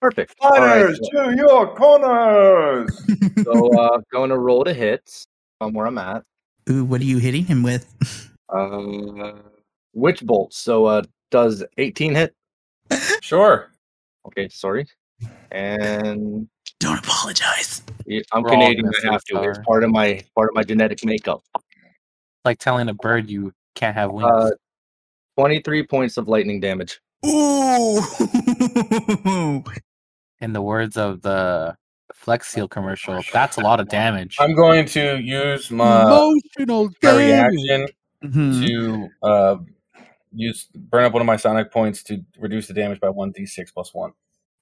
Perfect. 0.00 0.34
All 0.40 0.50
right, 0.50 0.82
Fighters 0.82 1.00
to 1.00 1.34
your 1.36 1.74
corners! 1.74 3.04
so 3.44 3.80
uh 3.80 4.00
going 4.12 4.30
to 4.30 4.38
roll 4.38 4.64
to 4.64 4.74
hit 4.74 5.26
from 5.58 5.72
where 5.72 5.86
I'm 5.86 5.98
at. 5.98 6.24
Ooh, 6.70 6.84
what 6.84 7.00
are 7.00 7.04
you 7.04 7.18
hitting 7.18 7.44
him 7.44 7.62
with? 7.62 7.86
Uh 8.48 9.32
witch 9.94 10.22
bolt. 10.24 10.52
So 10.54 10.86
uh 10.86 11.02
does 11.30 11.64
18 11.78 12.14
hit? 12.14 12.34
Sure. 13.22 13.70
Okay, 14.26 14.48
sorry. 14.48 14.86
And 15.50 16.48
Don't 16.80 16.98
apologize. 16.98 17.82
yeah, 18.06 18.20
I'm 18.32 18.42
We're 18.42 18.50
all 18.50 18.54
Canadian. 18.56 18.90
I 19.08 19.12
have 19.12 19.24
to. 19.24 19.42
It's 19.42 19.58
part 19.66 19.82
of 19.84 19.90
my 19.90 20.22
part 20.34 20.50
of 20.50 20.54
my 20.54 20.62
genetic 20.62 21.04
makeup. 21.04 21.42
Like 22.44 22.58
telling 22.58 22.88
a 22.88 22.94
bird 22.94 23.30
you 23.30 23.52
can't 23.74 23.94
have 23.94 24.10
wings. 24.12 24.30
Uh, 24.30 24.50
23 25.38 25.86
points 25.86 26.16
of 26.18 26.28
lightning 26.28 26.60
damage. 26.60 27.00
Ooh. 27.24 28.00
in 30.40 30.52
the 30.52 30.60
words 30.60 30.96
of 30.96 31.22
the 31.22 31.76
Flex 32.12 32.48
Seal 32.48 32.68
commercial, 32.68 33.22
that's 33.32 33.56
a 33.56 33.60
lot 33.60 33.80
of 33.80 33.88
damage. 33.88 34.36
I'm 34.40 34.54
going 34.54 34.84
to 34.86 35.18
use 35.20 35.70
my, 35.70 36.02
Emotional 36.02 36.84
my 36.86 36.92
damage. 37.00 37.54
reaction 37.58 37.88
Mhm. 38.24 38.66
to 38.66 39.08
uh, 39.26 39.56
use 40.34 40.68
burn 40.74 41.04
up 41.04 41.12
one 41.12 41.22
of 41.22 41.26
my 41.26 41.36
sonic 41.36 41.70
points 41.70 42.02
to 42.04 42.22
reduce 42.38 42.66
the 42.68 42.74
damage 42.74 43.00
by 43.00 43.08
one 43.08 43.32
d6 43.32 43.72
plus 43.72 43.92
one. 43.94 44.12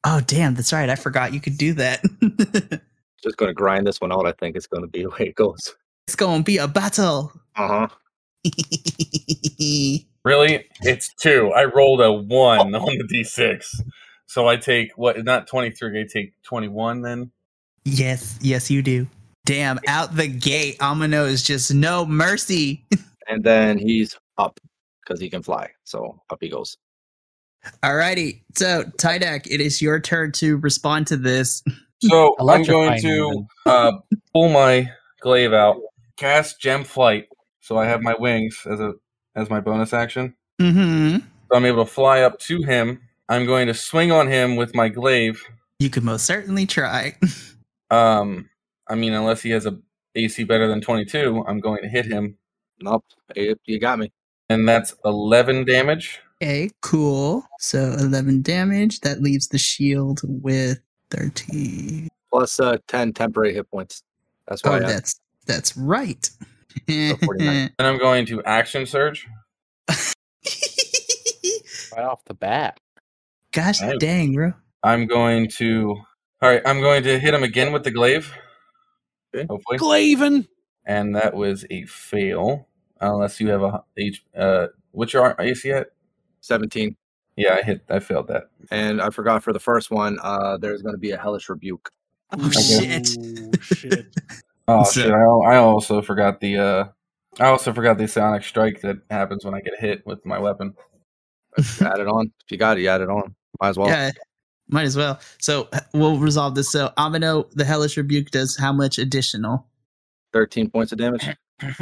Oh, 0.04 0.20
damn. 0.26 0.54
That's 0.54 0.72
right. 0.72 0.88
I 0.88 0.94
forgot 0.94 1.34
you 1.34 1.40
could 1.40 1.58
do 1.58 1.74
that. 1.74 2.02
Just 3.22 3.36
going 3.36 3.50
to 3.50 3.54
grind 3.54 3.86
this 3.86 4.00
one 4.00 4.12
out. 4.12 4.26
I 4.26 4.32
think 4.32 4.56
it's 4.56 4.66
going 4.66 4.82
to 4.82 4.88
be 4.88 5.02
the 5.02 5.10
way 5.10 5.26
it 5.28 5.34
goes. 5.34 5.74
it's 6.06 6.16
going 6.16 6.40
to 6.40 6.44
be 6.44 6.56
a 6.56 6.68
battle. 6.68 7.32
Uh 7.56 7.86
huh. 7.86 7.88
Really, 10.22 10.66
it's 10.82 11.14
two. 11.14 11.50
I 11.52 11.64
rolled 11.64 12.02
a 12.02 12.12
one 12.12 12.74
on 12.74 12.98
the 12.98 13.04
d6, 13.04 13.64
so 14.26 14.48
I 14.48 14.56
take 14.56 14.90
what? 14.96 15.22
Not 15.24 15.46
twenty 15.46 15.70
three. 15.70 15.98
I 15.98 16.04
take 16.04 16.34
twenty 16.42 16.68
one. 16.68 17.00
Then 17.00 17.30
yes, 17.86 18.38
yes, 18.42 18.70
you 18.70 18.82
do. 18.82 19.06
Damn, 19.46 19.78
out 19.88 20.14
the 20.14 20.26
gate, 20.28 20.78
Amino 20.78 21.26
is 21.26 21.42
just 21.42 21.72
no 21.72 22.04
mercy. 22.04 22.84
And 23.28 23.42
then 23.42 23.78
he's 23.78 24.14
up 24.36 24.60
because 25.10 25.20
he 25.20 25.28
can 25.28 25.42
fly. 25.42 25.68
So 25.84 26.20
up 26.30 26.38
he 26.40 26.48
goes. 26.48 26.76
All 27.82 27.96
righty. 27.96 28.44
So, 28.54 28.84
Tydak, 28.96 29.46
it 29.50 29.60
is 29.60 29.82
your 29.82 30.00
turn 30.00 30.32
to 30.32 30.56
respond 30.58 31.08
to 31.08 31.16
this. 31.16 31.62
So 32.00 32.36
I'm 32.40 32.62
going 32.62 33.00
to 33.02 33.46
uh, 33.66 33.92
pull 34.32 34.48
my 34.50 34.88
glaive 35.20 35.52
out, 35.52 35.76
cast 36.16 36.60
gem 36.60 36.84
flight, 36.84 37.26
so 37.60 37.76
I 37.76 37.86
have 37.86 38.02
my 38.02 38.14
wings 38.18 38.62
as 38.70 38.80
a 38.80 38.94
as 39.34 39.50
my 39.50 39.60
bonus 39.60 39.92
action. 39.92 40.34
Mm-hmm. 40.60 41.18
So 41.18 41.56
I'm 41.56 41.64
able 41.66 41.84
to 41.84 41.90
fly 41.90 42.22
up 42.22 42.38
to 42.40 42.62
him. 42.62 43.02
I'm 43.28 43.46
going 43.46 43.66
to 43.66 43.74
swing 43.74 44.12
on 44.12 44.28
him 44.28 44.56
with 44.56 44.74
my 44.74 44.88
glaive. 44.88 45.42
You 45.78 45.90
could 45.90 46.04
most 46.04 46.24
certainly 46.24 46.66
try. 46.66 47.16
Um, 47.92 48.48
I 48.88 48.94
mean, 48.94 49.14
unless 49.14 49.42
he 49.42 49.50
has 49.50 49.66
a 49.66 49.76
AC 50.14 50.44
better 50.44 50.68
than 50.68 50.80
22, 50.80 51.44
I'm 51.48 51.58
going 51.58 51.82
to 51.82 51.88
hit 51.88 52.06
him, 52.06 52.38
Nope. 52.82 53.04
You 53.36 53.56
you 53.66 53.78
got 53.78 53.98
me. 53.98 54.10
And 54.50 54.68
that's 54.68 54.94
11 55.06 55.64
damage. 55.64 56.20
Okay, 56.42 56.68
cool. 56.82 57.44
So 57.58 57.78
11 57.98 58.42
damage. 58.42 59.00
That 59.00 59.22
leaves 59.22 59.48
the 59.48 59.58
shield 59.58 60.20
with 60.24 60.80
13. 61.10 62.08
Plus 62.30 62.60
uh, 62.60 62.76
10 62.88 63.12
temporary 63.14 63.54
hit 63.54 63.70
points. 63.70 64.02
That's 64.48 64.60
Oh, 64.64 64.70
why 64.70 64.76
I, 64.78 64.80
that's 64.80 65.20
that's 65.46 65.76
right. 65.76 66.28
49. 66.86 67.70
And 67.78 67.86
I'm 67.86 67.98
going 67.98 68.26
to 68.26 68.42
action 68.44 68.86
surge. 68.86 69.26
right 69.88 70.14
off 72.04 72.24
the 72.26 72.34
bat. 72.34 72.78
Gosh 73.52 73.80
Nice. 73.80 73.98
dang, 73.98 74.34
bro. 74.34 74.52
I'm 74.82 75.06
going 75.06 75.48
to. 75.58 75.96
All 76.42 76.48
right, 76.48 76.62
I'm 76.64 76.80
going 76.80 77.02
to 77.02 77.18
hit 77.18 77.34
him 77.34 77.42
again 77.42 77.72
with 77.72 77.84
the 77.84 77.90
glaive. 77.90 78.32
Okay. 79.34 79.46
Hopefully, 79.48 79.78
Glaven. 79.78 80.46
and 80.86 81.14
that 81.16 81.34
was 81.34 81.64
a 81.70 81.84
fail. 81.84 82.68
Unless 83.00 83.40
you 83.40 83.48
have 83.48 83.62
a 83.62 83.82
H. 83.96 84.24
Uh, 84.36 84.66
what's 84.92 85.12
your 85.12 85.34
AC 85.38 85.70
at? 85.70 85.88
17. 86.42 86.96
Yeah, 87.36 87.54
I 87.54 87.62
hit. 87.62 87.84
I 87.88 88.00
failed 88.00 88.28
that. 88.28 88.50
And 88.70 89.00
I 89.00 89.10
forgot 89.10 89.42
for 89.42 89.52
the 89.52 89.60
first 89.60 89.90
one, 89.90 90.18
uh, 90.22 90.58
there's 90.58 90.82
going 90.82 90.94
to 90.94 90.98
be 90.98 91.10
a 91.12 91.16
hellish 91.16 91.48
rebuke. 91.48 91.90
Oh 92.32 92.50
shit. 92.50 93.08
Oh, 93.18 93.50
shit. 93.62 94.06
Oh 94.68 94.88
shit! 94.88 95.10
I, 95.10 95.16
I 95.16 95.56
also 95.56 96.00
forgot 96.00 96.38
the. 96.38 96.56
Uh, 96.56 96.84
I 97.40 97.46
also 97.48 97.72
forgot 97.72 97.98
the 97.98 98.06
sonic 98.06 98.44
strike 98.44 98.82
that 98.82 98.98
happens 99.10 99.44
when 99.44 99.52
I 99.52 99.60
get 99.60 99.72
hit 99.80 100.06
with 100.06 100.24
my 100.24 100.38
weapon. 100.38 100.74
add 101.80 101.98
it 101.98 102.06
on. 102.06 102.30
If 102.44 102.52
you 102.52 102.56
got 102.56 102.78
it, 102.78 102.82
you 102.82 102.88
add 102.88 103.00
it 103.00 103.08
on. 103.10 103.34
Might 103.60 103.70
as 103.70 103.76
well. 103.78 103.88
Yeah, 103.88 104.12
might 104.68 104.84
as 104.84 104.96
well. 104.96 105.18
So 105.40 105.68
we'll 105.92 106.18
resolve 106.18 106.54
this. 106.54 106.70
So 106.70 106.92
Amino, 106.96 107.50
the 107.50 107.64
hellish 107.64 107.96
rebuke 107.96 108.30
does 108.30 108.56
how 108.56 108.72
much 108.72 108.96
additional? 109.00 109.66
13 110.34 110.70
points 110.70 110.92
of 110.92 110.98
damage. 110.98 111.26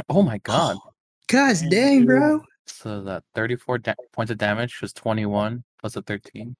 Oh 0.09 0.23
my 0.23 0.39
god. 0.39 0.75
Gosh 1.29 1.61
dang, 1.69 2.05
bro. 2.05 2.41
So 2.65 3.01
that 3.03 3.23
34 3.35 3.77
da- 3.79 3.93
points 4.11 4.31
of 4.31 4.37
damage 4.37 4.81
was 4.81 4.93
21 4.93 5.63
plus 5.79 5.95
a 5.95 6.01
13. 6.01 6.55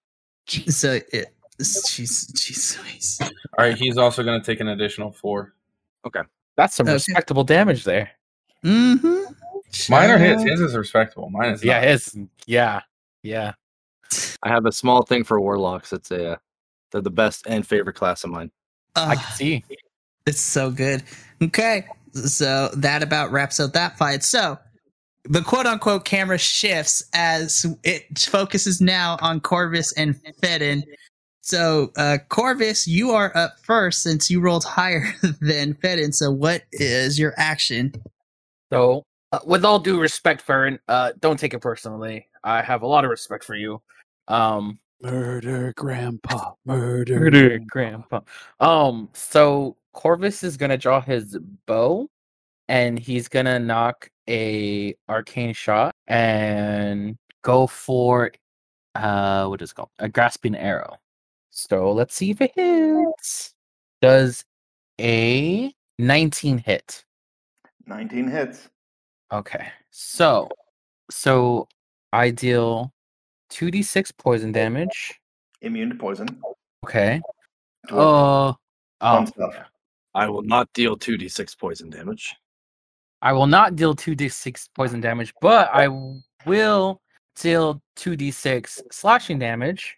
So 0.47 0.99
it. 1.11 1.27
Jeez, 1.61 2.31
jeez, 2.33 2.81
Louise. 2.81 3.19
All 3.21 3.29
right, 3.65 3.75
he's 3.77 3.97
also 3.97 4.23
going 4.23 4.39
to 4.39 4.45
take 4.45 4.61
an 4.61 4.69
additional 4.69 5.11
four. 5.11 5.53
Okay, 6.05 6.21
That's 6.55 6.73
some 6.75 6.85
Okay. 6.87 6.93
respectable 6.93 7.43
damage 7.43 7.83
there. 7.83 8.09
Mm-hmm. 8.63 9.33
Mine 9.89 10.09
are 10.09 10.17
his. 10.17 10.41
His 10.43 10.61
is 10.61 10.75
respectable. 10.75 11.29
Mine 11.29 11.49
is 11.53 11.63
Yeah, 11.63 11.79
not. 11.81 11.87
it's 11.89 12.17
yeah. 12.45 12.81
Yeah. 13.23 13.53
I 14.41 14.49
have 14.49 14.65
a 14.65 14.71
small 14.71 15.03
thing 15.03 15.23
for 15.25 15.39
warlocks. 15.41 15.91
It's 15.93 16.09
a, 16.11 16.31
uh, 16.33 16.35
they're 16.91 17.01
the 17.01 17.11
best 17.11 17.45
and 17.47 17.67
favorite 17.67 17.95
class 17.95 18.23
of 18.23 18.29
mine. 18.31 18.51
I 18.95 19.13
Ah, 19.13 19.15
can 19.15 19.35
see. 19.35 19.63
It's 20.25 20.39
so 20.41 20.71
good. 20.71 21.03
Okay. 21.43 21.85
So 22.13 22.69
that 22.75 23.03
about 23.03 23.31
wraps 23.31 23.59
up 23.59 23.73
that 23.73 23.97
fight. 23.97 24.23
So 24.23 24.57
the 25.25 25.41
quote 25.41 25.65
unquote 25.65 26.05
camera 26.05 26.37
shifts 26.37 27.03
as 27.13 27.65
it 27.83 28.19
focuses 28.19 28.81
now 28.81 29.17
on 29.21 29.39
Corvus 29.39 29.91
and 29.93 30.15
Ferren. 30.41 30.83
So, 31.41 31.91
uh, 31.97 32.17
Corvus, 32.29 32.87
you 32.87 33.11
are 33.11 33.35
up 33.35 33.55
first 33.63 34.03
since 34.03 34.29
you 34.29 34.39
rolled 34.39 34.63
higher 34.63 35.13
than 35.41 35.73
Ferren. 35.73 36.13
So, 36.13 36.31
what 36.31 36.63
is 36.71 37.17
your 37.17 37.33
action? 37.37 37.93
So, 38.71 39.03
uh, 39.31 39.39
with 39.45 39.65
all 39.65 39.79
due 39.79 39.99
respect, 39.99 40.45
Ferren, 40.45 40.79
uh, 40.87 41.13
don't 41.19 41.39
take 41.39 41.53
it 41.53 41.59
personally. 41.59 42.27
I 42.43 42.61
have 42.61 42.81
a 42.81 42.87
lot 42.87 43.03
of 43.03 43.09
respect 43.09 43.43
for 43.43 43.55
you. 43.55 43.81
Um, 44.27 44.79
Murder, 45.01 45.73
Grandpa. 45.75 46.51
Murder. 46.65 47.19
Murder, 47.19 47.59
Grandpa. 47.67 48.19
Um, 48.59 49.09
so 49.13 49.75
Corvus 49.93 50.43
is 50.43 50.57
gonna 50.57 50.77
draw 50.77 51.01
his 51.01 51.37
bow, 51.65 52.07
and 52.67 52.99
he's 52.99 53.27
gonna 53.27 53.59
knock 53.59 54.09
a 54.29 54.95
arcane 55.09 55.53
shot 55.53 55.95
and 56.07 57.17
go 57.41 57.65
for 57.67 58.31
uh 58.95 59.47
what 59.47 59.61
is 59.61 59.71
it 59.71 59.75
called? 59.75 59.89
A 59.99 60.09
grasping 60.09 60.55
arrow. 60.55 60.95
So 61.49 61.91
let's 61.91 62.15
see 62.15 62.31
if 62.31 62.41
it 62.41 62.51
hits. 62.55 63.53
Does 64.01 64.45
a 65.01 65.73
19 65.97 66.59
hit? 66.59 67.03
19 67.85 68.29
hits. 68.29 68.69
Okay. 69.31 69.67
So 69.89 70.49
so 71.09 71.67
I 72.13 72.29
deal 72.29 72.93
2d6 73.51 74.11
poison 74.17 74.51
damage. 74.51 75.19
Immune 75.61 75.89
to 75.89 75.95
poison. 75.95 76.27
Okay. 76.85 77.21
To 77.87 77.95
what? 77.95 78.01
Uh 78.01 78.53
Fun 79.01 79.23
oh, 79.23 79.25
stuff. 79.25 79.55
I 80.15 80.27
will 80.27 80.41
not 80.41 80.71
deal 80.73 80.97
2d6 80.97 81.57
poison 81.57 81.89
damage. 81.89 82.35
I 83.21 83.33
will 83.33 83.47
not 83.47 83.75
deal 83.75 83.95
2d6 83.95 84.69
poison 84.75 85.01
damage, 85.01 85.33
but 85.41 85.69
I 85.73 85.87
will 86.45 87.01
deal 87.35 87.81
2d6 87.97 88.81
slashing 88.91 89.39
damage. 89.39 89.97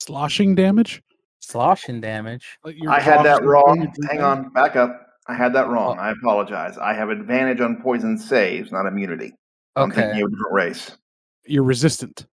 Sloshing 0.00 0.54
damage? 0.54 1.02
Sloshing 1.40 2.00
damage. 2.00 2.58
I 2.88 3.00
had 3.00 3.22
that 3.24 3.42
wrong. 3.44 3.92
Hang 4.08 4.22
on, 4.22 4.50
back 4.50 4.76
up. 4.76 5.06
I 5.26 5.34
had 5.34 5.52
that 5.54 5.68
wrong. 5.68 5.98
Oh. 5.98 6.02
I 6.02 6.12
apologize. 6.12 6.78
I 6.78 6.94
have 6.94 7.10
advantage 7.10 7.60
on 7.60 7.82
poison 7.82 8.16
saves, 8.16 8.72
not 8.72 8.86
immunity. 8.86 9.34
I'm 9.76 9.90
thinking 9.90 10.22
of 10.22 10.28
a 10.28 10.30
different 10.30 10.52
race. 10.52 10.96
You're 11.44 11.64
resistant. 11.64 12.26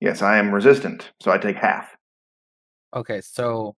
Yes, 0.00 0.22
I 0.22 0.36
am 0.38 0.52
resistant, 0.52 1.12
so 1.20 1.30
I 1.30 1.38
take 1.38 1.56
half. 1.56 1.96
Okay, 2.94 3.20
so 3.20 3.76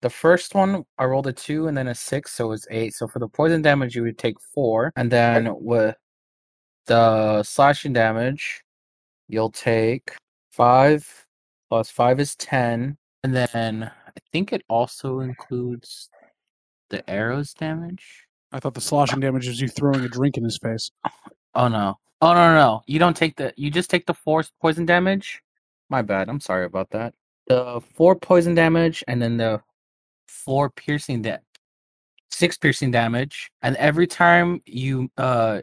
The 0.00 0.10
first 0.10 0.54
one, 0.54 0.84
I 0.96 1.04
rolled 1.04 1.26
a 1.26 1.32
two 1.32 1.66
and 1.66 1.76
then 1.76 1.88
a 1.88 1.94
six, 1.94 2.32
so 2.32 2.52
it's 2.52 2.66
eight. 2.70 2.94
So 2.94 3.08
for 3.08 3.18
the 3.18 3.28
poison 3.28 3.62
damage, 3.62 3.96
you 3.96 4.02
would 4.02 4.18
take 4.18 4.40
four, 4.40 4.92
and 4.96 5.10
then 5.10 5.52
with 5.58 5.96
the 6.86 7.42
slashing 7.42 7.92
damage, 7.92 8.62
you'll 9.28 9.50
take 9.50 10.12
five 10.50 11.26
plus 11.68 11.90
five 11.90 12.20
is 12.20 12.36
ten, 12.36 12.96
and 13.24 13.34
then 13.34 13.90
I 14.06 14.20
think 14.32 14.52
it 14.52 14.62
also 14.68 15.20
includes 15.20 16.08
the 16.90 17.08
arrows 17.10 17.52
damage. 17.52 18.26
I 18.52 18.60
thought 18.60 18.74
the 18.74 18.80
slashing 18.80 19.20
damage 19.20 19.46
was 19.46 19.60
you 19.60 19.68
throwing 19.68 20.04
a 20.04 20.08
drink 20.08 20.36
in 20.36 20.44
his 20.44 20.58
face. 20.58 20.90
Oh 21.54 21.66
no! 21.66 21.98
Oh 22.20 22.34
no! 22.34 22.52
No! 22.52 22.54
no. 22.54 22.82
You 22.86 22.98
don't 22.98 23.16
take 23.16 23.36
the. 23.36 23.52
You 23.56 23.70
just 23.70 23.90
take 23.90 24.06
the 24.06 24.14
four 24.14 24.44
poison 24.60 24.86
damage. 24.86 25.42
My 25.90 26.02
bad. 26.02 26.28
I'm 26.28 26.40
sorry 26.40 26.66
about 26.66 26.90
that. 26.90 27.14
The 27.48 27.80
four 27.94 28.14
poison 28.14 28.54
damage, 28.54 29.02
and 29.08 29.20
then 29.20 29.38
the 29.38 29.60
four 30.28 30.70
piercing 30.70 31.22
that 31.22 31.42
six 32.30 32.56
piercing 32.56 32.90
damage, 32.90 33.50
and 33.62 33.76
every 33.76 34.06
time 34.06 34.60
you 34.66 35.10
uh 35.16 35.60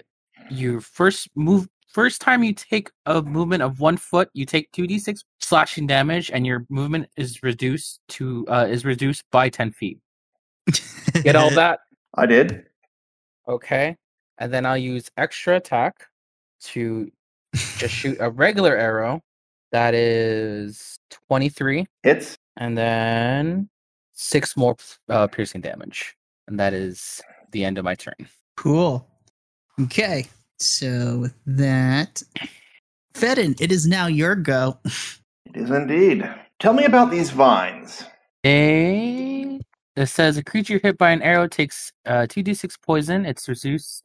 your 0.50 0.82
first 0.82 1.30
move 1.36 1.68
first 1.88 2.20
time 2.20 2.44
you 2.44 2.54
take 2.54 2.92
a 3.06 3.22
movement 3.22 3.64
of 3.64 3.80
one 3.80 3.98
foot, 3.98 4.30
you 4.34 4.46
take 4.46 4.72
two 4.72 4.88
d 4.88 5.00
six 5.00 5.24
slashing 5.40 5.88
damage, 5.88 6.32
and 6.32 6.46
your 6.46 6.66
movement 6.70 7.08
is 7.18 7.42
reduced 7.44 8.00
to 8.10 8.46
uh 8.50 8.68
is 8.70 8.86
reduced 8.86 9.24
by 9.32 9.50
ten 9.50 9.72
feet. 9.72 10.00
Get 11.24 11.36
all 11.36 11.50
that? 11.56 11.80
I 12.16 12.26
did. 12.26 12.66
Okay. 13.48 13.96
And 14.38 14.54
then 14.54 14.66
I'll 14.66 14.78
use 14.78 15.10
extra 15.18 15.58
attack 15.58 16.08
to 16.62 17.10
just 17.54 17.94
shoot 17.94 18.18
a 18.20 18.30
regular 18.30 18.76
arrow. 18.76 19.22
That 19.72 19.94
is 19.94 20.98
23. 21.30 21.86
Hits. 22.04 22.38
And 22.58 22.78
then 22.78 23.70
six 24.16 24.58
more 24.58 24.76
uh, 25.10 25.28
piercing 25.28 25.62
damage. 25.62 26.16
And 26.48 26.60
that 26.60 26.74
is 26.74 27.22
the 27.52 27.64
end 27.64 27.78
of 27.78 27.86
my 27.86 27.96
turn. 27.96 28.16
Cool. 28.58 29.08
Okay. 29.80 30.26
So 30.58 31.20
with 31.20 31.36
that, 31.46 32.24
Ferren, 33.14 33.60
it 33.60 33.72
is 33.72 33.86
now 33.86 34.08
your 34.08 34.36
go. 34.36 34.80
It 35.46 35.58
is 35.58 35.70
indeed. 35.70 36.30
Tell 36.60 36.74
me 36.74 36.86
about 36.86 37.12
these 37.12 37.30
vines. 37.30 38.04
They 38.44 39.60
it 39.96 40.08
says 40.08 40.38
a 40.38 40.44
creature 40.44 40.80
hit 40.82 40.98
by 40.98 41.12
an 41.12 41.22
arrow 41.22 41.48
takes 41.48 41.92
uh, 42.06 42.28
2d6 42.28 42.76
poison. 42.82 43.26
It's 43.26 43.48
reduced. 43.48 44.04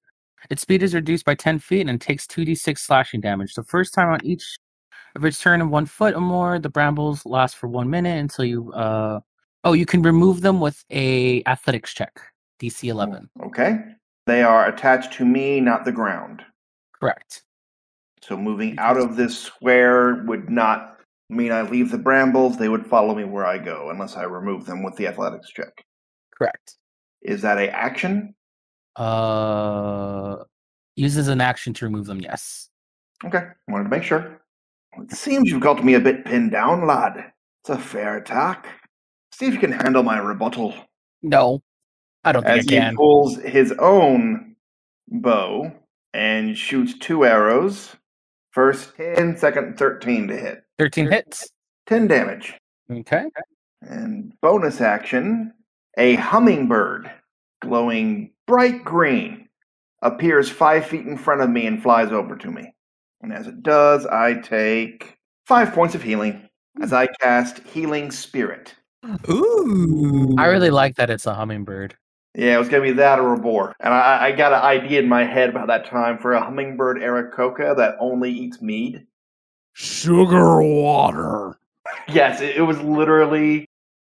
Its 0.48 0.62
speed 0.62 0.82
is 0.82 0.94
reduced 0.94 1.24
by 1.24 1.34
10 1.34 1.58
feet 1.58 1.88
and 1.88 2.00
takes 2.00 2.26
2d6 2.26 2.78
slashing 2.78 3.20
damage. 3.20 3.54
The 3.54 3.64
first 3.64 3.92
time 3.92 4.08
on 4.08 4.24
each 4.24 4.56
of 5.16 5.24
its 5.24 5.40
turn 5.40 5.60
in 5.60 5.70
one 5.70 5.86
foot 5.86 6.14
or 6.14 6.20
more, 6.20 6.58
the 6.58 6.68
brambles 6.68 7.26
last 7.26 7.56
for 7.56 7.68
one 7.68 7.90
minute 7.90 8.18
until 8.18 8.44
you. 8.44 8.72
Uh, 8.72 9.20
oh, 9.64 9.72
you 9.72 9.86
can 9.86 10.02
remove 10.02 10.40
them 10.40 10.60
with 10.60 10.84
a 10.90 11.42
athletics 11.46 11.92
check, 11.92 12.20
DC 12.60 12.88
11. 12.88 13.28
Okay. 13.44 13.78
They 14.26 14.42
are 14.42 14.68
attached 14.68 15.12
to 15.14 15.24
me, 15.24 15.60
not 15.60 15.84
the 15.84 15.92
ground. 15.92 16.42
Correct. 17.00 17.42
So 18.22 18.36
moving 18.36 18.78
out 18.78 18.96
of 18.96 19.16
this 19.16 19.38
square 19.38 20.22
would 20.26 20.50
not 20.50 20.98
mean 21.30 21.52
I 21.52 21.62
leave 21.62 21.90
the 21.90 21.98
brambles. 21.98 22.58
They 22.58 22.68
would 22.68 22.86
follow 22.86 23.14
me 23.14 23.24
where 23.24 23.46
I 23.46 23.58
go 23.58 23.90
unless 23.90 24.16
I 24.16 24.24
remove 24.24 24.66
them 24.66 24.82
with 24.82 24.96
the 24.96 25.06
athletics 25.06 25.50
check. 25.50 25.84
Correct. 26.36 26.76
Is 27.22 27.42
that 27.42 27.58
a 27.58 27.70
action? 27.70 28.34
Uh, 28.96 30.36
uses 30.96 31.28
an 31.28 31.40
action 31.40 31.72
to 31.74 31.84
remove 31.86 32.06
them. 32.06 32.20
Yes. 32.20 32.68
Okay, 33.24 33.44
wanted 33.68 33.84
to 33.84 33.90
make 33.90 34.02
sure. 34.02 34.40
It 34.98 35.12
seems 35.12 35.50
you've 35.50 35.60
got 35.60 35.84
me 35.84 35.94
a 35.94 36.00
bit 36.00 36.24
pinned 36.24 36.50
down, 36.50 36.86
lad. 36.86 37.32
It's 37.62 37.70
a 37.70 37.78
fair 37.78 38.16
attack. 38.16 38.66
See 39.40 39.46
if 39.46 39.54
you 39.54 39.58
can 39.58 39.72
handle 39.72 40.02
my 40.02 40.18
rebuttal. 40.18 40.74
No, 41.22 41.62
I 42.24 42.32
don't 42.32 42.44
think 42.44 42.58
As 42.58 42.78
I 42.78 42.90
he 42.90 42.94
pulls 42.94 43.36
his 43.36 43.72
own 43.78 44.54
bow 45.08 45.72
and 46.12 46.58
shoots 46.58 46.92
two 46.98 47.24
arrows. 47.24 47.96
First 48.50 48.94
10, 48.98 49.38
second 49.38 49.78
13 49.78 50.28
to 50.28 50.36
hit. 50.36 50.64
13 50.78 51.10
hits. 51.10 51.48
10 51.86 52.06
damage. 52.06 52.52
Okay. 52.92 53.24
And 53.80 54.34
bonus 54.42 54.82
action, 54.82 55.54
a 55.96 56.16
hummingbird 56.16 57.10
glowing 57.62 58.32
bright 58.46 58.84
green 58.84 59.48
appears 60.02 60.50
five 60.50 60.84
feet 60.84 61.06
in 61.06 61.16
front 61.16 61.40
of 61.40 61.48
me 61.48 61.64
and 61.64 61.82
flies 61.82 62.12
over 62.12 62.36
to 62.36 62.50
me. 62.50 62.74
And 63.22 63.32
as 63.32 63.46
it 63.46 63.62
does, 63.62 64.04
I 64.04 64.34
take 64.34 65.16
five 65.46 65.72
points 65.72 65.94
of 65.94 66.02
healing 66.02 66.46
as 66.82 66.90
hmm. 66.90 66.96
I 66.96 67.06
cast 67.22 67.60
Healing 67.60 68.10
Spirit. 68.10 68.74
Ooh. 69.28 70.34
I 70.38 70.46
really 70.46 70.70
like 70.70 70.96
that 70.96 71.10
it's 71.10 71.26
a 71.26 71.34
hummingbird. 71.34 71.96
Yeah, 72.34 72.54
it 72.54 72.58
was 72.58 72.68
gonna 72.68 72.82
be 72.82 72.92
that 72.92 73.18
or 73.18 73.34
a 73.34 73.38
boar. 73.38 73.74
And 73.80 73.92
I, 73.92 74.26
I 74.26 74.32
got 74.32 74.52
an 74.52 74.60
idea 74.60 75.00
in 75.00 75.08
my 75.08 75.24
head 75.24 75.48
about 75.48 75.66
that 75.66 75.86
time 75.86 76.18
for 76.18 76.32
a 76.32 76.42
hummingbird 76.42 76.98
Aarakocra 76.98 77.76
that 77.76 77.96
only 77.98 78.30
eats 78.30 78.62
mead. 78.62 79.06
Sugar 79.72 80.62
water. 80.62 81.58
Yes, 82.08 82.40
it, 82.40 82.56
it 82.56 82.62
was 82.62 82.80
literally 82.82 83.66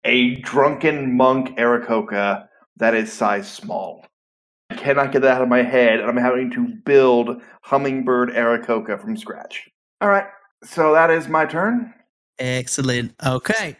a 0.04 0.36
drunken 0.36 1.16
monk 1.16 1.56
Aarakocra 1.58 2.48
that 2.76 2.94
is 2.94 3.12
size 3.12 3.50
small. 3.50 4.04
I 4.70 4.74
cannot 4.74 5.12
get 5.12 5.22
that 5.22 5.36
out 5.36 5.42
of 5.42 5.48
my 5.48 5.62
head, 5.62 6.00
and 6.00 6.08
I'm 6.08 6.16
having 6.16 6.50
to 6.52 6.68
build 6.68 7.40
hummingbird 7.62 8.30
Aarakocra 8.30 9.00
from 9.00 9.16
scratch. 9.16 9.68
All 10.00 10.08
right, 10.08 10.26
so 10.64 10.92
that 10.92 11.10
is 11.10 11.28
my 11.28 11.46
turn. 11.46 11.94
Excellent. 12.38 13.14
Okay. 13.24 13.76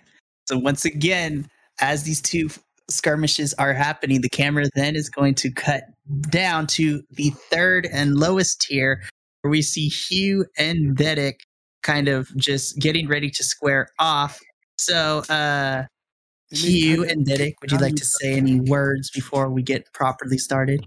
So 0.49 0.57
once 0.57 0.87
again, 0.87 1.47
as 1.79 2.05
these 2.05 2.23
two 2.23 2.49
skirmishes 2.89 3.53
are 3.59 3.75
happening, 3.75 4.23
the 4.23 4.31
camera 4.31 4.65
then 4.75 4.97
is 4.97 5.11
going 5.11 5.35
to 5.35 5.51
cut 5.51 5.85
down 6.31 6.67
to 6.69 7.03
the 7.11 7.29
third 7.51 7.87
and 7.93 8.17
lowest 8.17 8.63
tier, 8.63 9.03
where 9.43 9.51
we 9.51 9.61
see 9.61 9.89
Hugh 9.89 10.47
and 10.57 10.97
Dedic 10.97 11.41
kind 11.83 12.09
of 12.09 12.35
just 12.39 12.79
getting 12.79 13.09
ready 13.09 13.29
to 13.29 13.45
square 13.45 13.89
off. 13.99 14.41
So, 14.79 15.19
uh, 15.29 15.85
Hugh 16.51 17.05
and 17.05 17.27
Dedic, 17.27 17.57
would 17.61 17.71
you 17.71 17.77
like 17.77 17.97
to 17.97 18.07
say 18.07 18.33
any 18.33 18.59
words 18.59 19.11
before 19.11 19.51
we 19.51 19.63
get 19.63 19.93
properly 19.93 20.39
started? 20.39 20.87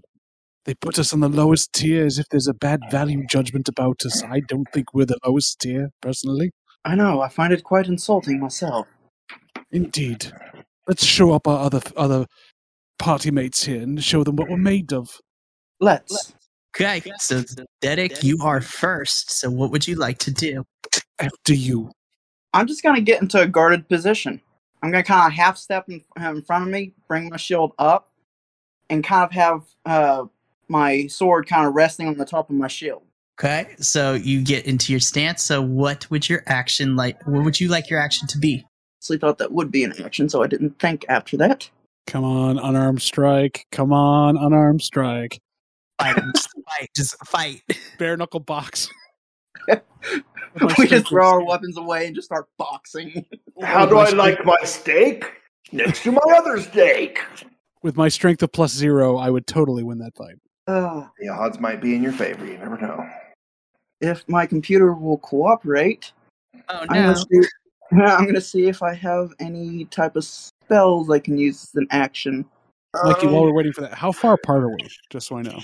They 0.65 0.73
put 0.73 0.97
us 0.97 1.13
on 1.13 1.19
the 1.19 1.29
lowest 1.29 1.71
tier 1.73 2.03
as 2.03 2.17
if 2.17 2.25
there's 2.31 2.47
a 2.47 2.55
bad 2.55 2.79
value 2.89 3.27
judgment 3.29 3.69
about 3.69 4.07
us. 4.07 4.23
I 4.23 4.39
don't 4.39 4.67
think 4.73 4.91
we're 4.95 5.05
the 5.05 5.19
lowest 5.23 5.59
tier, 5.59 5.91
personally. 6.01 6.49
I 6.83 6.95
know. 6.95 7.21
I 7.21 7.29
find 7.29 7.53
it 7.53 7.63
quite 7.63 7.85
insulting 7.85 8.39
myself. 8.39 8.87
Indeed. 9.71 10.31
Let's 10.87 11.05
show 11.05 11.31
up 11.31 11.47
our 11.47 11.59
other 11.59 11.81
other 11.95 12.25
party 12.99 13.31
mates 13.31 13.63
here 13.63 13.81
and 13.81 14.03
show 14.03 14.23
them 14.23 14.35
what 14.35 14.49
we're 14.49 14.57
made 14.57 14.93
of. 14.93 15.09
Let's. 15.79 16.33
Okay, 16.75 17.01
so 17.19 17.43
Dedic, 17.81 18.23
you 18.23 18.37
are 18.41 18.61
first. 18.61 19.31
So, 19.31 19.49
what 19.49 19.71
would 19.71 19.87
you 19.87 19.95
like 19.95 20.19
to 20.19 20.31
do? 20.31 20.63
After 21.19 21.53
you. 21.53 21.91
I'm 22.53 22.67
just 22.67 22.83
gonna 22.83 23.01
get 23.01 23.21
into 23.21 23.41
a 23.41 23.47
guarded 23.47 23.87
position. 23.89 24.41
I'm 24.81 24.91
gonna 24.91 25.03
kind 25.03 25.27
of 25.27 25.33
half 25.33 25.57
step 25.57 25.89
in, 25.89 26.03
in 26.17 26.41
front 26.41 26.65
of 26.65 26.71
me, 26.71 26.93
bring 27.07 27.29
my 27.29 27.37
shield 27.37 27.73
up, 27.77 28.11
and 28.89 29.03
kind 29.03 29.25
of 29.25 29.31
have 29.31 29.63
uh, 29.85 30.25
my 30.67 31.07
sword 31.07 31.47
kind 31.47 31.67
of 31.67 31.73
resting 31.75 32.07
on 32.07 32.17
the 32.17 32.25
top 32.25 32.49
of 32.49 32.55
my 32.55 32.67
shield. 32.67 33.03
Okay, 33.39 33.75
so 33.79 34.13
you 34.13 34.43
get 34.43 34.65
into 34.65 34.93
your 34.93 34.99
stance. 34.99 35.43
So, 35.43 35.61
what 35.61 36.09
would 36.09 36.29
your 36.29 36.43
action 36.45 36.95
like? 36.95 37.25
What 37.27 37.43
would 37.43 37.59
you 37.59 37.67
like 37.69 37.89
your 37.89 37.99
action 37.99 38.27
to 38.29 38.37
be? 38.37 38.65
So 39.01 39.15
I 39.15 39.17
thought 39.17 39.39
that 39.39 39.51
would 39.51 39.71
be 39.71 39.83
an 39.83 39.93
action, 40.03 40.29
so 40.29 40.43
I 40.43 40.47
didn't 40.47 40.77
think 40.79 41.05
after 41.09 41.35
that. 41.37 41.67
Come 42.05 42.23
on, 42.23 42.59
unarmed 42.59 43.01
strike. 43.01 43.65
Come 43.71 43.91
on, 43.91 44.37
unarmed 44.37 44.83
strike. 44.83 45.41
Fight, 45.99 46.15
just 46.35 46.49
fight, 46.67 46.89
just 46.95 47.17
fight. 47.25 47.61
Bare 47.97 48.15
knuckle 48.15 48.39
box. 48.41 48.89
we 50.77 50.85
just 50.87 51.07
throw 51.07 51.27
our 51.27 51.43
weapons 51.43 51.77
away 51.77 52.05
and 52.05 52.15
just 52.15 52.25
start 52.25 52.47
boxing. 52.57 53.25
How 53.61 53.85
do 53.87 53.97
I 53.97 54.09
like 54.11 54.45
my 54.45 54.57
steak? 54.63 55.25
Next 55.71 56.03
to 56.03 56.11
my 56.11 56.21
other 56.35 56.59
steak. 56.61 57.19
With 57.81 57.95
my 57.97 58.07
strength 58.09 58.43
of 58.43 58.51
plus 58.51 58.71
zero, 58.73 59.17
I 59.17 59.29
would 59.31 59.47
totally 59.47 59.81
win 59.83 59.97
that 59.99 60.15
fight. 60.15 60.35
Uh, 60.67 61.07
The 61.19 61.29
odds 61.29 61.59
might 61.59 61.81
be 61.81 61.95
in 61.95 62.03
your 62.03 62.11
favor. 62.11 62.45
You 62.45 62.57
never 62.59 62.77
know. 62.77 63.03
if 63.99 64.27
my 64.29 64.45
computer 64.45 64.93
will 64.93 65.17
cooperate, 65.19 66.11
Oh 66.69 66.85
I'm 66.87 66.87
no! 66.87 67.13
gonna 67.13 67.17
see. 67.17 67.47
I'm 68.01 68.25
gonna 68.25 68.41
see 68.41 68.67
if 68.67 68.81
I 68.81 68.93
have 68.93 69.33
any 69.39 69.85
type 69.85 70.15
of 70.15 70.23
spells 70.23 71.09
I 71.09 71.19
can 71.19 71.37
use 71.37 71.63
as 71.63 71.75
an 71.75 71.87
action. 71.91 72.45
Mikey, 73.03 73.27
Um, 73.27 73.33
while 73.33 73.43
we're 73.43 73.53
waiting 73.53 73.71
for 73.71 73.81
that, 73.81 73.93
how 73.93 74.11
far 74.11 74.33
apart 74.33 74.63
are 74.63 74.69
we? 74.69 74.89
Just 75.09 75.27
so 75.27 75.37
I 75.37 75.41
know. 75.43 75.59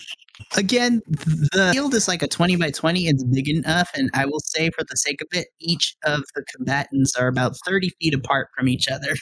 Again, 0.56 1.02
the 1.08 1.72
field 1.74 1.94
is 1.94 2.08
like 2.08 2.22
a 2.22 2.28
twenty 2.28 2.56
by 2.56 2.72
twenty. 2.72 3.08
It's 3.08 3.24
big 3.24 3.50
enough, 3.50 3.90
and 3.96 4.10
I 4.14 4.26
will 4.26 4.40
say, 4.40 4.70
for 4.70 4.84
the 4.84 4.96
sake 4.96 5.22
of 5.22 5.28
it, 5.32 5.48
each 5.60 5.96
of 6.06 6.22
the 6.36 6.44
combatants 6.56 7.16
are 7.16 7.28
about 7.28 7.56
thirty 7.66 7.92
feet 8.00 8.14
apart 8.14 8.50
from 8.56 8.68
each 8.68 8.88
other. 8.88 9.16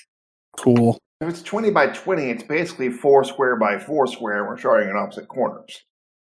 Cool. 0.58 0.98
If 1.22 1.30
it's 1.30 1.41
20 1.44 1.72
by 1.72 1.88
20, 1.88 2.30
it's 2.30 2.44
basically 2.44 2.89
four 2.89 3.24
square 3.24 3.56
by 3.56 3.80
four 3.80 4.06
square, 4.06 4.39
and 4.39 4.48
we're 4.48 4.58
starting 4.58 4.89
in 4.89 4.98
opposite 4.98 5.28
corners. 5.30 5.84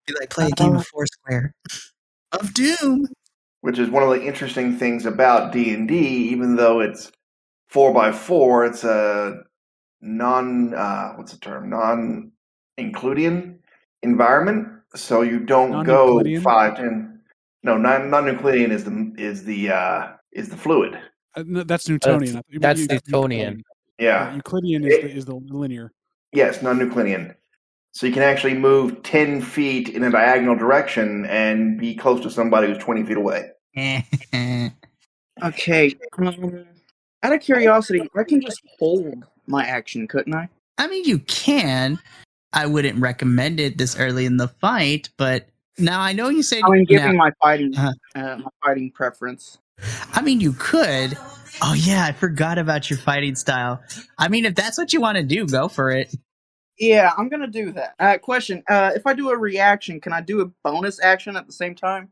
You 0.08 0.16
like 0.20 0.30
play 0.30 0.48
a 0.48 0.52
game 0.52 0.76
of 0.76 0.86
four 0.88 1.06
square 1.08 1.54
of 2.34 2.54
Doom. 2.54 3.08
Which 3.66 3.80
is 3.80 3.90
one 3.90 4.04
of 4.04 4.10
the 4.10 4.24
interesting 4.24 4.78
things 4.78 5.06
about 5.06 5.52
D&D 5.52 5.94
even 5.96 6.56
though 6.56 6.80
it's 6.82 7.12
4 7.70 7.94
by 7.94 8.12
4 8.12 8.66
it's 8.66 8.84
a 8.84 9.40
non 10.02 10.74
uh, 10.74 11.14
what's 11.16 11.32
the 11.32 11.40
term 11.40 11.70
non 11.70 12.32
includian 12.78 13.58
environment, 14.04 14.68
so 14.96 15.22
you 15.22 15.40
don't 15.40 15.84
go 15.84 16.06
Non-Euclidean? 16.06 16.42
five 16.42 16.76
ten. 16.78 17.20
No, 17.64 17.78
non 17.78 18.10
non 18.10 18.28
Euclidean 18.28 18.72
is 18.72 18.84
the 18.84 19.14
is 19.18 19.44
the 19.44 19.72
uh, 19.72 20.14
is 20.32 20.50
the 20.50 20.58
fluid. 20.58 21.00
Uh, 21.36 21.44
no, 21.46 21.64
that's 21.64 21.90
Newtonian. 21.90 22.42
You- 22.48 22.60
that's 22.60 22.82
you- 22.82 22.88
Newtonian. 22.88 23.64
Yeah. 23.98 24.30
Uh, 24.30 24.36
Euclidean 24.36 24.86
is 24.86 25.02
the, 25.02 25.10
is 25.10 25.26
the 25.26 25.36
linear. 25.36 25.92
Yes, 26.32 26.62
non 26.62 26.80
Euclidean. 26.80 27.34
So 27.92 28.06
you 28.06 28.14
can 28.14 28.24
actually 28.24 28.56
move 28.56 29.02
ten 29.04 29.42
feet 29.42 29.90
in 29.90 30.04
a 30.04 30.12
diagonal 30.12 30.56
direction 30.56 31.26
and 31.26 31.80
be 31.80 31.96
close 31.96 32.22
to 32.22 32.30
somebody 32.30 32.68
who's 32.68 32.78
twenty 32.78 33.04
feet 33.04 33.18
away. 33.18 33.50
Okay. 35.44 35.94
Um, 36.18 36.66
out 37.24 37.34
of 37.34 37.42
curiosity, 37.42 38.08
I 38.16 38.24
can 38.24 38.40
just 38.40 38.62
hold 38.80 39.26
my 39.48 39.66
action, 39.66 40.08
couldn't 40.08 40.34
I? 40.34 40.48
I 40.78 40.88
mean, 40.88 41.04
you 41.04 41.20
can. 41.20 42.00
I 42.54 42.68
wouldn't 42.68 43.00
recommend 43.02 43.60
it 43.60 43.78
this 43.78 43.98
early 43.98 44.26
in 44.26 44.38
the 44.38 44.48
fight, 44.48 45.10
but 45.18 45.48
now 45.78 46.00
I 46.00 46.14
know 46.14 46.30
you 46.30 46.42
said. 46.42 46.62
I 46.64 46.70
mean, 46.70 46.86
giving 46.86 47.18
now- 47.18 47.26
my 47.26 47.32
fighting, 47.44 47.78
Uh-huh. 47.78 47.92
uh, 48.16 48.38
my 48.38 48.50
fighting 48.64 48.92
preference. 48.92 49.58
I 50.14 50.22
mean, 50.22 50.40
you 50.40 50.54
could. 50.54 51.18
Oh 51.62 51.74
yeah, 51.74 52.06
I 52.06 52.14
forgot 52.14 52.58
about 52.58 52.90
your 52.90 53.00
fighting 53.00 53.36
style. 53.36 53.82
I 54.18 54.30
mean, 54.30 54.46
if 54.46 54.56
that's 54.56 54.78
what 54.78 54.94
you 54.94 55.02
want 55.02 55.18
to 55.18 55.24
do, 55.24 55.46
go 55.48 55.68
for 55.68 55.92
it. 55.92 56.16
Yeah, 56.80 57.12
I'm 57.18 57.28
gonna 57.28 57.48
do 57.48 57.72
that. 57.74 57.96
Uh, 58.00 58.18
question: 58.20 58.64
uh, 58.70 58.92
If 58.96 59.06
I 59.06 59.14
do 59.14 59.32
a 59.32 59.38
reaction, 59.38 60.00
can 60.00 60.14
I 60.14 60.22
do 60.22 60.40
a 60.42 60.46
bonus 60.64 61.02
action 61.02 61.36
at 61.36 61.46
the 61.46 61.54
same 61.54 61.76
time? 61.76 62.10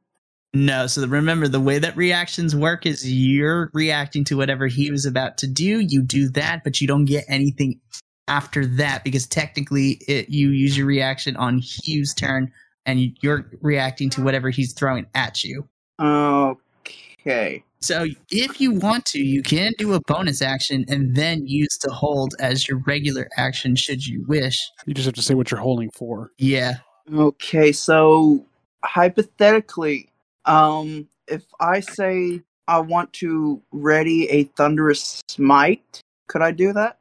No, 0.56 0.86
so 0.86 1.06
remember 1.08 1.48
the 1.48 1.60
way 1.60 1.80
that 1.80 1.98
reactions 1.98 2.56
work 2.56 2.86
is 2.86 3.12
you're 3.12 3.72
reacting 3.74 4.24
to 4.26 4.38
whatever 4.38 4.68
he 4.68 4.92
was 4.92 5.06
about 5.06 5.39
to 5.39 5.48
do. 5.48 5.80
You 5.80 6.04
do 6.04 6.30
that, 6.30 6.63
but 6.63 6.80
you 6.80 6.88
don't 6.88 7.06
get 7.06 7.26
anything 7.28 7.80
after 8.28 8.66
that 8.66 9.04
because 9.04 9.26
technically 9.26 10.00
it, 10.08 10.30
you 10.30 10.50
use 10.50 10.78
your 10.78 10.86
reaction 10.86 11.36
on 11.38 11.60
Hugh's 11.60 12.13
turn 12.13 12.52
and 12.86 13.18
you're 13.22 13.50
reacting 13.62 14.12
to 14.12 14.24
whatever 14.24 14.52
he's 14.52 14.74
throwing 14.74 15.08
at 15.16 15.44
you. 15.44 15.68
Okay. 16.00 17.63
So 17.82 18.06
if 18.30 18.62
you 18.62 18.74
want 18.74 19.06
to, 19.08 19.20
you 19.20 19.42
can 19.42 19.74
do 19.78 19.94
a 19.94 20.00
bonus 20.02 20.42
action 20.42 20.86
and 20.88 21.16
then 21.16 21.48
use 21.48 21.78
to 21.80 21.89
hold 21.89 22.36
as 22.39 22.68
your 22.68 22.78
regular 22.86 23.28
action 23.38 23.76
should 23.76 24.06
you 24.06 24.24
wish. 24.28 24.70
You 24.86 24.94
just 24.94 25.06
have 25.06 25.16
to 25.16 25.22
say 25.22 25.34
what 25.34 25.50
you're 25.50 25.60
holding 25.60 25.89
for. 25.92 26.30
Yeah. 26.38 26.76
Okay. 27.13 27.72
So 27.72 28.46
hypothetically, 28.86 30.10
um, 30.46 31.08
if 31.28 31.44
I 31.60 31.80
say 31.80 32.42
I 32.68 32.80
want 32.80 33.14
to 33.14 33.62
ready 33.72 34.30
a 34.30 34.44
thunderous 34.44 35.22
smite, 35.28 36.02
could 36.28 36.42
I 36.42 36.52
do 36.52 36.74
that? 36.74 37.00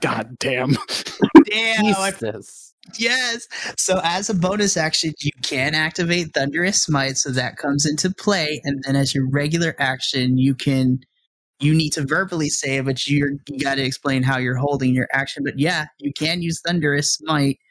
God 0.00 0.38
damn. 0.38 0.76
Damn, 1.44 1.84
I 1.96 2.10
Jesus. 2.10 2.74
Yes. 2.98 3.46
So 3.76 4.00
as 4.02 4.28
a 4.28 4.34
bonus 4.34 4.76
action, 4.76 5.14
you 5.20 5.30
can 5.42 5.74
activate 5.74 6.34
Thunderous 6.34 6.82
Smite, 6.82 7.16
so 7.16 7.30
that 7.30 7.56
comes 7.56 7.86
into 7.86 8.10
play, 8.10 8.60
and 8.64 8.82
then 8.84 8.96
as 8.96 9.14
your 9.14 9.28
regular 9.28 9.74
action, 9.78 10.36
you 10.36 10.54
can 10.54 11.00
you 11.60 11.74
need 11.74 11.90
to 11.90 12.04
verbally 12.04 12.50
say 12.50 12.76
it, 12.76 12.84
but 12.84 13.06
you're 13.06 13.32
you 13.48 13.58
got 13.58 13.76
to 13.76 13.82
explain 13.82 14.22
how 14.22 14.38
you're 14.38 14.56
holding 14.56 14.94
your 14.94 15.08
action. 15.12 15.44
But 15.44 15.58
yeah, 15.58 15.86
you 15.98 16.12
can 16.12 16.42
use 16.42 16.60
Thunderous 16.60 17.14
Smite. 17.14 17.58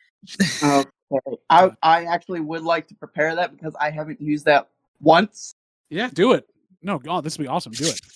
Okay. 0.64 1.38
I 1.52 1.70
I 1.84 2.06
actually 2.06 2.40
would 2.40 2.64
like 2.64 2.88
to 2.88 2.96
prepare 2.96 3.36
that 3.36 3.52
because 3.52 3.76
I 3.80 3.92
haven't 3.92 4.20
used 4.20 4.46
that 4.46 4.70
once. 5.04 5.56
Yeah, 5.90 6.10
do 6.12 6.32
it. 6.34 6.48
No, 6.82 6.98
God, 6.98 7.24
this 7.24 7.38
would 7.38 7.44
be 7.44 7.48
awesome. 7.48 7.74
Do 7.74 7.86
it. 7.86 8.00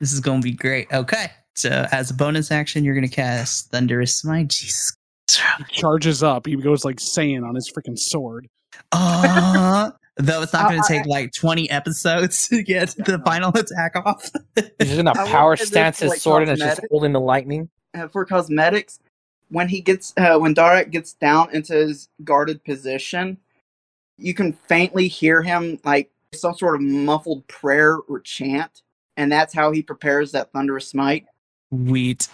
This 0.00 0.12
is 0.12 0.18
going 0.18 0.40
to 0.40 0.44
be 0.44 0.50
great. 0.52 0.92
Okay. 0.92 1.30
So 1.54 1.86
as 1.92 2.10
a 2.10 2.14
bonus 2.14 2.50
action, 2.50 2.82
you're 2.82 2.96
going 2.96 3.08
to 3.08 3.14
cast 3.14 3.70
Thunderous 3.70 4.16
Smite. 4.16 4.48
Jesus. 4.48 4.96
He 5.58 5.64
charges 5.70 6.24
up. 6.24 6.46
He 6.46 6.56
goes 6.56 6.84
like 6.84 6.96
Saiyan 6.96 7.48
on 7.48 7.54
his 7.54 7.70
freaking 7.70 7.96
sword. 7.96 8.48
Uh, 8.90 9.92
though 10.16 10.42
it's 10.42 10.52
not 10.52 10.68
going 10.68 10.82
to 10.82 10.88
take 10.88 11.06
like 11.06 11.32
20 11.32 11.70
episodes 11.70 12.48
to 12.48 12.64
get 12.64 12.96
the 12.96 13.20
final 13.24 13.50
attack 13.56 13.94
off. 13.94 14.28
He's 14.56 14.70
just 14.80 14.96
gonna 14.96 15.14
power 15.14 15.54
stance 15.56 15.98
this, 15.98 16.02
his 16.02 16.10
like, 16.10 16.20
sword 16.20 16.42
and 16.42 16.50
it's 16.50 16.60
just 16.60 16.80
holding 16.90 17.12
the 17.12 17.20
lightning. 17.20 17.70
uh, 17.94 18.08
for 18.08 18.24
cosmetics, 18.24 18.98
when 19.50 19.68
he 19.68 19.80
gets 19.80 20.12
uh, 20.16 20.36
when 20.38 20.54
Dharak 20.54 20.90
gets 20.90 21.12
down 21.12 21.48
into 21.54 21.74
his 21.74 22.08
guarded 22.24 22.64
position, 22.64 23.38
you 24.18 24.34
can 24.34 24.52
faintly 24.52 25.08
hear 25.08 25.42
him 25.42 25.78
like 25.84 26.10
some 26.34 26.54
sort 26.54 26.74
of 26.74 26.80
muffled 26.80 27.46
prayer 27.48 27.96
or 28.08 28.20
chant, 28.20 28.82
and 29.16 29.30
that's 29.30 29.54
how 29.54 29.70
he 29.70 29.82
prepares 29.82 30.32
that 30.32 30.52
thunderous 30.52 30.88
smite. 30.88 31.26
Wheat. 31.70 32.28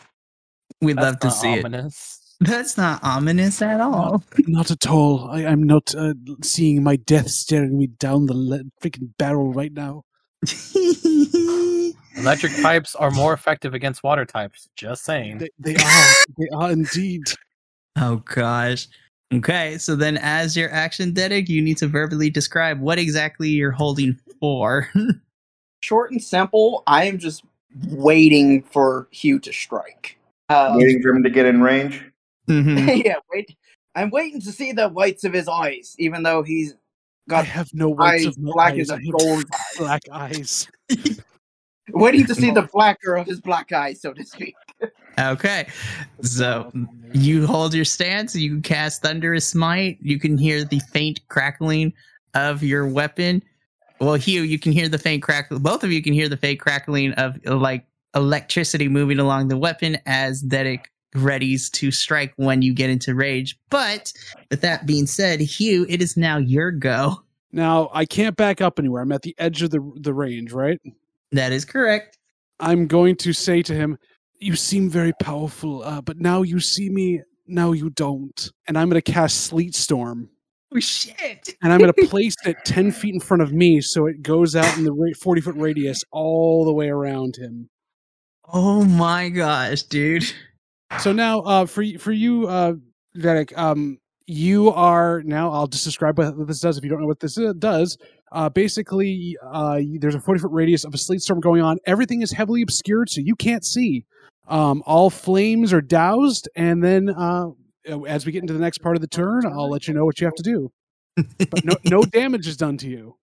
We'd 0.81 0.97
That's 0.97 1.05
love 1.05 1.21
to 1.21 1.27
not 1.27 1.33
see 1.33 1.53
it. 1.55 1.95
That's 2.41 2.77
not 2.77 3.03
ominous 3.03 3.61
at 3.63 3.81
all. 3.81 4.23
Not 4.47 4.71
at 4.71 4.87
all. 4.87 5.29
I, 5.29 5.45
I'm 5.45 5.65
not 5.65 5.93
uh, 5.97 6.15
seeing 6.41 6.85
my 6.85 6.95
death 6.95 7.31
staring 7.31 7.77
me 7.77 7.89
down 7.89 8.27
the 8.27 8.35
le- 8.35 8.63
freaking 8.81 9.11
barrel 9.19 9.53
right 9.53 9.73
now. 9.73 10.05
Electric 12.17 12.53
pipes 12.63 12.95
are 12.95 13.11
more 13.11 13.33
effective 13.33 13.75
against 13.75 14.05
water 14.05 14.25
types. 14.25 14.69
Just 14.77 15.05
saying. 15.05 15.39
They, 15.39 15.51
they 15.59 15.75
are. 15.75 16.15
they 16.39 16.49
are 16.55 16.71
indeed. 16.71 17.23
oh 17.97 18.23
gosh. 18.25 18.87
Okay, 19.35 19.77
so 19.77 19.95
then 19.95 20.17
as 20.17 20.57
your 20.57 20.71
action, 20.73 21.13
Dharak, 21.13 21.49
you 21.49 21.61
need 21.61 21.77
to 21.79 21.87
verbally 21.87 22.31
describe 22.31 22.81
what 22.81 22.99
exactly 22.99 23.51
you're 23.51 23.71
holding 23.71 24.19
for. 24.41 24.89
Short 25.83 26.11
and 26.11 26.23
simple. 26.23 26.83
I 26.87 27.05
am 27.05 27.19
just 27.19 27.45
waiting 27.89 28.63
for 28.63 29.07
Hugh 29.11 29.39
to 29.41 29.53
strike. 29.53 30.19
Uh, 30.49 30.73
Waiting 30.77 31.03
for 31.03 31.11
him 31.11 31.23
to 31.23 31.31
get 31.31 31.45
in 31.45 31.61
range. 31.61 32.03
Mhm. 32.49 33.05
yeah, 33.05 33.17
wait. 33.33 33.55
I'm 33.95 34.09
waiting 34.11 34.41
to 34.41 34.51
see 34.51 34.73
the 34.73 34.89
whites 34.89 35.25
of 35.25 35.35
his 35.35 35.47
eyes, 35.47 35.95
even 35.99 36.23
though 36.23 36.43
he's 36.43 36.75
got 37.29 37.41
I 37.41 37.49
have 37.49 37.69
no 37.75 37.91
whites 37.91 38.23
eyes 38.23 38.27
of 38.29 38.39
my 38.39 38.53
black 38.53 38.73
eyes. 38.75 38.81
as 38.81 38.91
a 38.91 38.95
I 38.95 38.97
have 38.97 39.13
gold. 39.19 39.45
black 39.79 40.03
eyes. 40.11 40.67
waiting 41.91 42.25
to 42.27 42.35
see 42.35 42.51
the 42.51 42.63
blacker 42.63 43.17
of 43.17 43.27
his 43.27 43.41
black 43.43 43.73
eyes, 43.73 44.01
so 44.01 44.15
to 44.15 44.25
speak. 44.25 44.55
Okay, 45.19 45.67
so 46.23 46.71
you 47.13 47.47
hold 47.47 47.75
your 47.75 47.85
stance, 47.85 48.37
you 48.37 48.61
cast 48.61 49.03
Thunderous 49.03 49.47
Smite, 49.47 49.99
you 50.01 50.21
can 50.21 50.39
hear 50.39 50.65
the 50.65 50.79
faint 50.93 51.21
crackling 51.29 51.93
of 52.35 52.63
your 52.63 52.87
weapon. 52.87 53.43
Well, 54.01 54.15
Hugh, 54.15 54.43
you 54.43 54.61
can 54.61 54.71
hear 54.71 54.89
the 54.89 54.99
faint 54.99 55.25
crackle. 55.25 55.59
Both 55.59 55.83
of 55.83 55.91
you 55.91 56.03
can 56.03 56.13
hear 56.13 56.29
the 56.29 56.37
faint 56.37 56.61
crackling 56.61 57.13
of 57.15 57.45
like 57.45 57.85
electricity 58.15 58.89
moving 58.89 59.19
along 59.19 59.49
the 59.49 59.59
weapon 59.59 59.99
as 60.07 60.43
Dharak 60.43 60.85
readies 61.17 61.71
to 61.73 61.91
strike 61.91 62.33
when 62.37 62.63
you 62.63 62.73
get 62.73 62.91
into 62.91 63.15
rage. 63.15 63.59
But 63.71 64.13
with 64.51 64.61
that 64.61 64.87
being 64.87 65.07
said, 65.07 65.41
Hugh, 65.41 65.85
it 65.89 66.01
is 66.01 66.17
now 66.17 66.39
your 66.39 66.71
go. 66.71 67.25
Now 67.51 67.91
I 67.93 68.05
can't 68.05 68.37
back 68.37 68.61
up 68.61 68.79
anywhere. 68.79 69.03
I'm 69.03 69.13
at 69.13 69.23
the 69.23 69.35
edge 69.39 69.63
of 69.63 69.71
the 69.71 69.93
the 69.97 70.15
range, 70.15 70.53
right? 70.53 70.81
That 71.33 71.51
is 71.51 71.65
correct. 71.65 72.19
I'm 72.61 72.87
going 72.87 73.17
to 73.17 73.33
say 73.33 73.63
to 73.63 73.75
him, 73.75 73.99
"You 74.41 74.57
seem 74.57 74.91
very 74.91 75.13
powerful, 75.21 75.83
uh, 75.83 76.01
but 76.01 76.19
now 76.19 76.43
you 76.43 76.61
see 76.61 76.89
me. 76.91 77.23
Now 77.47 77.73
you 77.73 77.91
don't." 77.91 78.51
And 78.67 78.79
I'm 78.79 78.89
going 78.89 79.01
to 79.01 79.13
cast 79.13 79.43
Sleet 79.43 79.75
Storm, 79.75 80.31
Oh 80.75 80.81
shit! 80.81 81.57
and 81.63 81.73
I'm 81.73 81.79
going 81.81 81.93
to 81.97 82.07
place 82.07 82.37
it 82.45 82.57
ten 82.65 82.93
feet 82.93 83.15
in 83.15 83.21
front 83.21 83.43
of 83.43 83.53
me, 83.53 83.81
so 83.81 84.07
it 84.07 84.23
goes 84.23 84.55
out 84.57 84.77
in 84.77 84.85
the 84.85 85.15
forty 85.21 85.41
foot 85.41 85.57
radius 85.57 86.05
all 86.13 86.65
the 86.65 86.73
way 86.73 86.89
around 86.89 87.37
him. 87.37 87.69
Oh 88.53 88.85
my 88.85 89.29
gosh, 89.29 89.83
dude. 89.83 90.25
So 91.01 91.13
now, 91.13 91.41
uh, 91.41 91.67
for 91.67 91.85
for 91.99 92.13
you, 92.13 92.47
uh, 92.49 92.75
Dharak, 93.17 93.57
um, 93.57 93.99
you 94.27 94.71
are 94.71 95.23
now. 95.25 95.51
I'll 95.51 95.67
just 95.67 95.85
describe 95.85 96.19
what 96.19 96.47
this 96.47 96.61
does. 96.61 96.79
If 96.79 96.85
you 96.85 96.91
don't 96.91 97.01
know 97.01 97.07
what 97.07 97.21
this 97.21 97.39
uh, 97.39 97.53
does, 97.59 97.99
uh, 98.33 98.49
basically, 98.49 99.37
uh, 99.43 99.81
there's 100.01 100.15
a 100.15 100.21
40 100.21 100.41
foot 100.41 100.53
radius 100.53 100.85
of 100.85 100.95
a 100.95 100.99
sleet 100.99 101.21
storm 101.21 101.41
going 101.41 101.63
on. 101.63 101.79
Everything 101.87 102.23
is 102.23 102.33
heavily 102.33 102.63
obscured, 102.63 103.11
so 103.11 103.21
you 103.21 103.37
can't 103.37 103.65
see. 103.65 104.05
Um, 104.49 104.83
all 104.87 105.11
flames 105.11 105.73
are 105.73 105.81
doused, 105.81 106.49
and 106.57 106.83
then 106.83 107.11
uh, 107.11 107.49
as 108.07 108.25
we 108.27 108.33
get 108.33 108.43
into 108.43 108.55
the 108.55 108.59
next 108.59 108.79
part 108.79 108.97
of 108.97 109.01
the 109.03 109.07
turn, 109.09 109.45
I'll 109.47 109.71
let 109.71 109.87
you 109.87 109.95
know 109.95 110.05
what 110.05 110.21
you 110.21 110.27
have 110.27 110.35
to 110.35 110.43
do. 110.43 110.73
But 111.17 111.65
no, 111.65 111.75
no 111.85 112.03
damage 112.19 112.47
is 112.47 112.57
done 112.57 112.77
to 112.79 112.89
you. 112.89 113.17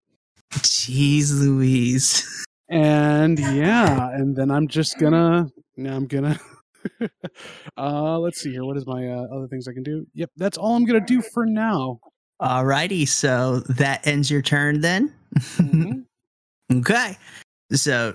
Jeez 0.52 1.38
Louise. 1.38 2.44
And 2.68 3.38
yeah, 3.38 4.10
and 4.10 4.34
then 4.36 4.50
I'm 4.50 4.68
just 4.68 4.98
gonna. 4.98 5.48
Now 5.76 5.96
I'm 5.96 6.06
gonna. 6.06 6.38
uh, 7.76 8.18
let's 8.18 8.40
see 8.40 8.52
here. 8.52 8.64
What 8.64 8.76
is 8.76 8.86
my 8.86 9.06
uh, 9.08 9.26
other 9.32 9.48
things 9.48 9.68
I 9.68 9.72
can 9.72 9.82
do? 9.82 10.06
Yep, 10.14 10.30
that's 10.36 10.58
all 10.58 10.74
I'm 10.76 10.84
gonna 10.84 11.00
do 11.04 11.22
for 11.22 11.46
now. 11.46 11.98
Alrighty, 12.40 13.08
so 13.08 13.60
that 13.60 14.06
ends 14.06 14.30
your 14.30 14.42
turn 14.42 14.80
then. 14.80 15.12
Mhm. 15.58 16.04
okay. 16.72 17.16
So 17.72 18.14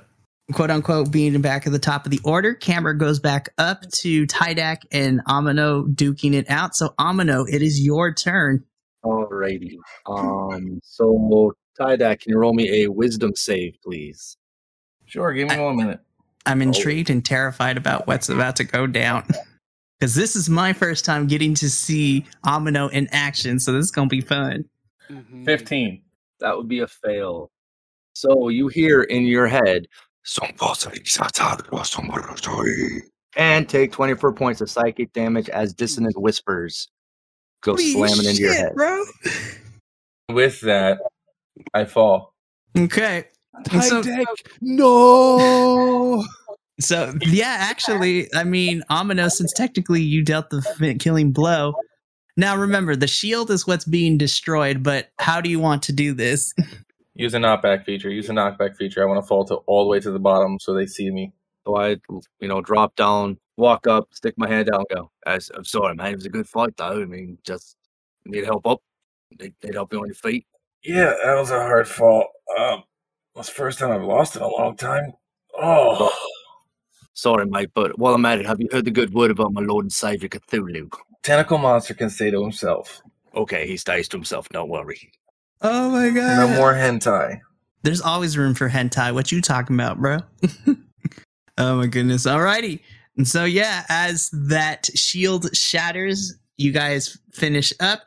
quote 0.51 0.71
unquote 0.71 1.11
being 1.11 1.39
back 1.41 1.65
at 1.65 1.71
the 1.71 1.79
top 1.79 2.05
of 2.05 2.11
the 2.11 2.19
order, 2.23 2.53
camera 2.53 2.97
goes 2.97 3.19
back 3.19 3.49
up 3.57 3.89
to 3.91 4.25
Tydak 4.27 4.79
and 4.91 5.23
Amino 5.25 5.93
duking 5.93 6.33
it 6.33 6.49
out. 6.49 6.75
So 6.75 6.93
Amino, 6.99 7.45
it 7.47 7.61
is 7.61 7.83
your 7.83 8.13
turn. 8.13 8.63
Alrighty. 9.03 9.75
Um. 10.07 10.79
So 10.83 11.53
Tydak, 11.79 12.21
can 12.21 12.31
you 12.31 12.37
roll 12.37 12.53
me 12.53 12.83
a 12.83 12.91
Wisdom 12.91 13.35
save, 13.35 13.75
please? 13.83 14.37
Sure, 15.05 15.33
give 15.33 15.49
me 15.49 15.59
one 15.59 15.75
minute. 15.75 15.99
I'm 16.45 16.61
intrigued 16.61 17.09
and 17.09 17.23
terrified 17.23 17.77
about 17.77 18.07
what's 18.07 18.29
about 18.29 18.55
to 18.57 18.63
go 18.63 18.87
down. 18.87 19.27
because 19.99 20.15
this 20.15 20.35
is 20.35 20.49
my 20.49 20.73
first 20.73 21.05
time 21.05 21.27
getting 21.27 21.53
to 21.55 21.69
see 21.69 22.25
Amino 22.45 22.91
in 22.91 23.07
action, 23.11 23.59
so 23.59 23.71
this 23.71 23.85
is 23.85 23.91
gonna 23.91 24.07
be 24.07 24.21
fun. 24.21 24.65
Mhm. 25.09 25.45
15. 25.45 26.01
That 26.39 26.57
would 26.57 26.67
be 26.67 26.79
a 26.79 26.87
fail. 26.87 27.51
So 28.13 28.49
you 28.49 28.67
hear 28.67 29.03
in 29.03 29.25
your 29.25 29.47
head, 29.47 29.87
and 33.35 33.67
take 33.67 33.91
24 33.91 34.33
points 34.33 34.61
of 34.61 34.69
psychic 34.69 35.13
damage 35.13 35.49
as 35.49 35.73
dissonant 35.73 36.19
whispers 36.19 36.87
go 37.61 37.73
Holy 37.73 37.91
slamming 37.91 38.25
into 38.25 38.41
your 38.41 38.53
head. 38.53 38.73
bro. 38.75 39.03
With 40.29 40.61
that, 40.61 40.99
I 41.73 41.85
fall. 41.85 42.33
Okay. 42.77 43.25
And 43.71 43.83
so- 43.83 44.01
Tydak, 44.01 44.25
no. 44.61 46.23
So 46.79 47.13
yeah, 47.21 47.57
actually, 47.59 48.27
I 48.33 48.43
mean, 48.43 48.81
Amino, 48.89 49.29
since 49.29 49.53
technically 49.53 50.01
you 50.01 50.23
dealt 50.23 50.49
the 50.49 50.95
killing 50.99 51.31
blow. 51.31 51.75
Now 52.37 52.57
remember, 52.57 52.95
the 52.95 53.07
shield 53.07 53.51
is 53.51 53.67
what's 53.67 53.85
being 53.85 54.17
destroyed, 54.17 54.81
but 54.81 55.09
how 55.19 55.41
do 55.41 55.49
you 55.49 55.59
want 55.59 55.83
to 55.83 55.93
do 55.93 56.13
this? 56.13 56.53
Use 57.13 57.33
a 57.33 57.37
knockback 57.37 57.85
feature. 57.85 58.09
Use 58.09 58.29
a 58.29 58.33
knockback 58.33 58.75
feature. 58.77 59.03
I 59.03 59.05
want 59.05 59.21
to 59.21 59.27
fall 59.27 59.45
to 59.45 59.55
all 59.67 59.83
the 59.83 59.89
way 59.89 59.99
to 59.99 60.11
the 60.11 60.19
bottom 60.19 60.59
so 60.59 60.73
they 60.73 60.85
see 60.85 61.11
me. 61.11 61.33
So 61.65 61.75
I, 61.75 61.97
you 62.39 62.47
know, 62.47 62.61
drop 62.61 62.95
down, 62.95 63.37
walk 63.57 63.85
up, 63.85 64.07
stick 64.13 64.33
my 64.37 64.47
hand 64.47 64.69
out, 64.73 64.87
go. 64.93 65.11
As 65.25 65.51
I'm 65.53 65.65
sorry, 65.65 65.93
man. 65.95 66.13
It 66.13 66.15
was 66.15 66.25
a 66.25 66.29
good 66.29 66.47
fight, 66.47 66.75
though. 66.77 67.01
I 67.01 67.05
mean, 67.05 67.37
just 67.45 67.75
need 68.25 68.45
help 68.45 68.65
up. 68.65 68.81
Need, 69.39 69.53
need 69.63 69.75
help 69.75 69.93
you 69.93 69.99
on 69.99 70.07
your 70.07 70.15
feet. 70.15 70.45
Yeah, 70.83 71.13
that 71.23 71.35
was 71.35 71.51
a 71.51 71.59
hard 71.59 71.87
fall. 71.87 72.27
Um, 72.57 72.83
that's 73.35 73.49
the 73.49 73.55
first 73.55 73.79
time 73.79 73.91
I've 73.91 74.03
lost 74.03 74.35
in 74.35 74.41
a 74.41 74.47
long 74.47 74.75
time. 74.75 75.13
Oh, 75.59 76.11
Sorry, 77.13 77.45
mate, 77.45 77.69
but 77.75 77.99
while 77.99 78.15
I'm 78.15 78.25
at 78.25 78.39
it, 78.39 78.47
have 78.47 78.59
you 78.59 78.67
heard 78.71 78.85
the 78.85 78.91
good 78.91 79.13
word 79.13 79.31
about 79.31 79.53
my 79.53 79.61
Lord 79.61 79.85
and 79.85 79.93
Savior 79.93 80.29
Cthulhu? 80.29 80.91
tentacle 81.23 81.59
monster 81.59 81.93
can 81.93 82.09
say 82.09 82.31
to 82.31 82.41
himself, 82.41 83.01
Okay, 83.35 83.67
he 83.67 83.77
stays 83.77 84.07
to 84.09 84.17
himself. 84.17 84.49
Don't 84.49 84.69
worry. 84.69 85.11
Oh 85.61 85.89
my 85.89 86.09
god! 86.09 86.49
"No 86.49 86.57
more 86.57 86.73
hentai." 86.73 87.39
There's 87.83 88.01
always 88.01 88.37
room 88.37 88.53
for 88.53 88.69
hentai. 88.69 89.13
What 89.13 89.31
you 89.31 89.41
talking 89.41 89.75
about, 89.75 89.99
bro? 89.99 90.19
oh 91.57 91.75
my 91.77 91.87
goodness. 91.87 92.25
Alrighty. 92.25 92.79
And 93.17 93.27
so 93.27 93.43
yeah, 93.43 93.85
as 93.89 94.29
that 94.31 94.89
shield 94.95 95.55
shatters, 95.55 96.33
you 96.57 96.71
guys 96.71 97.17
finish 97.33 97.73
up 97.79 98.01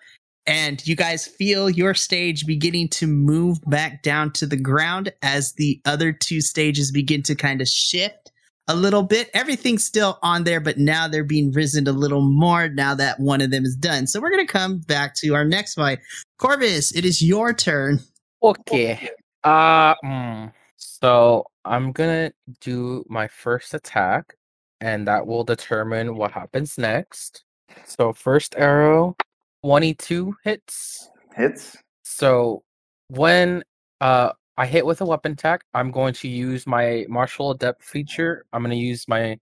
and 0.46 0.86
you 0.86 0.94
guys 0.94 1.26
feel 1.26 1.70
your 1.70 1.94
stage 1.94 2.46
beginning 2.46 2.88
to 2.88 3.07
move 3.07 3.59
back 3.66 4.02
down 4.02 4.30
to 4.32 4.46
the 4.46 4.57
ground 4.57 5.12
as 5.22 5.55
the 5.55 5.80
other 5.84 6.12
two 6.12 6.40
stages 6.40 6.90
begin 6.90 7.22
to 7.22 7.34
kind 7.34 7.61
of 7.61 7.68
shift 7.68 8.24
a 8.68 8.74
little 8.74 9.02
bit. 9.02 9.30
Everything's 9.34 9.84
still 9.84 10.18
on 10.22 10.44
there, 10.44 10.60
but 10.60 10.78
now 10.78 11.08
they're 11.08 11.24
being 11.24 11.52
risen 11.52 11.86
a 11.86 11.92
little 11.92 12.22
more 12.22 12.68
now 12.68 12.94
that 12.94 13.20
one 13.20 13.40
of 13.40 13.50
them 13.50 13.64
is 13.64 13.76
done. 13.76 14.06
So 14.06 14.20
we're 14.20 14.30
gonna 14.30 14.46
come 14.46 14.78
back 14.78 15.14
to 15.16 15.34
our 15.34 15.44
next 15.44 15.74
fight. 15.74 16.00
Corvus, 16.38 16.92
it 16.92 17.04
is 17.04 17.22
your 17.22 17.52
turn. 17.52 18.00
Okay. 18.42 19.10
Uh, 19.42 19.94
mm, 20.04 20.52
so 20.76 21.44
I'm 21.64 21.92
gonna 21.92 22.32
do 22.60 23.04
my 23.08 23.28
first 23.28 23.74
attack, 23.74 24.36
and 24.80 25.06
that 25.08 25.26
will 25.26 25.44
determine 25.44 26.16
what 26.16 26.32
happens 26.32 26.78
next. 26.78 27.44
So 27.84 28.12
first 28.12 28.54
arrow, 28.56 29.16
22 29.64 30.36
hits. 30.44 31.10
Hits. 31.34 31.76
So 32.02 32.62
when 33.08 33.64
uh 34.00 34.32
I 34.57 34.66
hit 34.66 34.86
with 34.86 35.00
a 35.00 35.05
weapon 35.05 35.32
attack, 35.32 35.64
I'm 35.74 35.90
going 35.90 36.14
to 36.14 36.28
use 36.28 36.66
my 36.66 37.07
martial 37.09 37.50
adept 37.50 37.82
feature. 37.82 38.46
I'm 38.52 38.62
going 38.62 38.70
to 38.70 38.76
use 38.76 39.09
my 39.09 39.38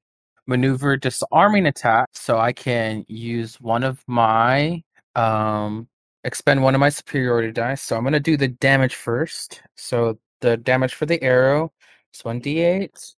maneuver 0.46 0.96
disarming 0.96 1.66
attack 1.66 2.08
so 2.12 2.38
I 2.38 2.52
can 2.52 3.04
use 3.08 3.60
one 3.60 3.84
of 3.84 4.02
my 4.08 4.82
um 5.14 5.88
expend 6.24 6.62
one 6.62 6.74
of 6.74 6.80
my 6.80 6.88
superiority 6.88 7.52
dice. 7.52 7.82
So 7.82 7.96
I'm 7.96 8.02
going 8.02 8.12
to 8.14 8.20
do 8.20 8.36
the 8.36 8.48
damage 8.48 8.94
first. 8.94 9.62
So 9.76 10.18
the 10.40 10.56
damage 10.56 10.94
for 10.94 11.06
the 11.06 11.22
arrow 11.22 11.72
is 12.14 12.22
1d8. 12.22 13.14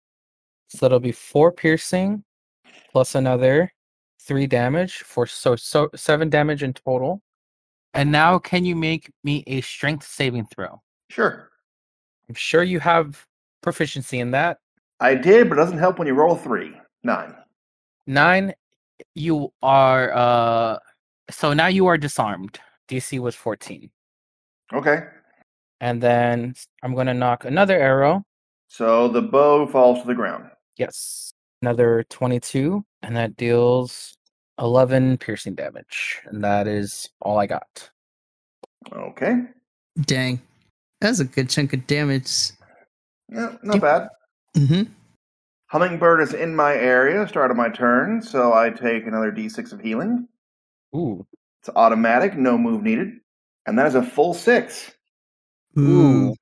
So 0.68 0.78
that'll 0.80 1.00
be 1.00 1.12
4 1.12 1.52
piercing 1.52 2.24
plus 2.90 3.14
another 3.14 3.72
3 4.22 4.46
damage 4.46 4.98
for 4.98 5.26
so 5.26 5.54
so 5.56 5.90
7 5.94 6.28
damage 6.30 6.62
in 6.62 6.72
total. 6.72 7.22
And 7.94 8.10
now 8.10 8.38
can 8.38 8.64
you 8.64 8.74
make 8.74 9.12
me 9.22 9.44
a 9.46 9.60
strength 9.60 10.06
saving 10.06 10.46
throw? 10.46 10.82
Sure. 11.10 11.50
I'm 12.28 12.34
sure 12.34 12.62
you 12.62 12.80
have 12.80 13.26
proficiency 13.62 14.20
in 14.20 14.30
that. 14.32 14.58
I 15.00 15.14
did, 15.14 15.48
but 15.48 15.58
it 15.58 15.60
doesn't 15.62 15.78
help 15.78 15.98
when 15.98 16.08
you 16.08 16.14
roll 16.14 16.36
a 16.36 16.38
three. 16.38 16.74
Nine. 17.02 17.34
Nine, 18.06 18.54
you 19.14 19.52
are 19.62 20.12
uh 20.14 20.78
so 21.30 21.52
now 21.52 21.66
you 21.66 21.86
are 21.86 21.98
disarmed. 21.98 22.58
DC 22.88 23.18
was 23.18 23.34
14. 23.34 23.90
Okay. 24.72 25.04
And 25.80 26.02
then 26.02 26.54
I'm 26.82 26.94
gonna 26.94 27.14
knock 27.14 27.44
another 27.44 27.78
arrow. 27.78 28.24
So 28.68 29.08
the 29.08 29.22
bow 29.22 29.66
falls 29.66 30.00
to 30.00 30.06
the 30.06 30.14
ground. 30.14 30.50
Yes. 30.76 31.32
Another 31.62 32.04
22, 32.10 32.84
and 33.02 33.16
that 33.16 33.36
deals 33.36 34.16
11 34.58 35.18
piercing 35.18 35.54
damage. 35.54 36.20
And 36.26 36.44
that 36.44 36.66
is 36.66 37.08
all 37.22 37.38
I 37.38 37.46
got. 37.46 37.90
Okay. 38.92 39.42
Dang. 40.02 40.42
That's 41.00 41.20
a 41.20 41.24
good 41.24 41.50
chunk 41.50 41.72
of 41.72 41.86
damage. 41.86 42.50
Yeah, 43.30 43.56
not 43.62 43.80
bad. 43.80 44.08
Mm-hmm. 44.56 44.92
Hummingbird 45.66 46.20
is 46.20 46.34
in 46.34 46.54
my 46.54 46.74
area, 46.74 47.26
start 47.26 47.50
of 47.50 47.56
my 47.56 47.68
turn, 47.68 48.22
so 48.22 48.52
I 48.52 48.70
take 48.70 49.06
another 49.06 49.32
d6 49.32 49.72
of 49.72 49.80
healing. 49.80 50.28
Ooh. 50.94 51.26
It's 51.60 51.70
automatic, 51.74 52.36
no 52.36 52.56
move 52.56 52.82
needed. 52.82 53.08
And 53.66 53.78
that 53.78 53.86
is 53.86 53.94
a 53.94 54.02
full 54.02 54.34
six. 54.34 54.92
Ooh. 55.78 56.34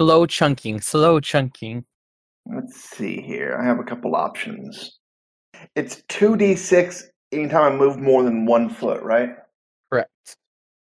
Slow 0.00 0.26
chunking, 0.26 0.80
slow 0.80 1.20
chunking. 1.20 1.84
Let's 2.46 2.80
see 2.80 3.20
here. 3.20 3.56
I 3.60 3.64
have 3.64 3.78
a 3.78 3.84
couple 3.84 4.16
options. 4.16 4.98
It's 5.76 6.02
2d6 6.08 7.04
anytime 7.32 7.72
I 7.72 7.76
move 7.76 7.98
more 7.98 8.22
than 8.22 8.46
one 8.46 8.68
foot, 8.70 9.02
right? 9.02 9.36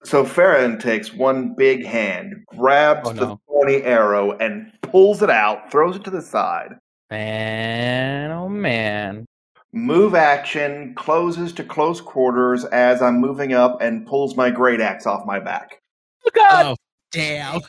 Correct. 0.04 0.08
So 0.08 0.26
Ferren 0.26 0.80
takes 0.80 1.14
one 1.14 1.54
big 1.56 1.86
hand, 1.86 2.34
grabs 2.48 3.10
Oh, 3.10 3.14
the 3.14 3.38
thorny 3.48 3.82
arrow, 3.84 4.38
and 4.38 4.72
pulls 4.82 5.22
it 5.22 5.30
out, 5.30 5.72
throws 5.72 5.96
it 5.96 6.04
to 6.06 6.10
the 6.12 6.22
side. 6.22 6.76
Man, 7.10 8.32
oh 8.32 8.50
man. 8.50 9.26
Move 9.72 10.14
action, 10.14 10.94
closes 10.96 11.52
to 11.54 11.64
close 11.64 12.00
quarters 12.00 12.64
as 12.66 13.02
I'm 13.02 13.20
moving 13.20 13.54
up, 13.54 13.82
and 13.82 14.06
pulls 14.06 14.36
my 14.36 14.50
great 14.52 14.80
axe 14.82 15.08
off 15.08 15.26
my 15.26 15.40
back. 15.40 15.80
Oh 16.26 16.30
god! 16.36 16.66
Oh, 16.66 16.76
damn. 17.12 17.62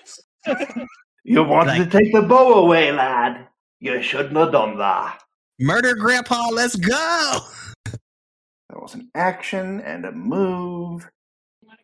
You 1.26 1.43
wanted 1.43 1.78
Like- 1.78 1.91
to 1.91 1.99
take 1.99 2.12
the 2.12 2.20
bow 2.20 2.53
away, 2.64 2.93
lad. 2.93 3.47
You 3.80 4.03
shouldn't 4.03 4.37
have 4.37 4.53
done 4.53 4.76
that. 4.76 5.22
Murder 5.59 5.95
Grandpa, 5.95 6.49
let's 6.53 6.76
go. 6.76 7.39
That 7.87 8.82
was 8.82 8.93
an 8.95 9.09
action 9.14 9.80
and 9.80 10.05
a 10.05 10.12
move. 10.12 11.09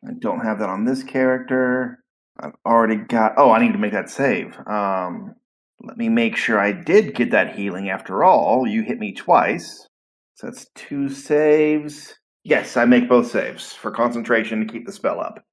I 0.06 0.12
don't 0.18 0.40
have 0.40 0.58
that 0.60 0.68
on 0.68 0.84
this 0.84 1.02
character. 1.02 2.02
I've 2.38 2.54
already 2.64 2.96
got. 2.96 3.34
Oh, 3.36 3.50
I 3.50 3.60
need 3.60 3.72
to 3.72 3.78
make 3.78 3.92
that 3.92 4.08
save. 4.10 4.56
Um, 4.66 5.34
let 5.82 5.96
me 5.96 6.08
make 6.08 6.36
sure 6.36 6.58
I 6.58 6.72
did 6.72 7.14
get 7.14 7.30
that 7.32 7.54
healing 7.56 7.90
after 7.90 8.24
all. 8.24 8.66
You 8.66 8.82
hit 8.82 8.98
me 8.98 9.12
twice. 9.12 9.86
So 10.34 10.46
that's 10.46 10.66
two 10.74 11.08
saves. 11.10 12.14
Yes, 12.44 12.76
I 12.78 12.86
make 12.86 13.08
both 13.08 13.30
saves 13.30 13.74
for 13.74 13.90
concentration 13.90 14.66
to 14.66 14.72
keep 14.72 14.86
the 14.86 14.92
spell 14.92 15.20
up. 15.20 15.44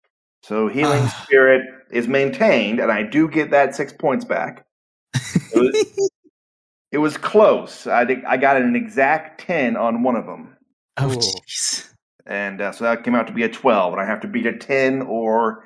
So 0.43 0.69
healing 0.69 1.01
Ah. 1.03 1.23
spirit 1.25 1.61
is 1.91 2.07
maintained, 2.07 2.79
and 2.79 2.89
I 2.91 3.03
do 3.03 3.27
get 3.27 3.51
that 3.51 3.75
six 3.75 3.91
points 3.91 4.23
back. 4.23 4.65
It 5.13 5.59
was, 5.59 6.09
it 6.93 6.97
was 6.99 7.17
close. 7.17 7.85
I, 7.87 8.05
did, 8.05 8.23
I 8.23 8.37
got 8.37 8.55
an 8.55 8.75
exact 8.77 9.41
10 9.41 9.75
on 9.75 10.03
one 10.03 10.15
of 10.15 10.25
them. 10.25 10.55
oh, 10.97 11.07
jeez. 11.09 11.89
And 12.27 12.61
uh, 12.61 12.71
so 12.73 12.83
that 12.83 13.03
came 13.03 13.15
out 13.15 13.25
to 13.27 13.33
be 13.33 13.43
a 13.43 13.49
12, 13.49 13.93
and 13.93 14.01
I 14.01 14.05
have 14.05 14.19
to 14.21 14.27
beat 14.27 14.45
a 14.45 14.55
10 14.55 15.01
or 15.03 15.65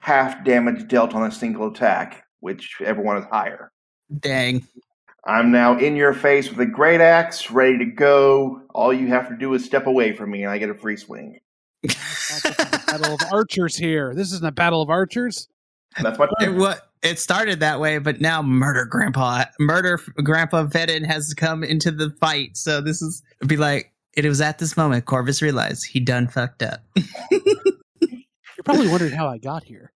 half 0.00 0.44
damage 0.44 0.86
dealt 0.88 1.14
on 1.14 1.26
a 1.26 1.32
single 1.32 1.68
attack, 1.68 2.24
whichever 2.40 3.00
one 3.00 3.16
is 3.16 3.24
higher. 3.30 3.72
Dang. 4.20 4.66
I'm 5.24 5.50
now 5.50 5.78
in 5.78 5.96
your 5.96 6.12
face 6.12 6.50
with 6.50 6.60
a 6.60 6.66
great 6.66 7.00
axe, 7.00 7.50
ready 7.50 7.78
to 7.78 7.86
go. 7.86 8.60
All 8.74 8.92
you 8.92 9.06
have 9.08 9.28
to 9.28 9.36
do 9.36 9.54
is 9.54 9.64
step 9.64 9.86
away 9.86 10.12
from 10.12 10.30
me, 10.30 10.42
and 10.42 10.50
I 10.50 10.58
get 10.58 10.68
a 10.68 10.74
free 10.74 10.96
swing. 10.96 11.38
This 11.82 12.44
a 12.44 12.50
battle 12.86 13.14
of 13.14 13.20
archers 13.30 13.76
here. 13.76 14.14
This 14.14 14.32
isn't 14.32 14.46
a 14.46 14.52
battle 14.52 14.82
of 14.82 14.90
archers. 14.90 15.48
That's 16.00 16.18
my 16.18 16.28
It, 16.40 16.54
what 16.54 16.88
it 17.02 17.18
started 17.18 17.60
that 17.60 17.80
way, 17.80 17.98
but 17.98 18.20
now 18.20 18.42
Murder 18.42 18.84
Grandpa, 18.84 19.44
Murder 19.60 20.00
Grandpa 20.22 20.66
Ferren 20.66 21.04
has 21.04 21.32
come 21.34 21.62
into 21.62 21.90
the 21.90 22.10
fight. 22.20 22.56
So 22.56 22.80
this 22.80 23.00
is 23.00 23.22
be 23.46 23.56
like 23.56 23.91
it 24.16 24.24
was 24.26 24.40
at 24.40 24.58
this 24.58 24.76
moment 24.76 25.04
Corvus 25.06 25.40
realized 25.42 25.86
he 25.86 26.00
done 26.00 26.28
fucked 26.28 26.62
up. 26.62 26.84
You're 27.30 28.64
probably 28.64 28.88
wondering 28.88 29.12
how 29.12 29.28
I 29.28 29.38
got 29.38 29.64
here. 29.64 29.92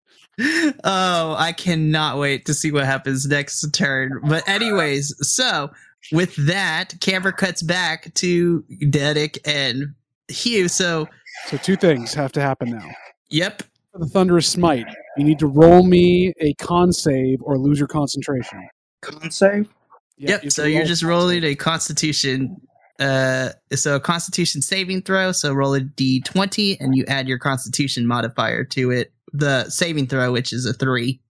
oh, 0.85 1.35
I 1.39 1.53
cannot 1.57 2.19
wait 2.19 2.45
to 2.47 2.55
see 2.55 2.71
what 2.73 2.85
happens 2.85 3.27
next 3.27 3.69
turn. 3.73 4.21
But 4.29 4.47
anyways, 4.49 5.15
so 5.27 5.71
with 6.13 6.35
that, 6.47 6.95
camera 7.01 7.33
cuts 7.33 7.63
back 7.63 8.13
to 8.15 8.63
Dharak 8.85 9.39
and 9.45 9.95
Hugh, 10.29 10.69
so 10.69 11.07
So 11.47 11.57
two 11.59 11.77
things 11.77 12.13
have 12.15 12.33
to 12.33 12.41
happen 12.41 12.71
now. 12.71 12.89
yep. 13.31 13.63
For 13.93 13.99
the 14.01 14.07
thunderous 14.07 14.47
smite, 14.49 14.87
you 15.17 15.25
need 15.25 15.39
to 15.39 15.47
roll 15.47 15.83
me 15.85 16.35
a 16.41 16.53
con 16.55 16.93
save 16.93 17.41
or 17.43 17.57
lose 17.57 17.79
your 17.79 17.89
concentration. 17.89 18.69
Con 19.01 19.31
save. 19.31 19.69
Yeah, 20.19 20.31
Yep. 20.31 20.43
have 20.43 20.53
So 20.53 20.63
to 20.65 20.71
you're 20.71 20.85
just 20.85 21.03
rolling 21.03 21.45
a 21.45 21.55
constitution 21.55 22.61
uh 23.01 23.51
so 23.73 23.97
a 23.97 24.01
constitution 24.01 24.63
saving 24.63 25.03
throw, 25.03 25.33
so 25.33 25.53
roll 25.53 25.75
a 25.75 25.81
d20 25.81 26.77
and 26.81 26.97
you 26.97 27.05
add 27.07 27.29
your 27.29 27.39
constitution 27.39 28.07
modifier 28.07 28.65
to 28.65 28.91
it. 28.91 29.13
The 29.33 29.69
saving 29.69 30.07
throw, 30.07 30.33
which 30.33 30.53
is 30.53 30.65
a 30.67 30.73
three. 30.73 31.21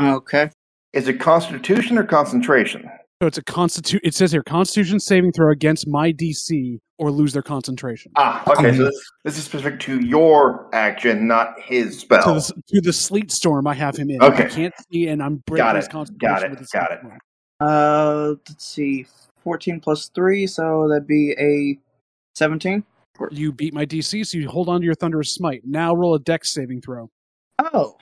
Okay. 0.00 0.50
Is 0.92 1.08
it 1.08 1.20
Constitution 1.20 1.96
or 1.96 2.04
concentration? 2.04 2.90
So 3.22 3.26
it's 3.26 3.38
a 3.38 3.42
constitu. 3.44 4.00
It 4.02 4.14
says 4.14 4.32
here 4.32 4.42
Constitution 4.42 4.98
saving 5.00 5.32
throw 5.32 5.50
against 5.52 5.86
my 5.86 6.12
DC 6.12 6.78
or 6.98 7.10
lose 7.10 7.32
their 7.32 7.42
concentration. 7.42 8.12
Ah, 8.16 8.42
okay. 8.50 8.76
So 8.76 8.84
this, 8.84 9.10
this 9.24 9.38
is 9.38 9.44
specific 9.44 9.78
to 9.80 10.00
your 10.00 10.68
action, 10.74 11.26
not 11.28 11.54
his 11.60 12.00
spell. 12.00 12.22
To 12.22 12.52
the, 12.54 12.62
to 12.74 12.80
the 12.80 12.92
sleet 12.92 13.30
storm, 13.30 13.66
I 13.66 13.74
have 13.74 13.96
him 13.96 14.10
in. 14.10 14.22
Okay. 14.22 14.44
I 14.44 14.48
can't 14.48 14.74
see, 14.90 15.06
and 15.08 15.22
I'm 15.22 15.36
breaking 15.46 15.64
Got 15.64 15.76
his 15.76 15.88
concentration 15.88 16.34
got 16.34 16.42
it, 16.42 16.50
with 16.50 16.58
the 16.58 16.66
sleet 16.66 16.80
got 16.80 16.92
it. 16.92 16.98
storm. 16.98 17.18
Uh, 17.60 18.34
let's 18.48 18.66
see. 18.66 19.06
14 19.42 19.80
plus 19.80 20.08
3, 20.14 20.46
so 20.46 20.88
that'd 20.88 21.06
be 21.06 21.32
a 21.38 21.78
17. 22.34 22.84
You 23.30 23.52
beat 23.52 23.74
my 23.74 23.84
DC, 23.86 24.26
so 24.26 24.38
you 24.38 24.48
hold 24.48 24.68
on 24.68 24.80
to 24.80 24.84
your 24.84 24.94
thunderous 24.94 25.32
smite. 25.34 25.62
Now 25.64 25.94
roll 25.94 26.14
a 26.14 26.18
dex 26.18 26.52
saving 26.52 26.80
throw 26.80 27.10
Oh. 27.58 27.96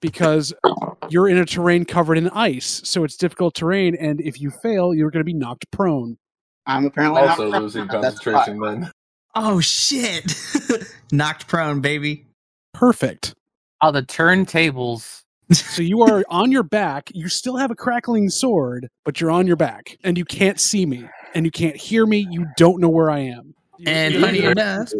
because 0.00 0.52
you're 1.08 1.28
in 1.28 1.38
a 1.38 1.46
terrain 1.46 1.84
covered 1.84 2.18
in 2.18 2.28
ice, 2.30 2.82
so 2.84 3.04
it's 3.04 3.16
difficult 3.16 3.54
terrain, 3.54 3.94
and 3.96 4.20
if 4.20 4.40
you 4.40 4.50
fail, 4.50 4.94
you're 4.94 5.10
going 5.10 5.20
to 5.20 5.24
be 5.24 5.34
knocked 5.34 5.70
prone. 5.70 6.18
I'm 6.66 6.86
apparently 6.86 7.22
Also 7.22 7.50
not 7.50 7.62
losing 7.62 7.86
That's 7.86 8.18
concentration 8.20 8.60
then. 8.60 8.90
Oh 9.34 9.60
shit. 9.60 10.32
Knocked 11.12 11.48
prone, 11.48 11.80
baby. 11.80 12.24
Perfect. 12.72 13.34
Oh, 13.80 13.90
the 13.90 14.02
turntables. 14.02 15.23
So 15.52 15.82
you 15.82 16.02
are 16.02 16.24
on 16.28 16.50
your 16.50 16.62
back. 16.62 17.10
You 17.14 17.28
still 17.28 17.56
have 17.56 17.70
a 17.70 17.74
crackling 17.74 18.30
sword, 18.30 18.88
but 19.04 19.20
you're 19.20 19.30
on 19.30 19.46
your 19.46 19.56
back, 19.56 19.98
and 20.02 20.16
you 20.16 20.24
can't 20.24 20.58
see 20.58 20.86
me, 20.86 21.04
and 21.34 21.44
you 21.44 21.50
can't 21.50 21.76
hear 21.76 22.06
me. 22.06 22.26
You 22.30 22.46
don't 22.56 22.80
know 22.80 22.88
where 22.88 23.10
I 23.10 23.20
am. 23.20 23.54
And 23.86 24.14
you- 24.14 24.20
funny 24.20 24.44
enough, 24.44 24.90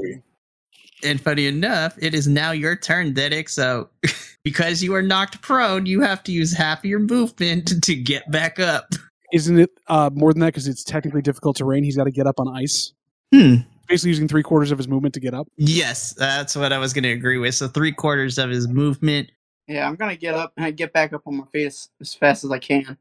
and 1.02 1.20
funny 1.20 1.46
enough, 1.46 1.96
it 1.98 2.14
is 2.14 2.26
now 2.26 2.50
your 2.52 2.76
turn, 2.76 3.14
Dharak. 3.14 3.48
So 3.48 3.88
because 4.44 4.82
you 4.82 4.94
are 4.94 5.02
knocked 5.02 5.40
prone, 5.42 5.86
you 5.86 6.00
have 6.02 6.22
to 6.24 6.32
use 6.32 6.52
half 6.52 6.80
of 6.80 6.84
your 6.84 7.00
movement 7.00 7.68
to, 7.68 7.80
to 7.80 7.94
get 7.94 8.30
back 8.30 8.58
up. 8.60 8.92
isn't 9.32 9.58
it 9.58 9.70
uh, 9.88 10.10
more 10.12 10.32
than 10.32 10.40
that 10.40 10.46
because 10.46 10.68
it's 10.68 10.84
technically 10.84 11.22
difficult 11.22 11.56
terrain? 11.56 11.84
He's 11.84 11.96
got 11.96 12.04
to 12.04 12.10
get 12.10 12.26
up 12.26 12.38
on 12.38 12.48
ice. 12.54 12.92
Hmm. 13.32 13.56
Basically, 13.86 14.10
using 14.10 14.28
three 14.28 14.42
quarters 14.42 14.70
of 14.70 14.78
his 14.78 14.88
movement 14.88 15.12
to 15.14 15.20
get 15.20 15.34
up. 15.34 15.46
Yes, 15.56 16.14
that's 16.14 16.56
what 16.56 16.72
I 16.72 16.78
was 16.78 16.94
going 16.94 17.04
to 17.04 17.12
agree 17.12 17.36
with. 17.36 17.54
So 17.54 17.68
three 17.68 17.92
quarters 17.92 18.38
of 18.38 18.48
his 18.48 18.66
movement. 18.66 19.30
Yeah, 19.66 19.86
I'm 19.86 19.96
gonna 19.96 20.16
get 20.16 20.34
up 20.34 20.52
and 20.56 20.76
get 20.76 20.92
back 20.92 21.12
up 21.12 21.22
on 21.26 21.36
my 21.36 21.44
feet 21.52 21.66
as, 21.66 21.88
as 22.00 22.14
fast 22.14 22.44
as 22.44 22.50
I 22.50 22.58
can. 22.58 22.98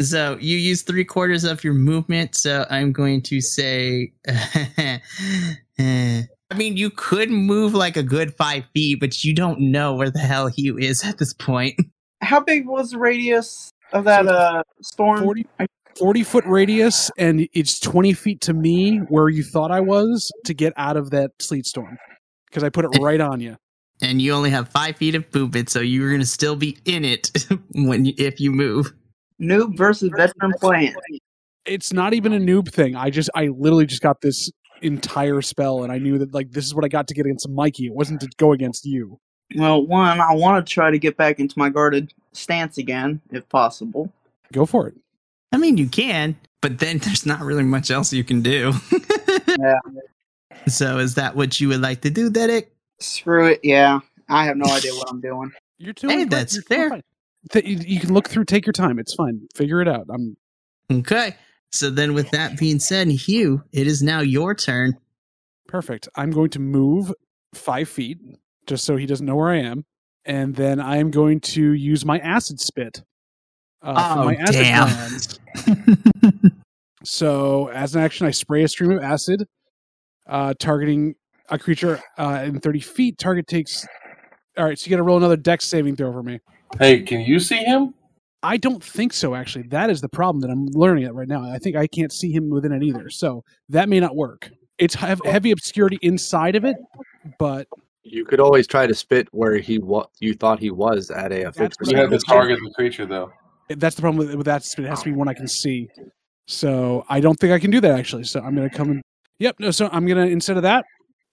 So 0.00 0.36
you 0.40 0.56
use 0.56 0.82
three 0.82 1.04
quarters 1.04 1.44
of 1.44 1.62
your 1.62 1.74
movement. 1.74 2.34
So 2.34 2.66
I'm 2.68 2.92
going 2.92 3.22
to 3.22 3.40
say, 3.40 4.12
I 4.28 5.00
mean, 6.56 6.76
you 6.76 6.90
could 6.90 7.30
move 7.30 7.74
like 7.74 7.96
a 7.96 8.02
good 8.02 8.34
five 8.34 8.64
feet, 8.74 8.98
but 8.98 9.22
you 9.22 9.34
don't 9.34 9.60
know 9.60 9.94
where 9.94 10.10
the 10.10 10.18
hell 10.18 10.48
Hugh 10.48 10.78
is 10.78 11.04
at 11.04 11.18
this 11.18 11.32
point. 11.32 11.80
How 12.22 12.40
big 12.40 12.66
was 12.66 12.90
the 12.90 12.98
radius 12.98 13.70
of 13.92 14.04
that 14.04 14.26
uh 14.26 14.62
storm? 14.80 15.22
40, 15.22 15.46
40 15.98 16.22
foot 16.24 16.44
radius, 16.46 17.10
and 17.18 17.48
it's 17.52 17.78
20 17.78 18.14
feet 18.14 18.40
to 18.42 18.54
me 18.54 18.98
where 19.08 19.28
you 19.28 19.44
thought 19.44 19.70
I 19.70 19.80
was 19.80 20.32
to 20.46 20.54
get 20.54 20.72
out 20.76 20.96
of 20.96 21.10
that 21.10 21.30
sleet 21.38 21.66
storm 21.66 21.98
because 22.46 22.64
I 22.64 22.70
put 22.70 22.84
it 22.84 22.98
right 23.00 23.20
on 23.20 23.40
you. 23.40 23.56
And 24.04 24.20
you 24.20 24.32
only 24.32 24.50
have 24.50 24.68
five 24.68 24.96
feet 24.96 25.14
of 25.14 25.24
movement, 25.34 25.70
so 25.70 25.80
you're 25.80 26.10
gonna 26.10 26.26
still 26.26 26.56
be 26.56 26.76
in 26.84 27.04
it 27.04 27.30
when 27.74 28.04
you, 28.04 28.14
if 28.18 28.38
you 28.38 28.52
move. 28.52 28.92
Noob 29.40 29.76
versus 29.76 30.10
veteran 30.14 30.52
playing. 30.60 30.94
It's 31.64 31.92
not 31.92 32.12
even 32.12 32.32
a 32.34 32.38
noob 32.38 32.70
thing. 32.70 32.94
I 32.94 33.08
just, 33.08 33.30
I 33.34 33.46
literally 33.46 33.86
just 33.86 34.02
got 34.02 34.20
this 34.20 34.50
entire 34.82 35.40
spell, 35.40 35.82
and 35.82 35.90
I 35.90 35.98
knew 35.98 36.18
that 36.18 36.34
like 36.34 36.52
this 36.52 36.66
is 36.66 36.74
what 36.74 36.84
I 36.84 36.88
got 36.88 37.08
to 37.08 37.14
get 37.14 37.24
against 37.24 37.48
Mikey. 37.48 37.86
It 37.86 37.94
wasn't 37.94 38.20
to 38.20 38.28
go 38.36 38.52
against 38.52 38.84
you. 38.84 39.18
Well, 39.56 39.86
one, 39.86 40.20
I 40.20 40.34
want 40.34 40.66
to 40.66 40.72
try 40.72 40.90
to 40.90 40.98
get 40.98 41.16
back 41.16 41.40
into 41.40 41.58
my 41.58 41.70
guarded 41.70 42.12
stance 42.32 42.76
again, 42.78 43.20
if 43.30 43.48
possible. 43.48 44.12
Go 44.52 44.66
for 44.66 44.88
it. 44.88 44.94
I 45.52 45.56
mean, 45.56 45.78
you 45.78 45.88
can, 45.88 46.36
but 46.60 46.78
then 46.78 46.98
there's 47.04 47.24
not 47.24 47.40
really 47.40 47.62
much 47.62 47.90
else 47.90 48.12
you 48.12 48.24
can 48.24 48.42
do. 48.42 48.72
Yeah. 49.56 49.78
So, 50.66 50.98
is 50.98 51.14
that 51.14 51.36
what 51.36 51.60
you 51.60 51.68
would 51.68 51.80
like 51.80 52.00
to 52.00 52.10
do, 52.10 52.28
Dharak? 52.28 52.66
Screw 53.00 53.46
it. 53.48 53.60
Yeah, 53.62 54.00
I 54.28 54.44
have 54.46 54.56
no 54.56 54.66
idea 54.72 54.92
what 54.94 55.10
I'm 55.10 55.20
doing. 55.20 55.50
You're 55.78 55.92
too. 55.92 56.08
Hey, 56.08 56.24
that's 56.24 56.62
fair. 56.64 57.00
You 57.54 57.78
you 57.86 58.00
can 58.00 58.12
look 58.14 58.28
through. 58.28 58.44
Take 58.46 58.64
your 58.66 58.72
time. 58.72 58.98
It's 58.98 59.14
fine. 59.14 59.46
Figure 59.54 59.80
it 59.82 59.88
out. 59.88 60.06
I'm 60.12 60.36
Okay. 60.90 61.36
So 61.72 61.90
then, 61.90 62.14
with 62.14 62.30
that 62.30 62.56
being 62.58 62.78
said, 62.78 63.08
Hugh, 63.08 63.62
it 63.72 63.86
is 63.86 64.02
now 64.02 64.20
your 64.20 64.54
turn. 64.54 64.94
perfect. 65.66 66.08
I'm 66.14 66.30
going 66.30 66.50
to 66.50 66.60
move 66.60 67.12
five 67.52 67.88
feet 67.88 68.18
just 68.66 68.84
so 68.84 68.96
he 68.96 69.06
doesn't 69.06 69.26
know 69.26 69.34
where 69.36 69.50
I 69.50 69.58
am, 69.58 69.84
and 70.24 70.54
then 70.54 70.80
I 70.80 70.98
am 70.98 71.10
going 71.10 71.40
to 71.40 71.72
use 71.72 72.04
my 72.04 72.18
acid 72.20 72.60
spit. 72.60 73.02
Uh, 73.82 74.14
Oh, 74.18 74.24
my 74.24 74.36
acid 74.36 74.54
damn. 75.66 76.52
So, 77.06 77.68
as 77.68 77.94
an 77.94 78.02
action, 78.02 78.26
I 78.26 78.30
spray 78.30 78.62
a 78.62 78.68
stream 78.68 78.90
of 78.92 79.02
acid, 79.02 79.46
uh, 80.26 80.54
targeting 80.58 81.16
a 81.50 81.58
creature 81.58 82.00
uh, 82.18 82.42
in 82.44 82.60
30 82.60 82.80
feet. 82.80 83.18
Target 83.18 83.46
takes. 83.46 83.86
All 84.56 84.64
right, 84.64 84.78
so 84.78 84.86
you 84.86 84.90
got 84.90 84.96
to 84.98 85.02
roll 85.02 85.16
another 85.16 85.36
dex 85.36 85.66
saving 85.66 85.96
throw 85.96 86.12
for 86.12 86.22
me. 86.22 86.40
Hey, 86.78 87.02
can 87.02 87.20
you 87.20 87.40
see 87.40 87.56
him? 87.58 87.94
I 88.42 88.56
don't 88.56 88.82
think 88.82 89.12
so, 89.12 89.34
actually. 89.34 89.68
That 89.68 89.90
is 89.90 90.00
the 90.00 90.08
problem 90.08 90.40
that 90.42 90.50
I'm 90.50 90.66
learning 90.66 91.04
it 91.04 91.14
right 91.14 91.26
now. 91.26 91.42
I 91.50 91.58
think 91.58 91.76
I 91.76 91.86
can't 91.86 92.12
see 92.12 92.30
him 92.30 92.50
within 92.50 92.72
it 92.72 92.82
either. 92.82 93.08
So, 93.08 93.42
that 93.70 93.88
may 93.88 94.00
not 94.00 94.14
work. 94.14 94.50
It's 94.78 94.94
hev- 94.94 95.22
heavy 95.24 95.50
obscurity 95.50 95.98
inside 96.02 96.56
of 96.56 96.64
it, 96.64 96.76
but 97.38 97.66
You 98.02 98.24
could 98.24 98.40
always 98.40 98.66
try 98.66 98.86
to 98.86 98.94
spit 98.94 99.28
where 99.32 99.56
he 99.56 99.78
what 99.78 100.10
you 100.20 100.34
thought 100.34 100.58
he 100.60 100.70
was 100.70 101.10
at 101.10 101.32
a 101.32 101.44
That's 101.44 101.58
fixed 101.58 101.90
You 101.90 101.96
have 101.96 102.10
to 102.10 102.18
target 102.18 102.58
the 102.62 102.70
creature 102.74 103.06
though. 103.06 103.32
that's 103.68 103.96
the 103.96 104.02
problem 104.02 104.26
with, 104.26 104.34
with 104.34 104.46
that 104.46 104.62
spit. 104.62 104.84
It 104.84 104.88
has 104.88 104.98
to 105.00 105.06
be 105.06 105.12
one 105.16 105.26
I 105.28 105.34
can 105.34 105.48
see. 105.48 105.88
So, 106.46 107.04
I 107.08 107.20
don't 107.20 107.36
think 107.40 107.52
I 107.52 107.58
can 107.58 107.70
do 107.70 107.80
that, 107.80 107.98
actually. 107.98 108.24
So, 108.24 108.40
I'm 108.40 108.54
going 108.54 108.68
to 108.68 108.76
come 108.76 108.90
and. 108.90 109.02
Yep, 109.40 109.56
no, 109.58 109.70
so 109.72 109.88
I'm 109.90 110.06
going 110.06 110.24
to, 110.24 110.30
instead 110.30 110.56
of 110.56 110.62
that, 110.64 110.84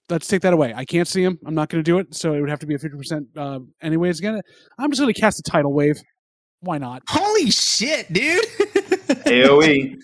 let's 0.08 0.26
take 0.26 0.42
that 0.42 0.52
away. 0.52 0.72
I 0.74 0.84
can't 0.84 1.08
see 1.08 1.22
him. 1.22 1.38
I'm 1.46 1.54
not 1.54 1.68
going 1.68 1.82
to 1.82 1.88
do 1.88 1.98
it. 1.98 2.14
So, 2.14 2.34
it 2.34 2.40
would 2.40 2.50
have 2.50 2.60
to 2.60 2.66
be 2.66 2.74
a 2.74 2.78
50% 2.78 3.26
uh, 3.36 3.60
anyways. 3.80 4.18
Again, 4.18 4.40
I'm 4.78 4.90
just 4.90 5.00
going 5.00 5.12
to 5.12 5.20
cast 5.20 5.38
a 5.38 5.42
tidal 5.42 5.72
wave. 5.72 6.00
Why 6.60 6.78
not? 6.78 7.02
Holy 7.08 7.50
shit, 7.50 8.12
dude! 8.12 8.44
AOE. 9.26 10.00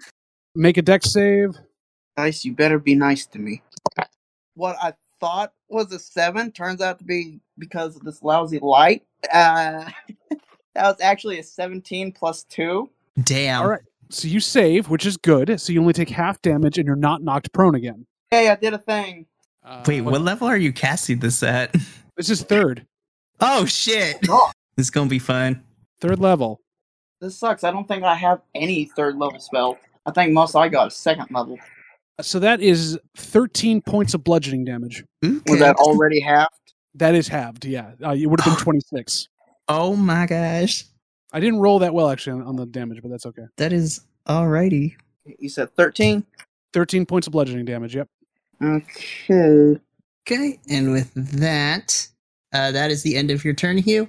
Make 0.56 0.76
a 0.76 0.82
dex 0.82 1.12
save. 1.12 1.50
Nice. 2.16 2.44
you 2.44 2.52
better 2.52 2.80
be 2.80 2.96
nice 2.96 3.26
to 3.26 3.38
me. 3.38 3.62
What 4.54 4.76
I 4.82 4.94
thought 5.20 5.52
was 5.68 5.92
a 5.92 6.00
seven 6.00 6.50
turns 6.50 6.80
out 6.80 6.98
to 6.98 7.04
be 7.04 7.40
because 7.58 7.94
of 7.94 8.02
this 8.02 8.22
lousy 8.22 8.58
light. 8.58 9.04
Uh, 9.32 9.88
that 10.74 10.82
was 10.82 10.96
actually 11.00 11.38
a 11.38 11.44
17 11.44 12.12
plus 12.12 12.42
two. 12.44 12.90
Damn. 13.22 13.62
All 13.62 13.68
right. 13.68 13.80
So 14.10 14.26
you 14.26 14.40
save, 14.40 14.88
which 14.88 15.06
is 15.06 15.16
good. 15.16 15.60
So 15.60 15.72
you 15.72 15.80
only 15.80 15.92
take 15.92 16.08
half 16.08 16.40
damage 16.42 16.78
and 16.78 16.86
you're 16.86 16.96
not 16.96 17.22
knocked 17.22 17.52
prone 17.52 17.74
again. 17.74 18.06
Hey, 18.30 18.48
I 18.48 18.56
did 18.56 18.74
a 18.74 18.78
thing. 18.78 19.26
Uh, 19.64 19.82
Wait, 19.86 20.00
what 20.00 20.20
level 20.22 20.48
are 20.48 20.56
you 20.56 20.72
casting 20.72 21.18
this 21.18 21.42
at? 21.42 21.74
This 22.16 22.30
is 22.30 22.42
third. 22.42 22.84
Oh 23.38 23.64
shit! 23.64 24.18
Oh. 24.28 24.50
This 24.76 24.86
is 24.86 24.90
gonna 24.90 25.08
be 25.08 25.20
fun. 25.20 25.62
Third 26.00 26.18
level. 26.18 26.60
This 27.20 27.36
sucks. 27.36 27.62
I 27.62 27.70
don't 27.70 27.86
think 27.86 28.02
I 28.02 28.14
have 28.14 28.40
any 28.56 28.86
third 28.86 29.16
level 29.16 29.38
spell. 29.38 29.78
I 30.04 30.10
think 30.10 30.32
most 30.32 30.56
I 30.56 30.68
got 30.68 30.88
is 30.88 30.96
second 30.96 31.28
level. 31.30 31.58
So 32.20 32.40
that 32.40 32.60
is 32.60 32.98
13 33.16 33.82
points 33.82 34.14
of 34.14 34.24
bludgeoning 34.24 34.64
damage. 34.64 35.04
Was 35.22 35.58
that 35.60 35.76
already 35.76 36.18
halved? 36.20 36.50
That 36.94 37.14
is 37.14 37.28
halved, 37.28 37.64
yeah. 37.64 37.92
Uh, 38.04 38.10
it 38.10 38.26
would 38.26 38.40
have 38.40 38.56
been 38.56 38.64
26. 38.64 39.28
Oh 39.68 39.94
my 39.94 40.26
gosh, 40.26 40.84
I 41.32 41.38
didn't 41.40 41.60
roll 41.60 41.78
that 41.80 41.94
well, 41.94 42.10
actually, 42.10 42.40
on, 42.40 42.46
on 42.46 42.56
the 42.56 42.66
damage, 42.66 43.00
but 43.02 43.10
that's 43.10 43.26
okay. 43.26 43.44
that 43.58 43.72
is 43.72 44.00
alrighty. 44.26 44.96
You 45.38 45.48
said 45.48 45.74
13? 45.76 46.24
13 46.72 47.06
points 47.06 47.26
of 47.26 47.32
bludgeoning 47.32 47.64
damage, 47.64 47.94
yep. 47.94 48.08
Okay. 48.62 49.78
Okay, 50.26 50.58
and 50.68 50.92
with 50.92 51.12
that, 51.14 52.06
uh, 52.52 52.70
that 52.72 52.90
is 52.90 53.02
the 53.02 53.16
end 53.16 53.30
of 53.30 53.44
your 53.44 53.54
turn, 53.54 53.78
Hugh. 53.78 54.08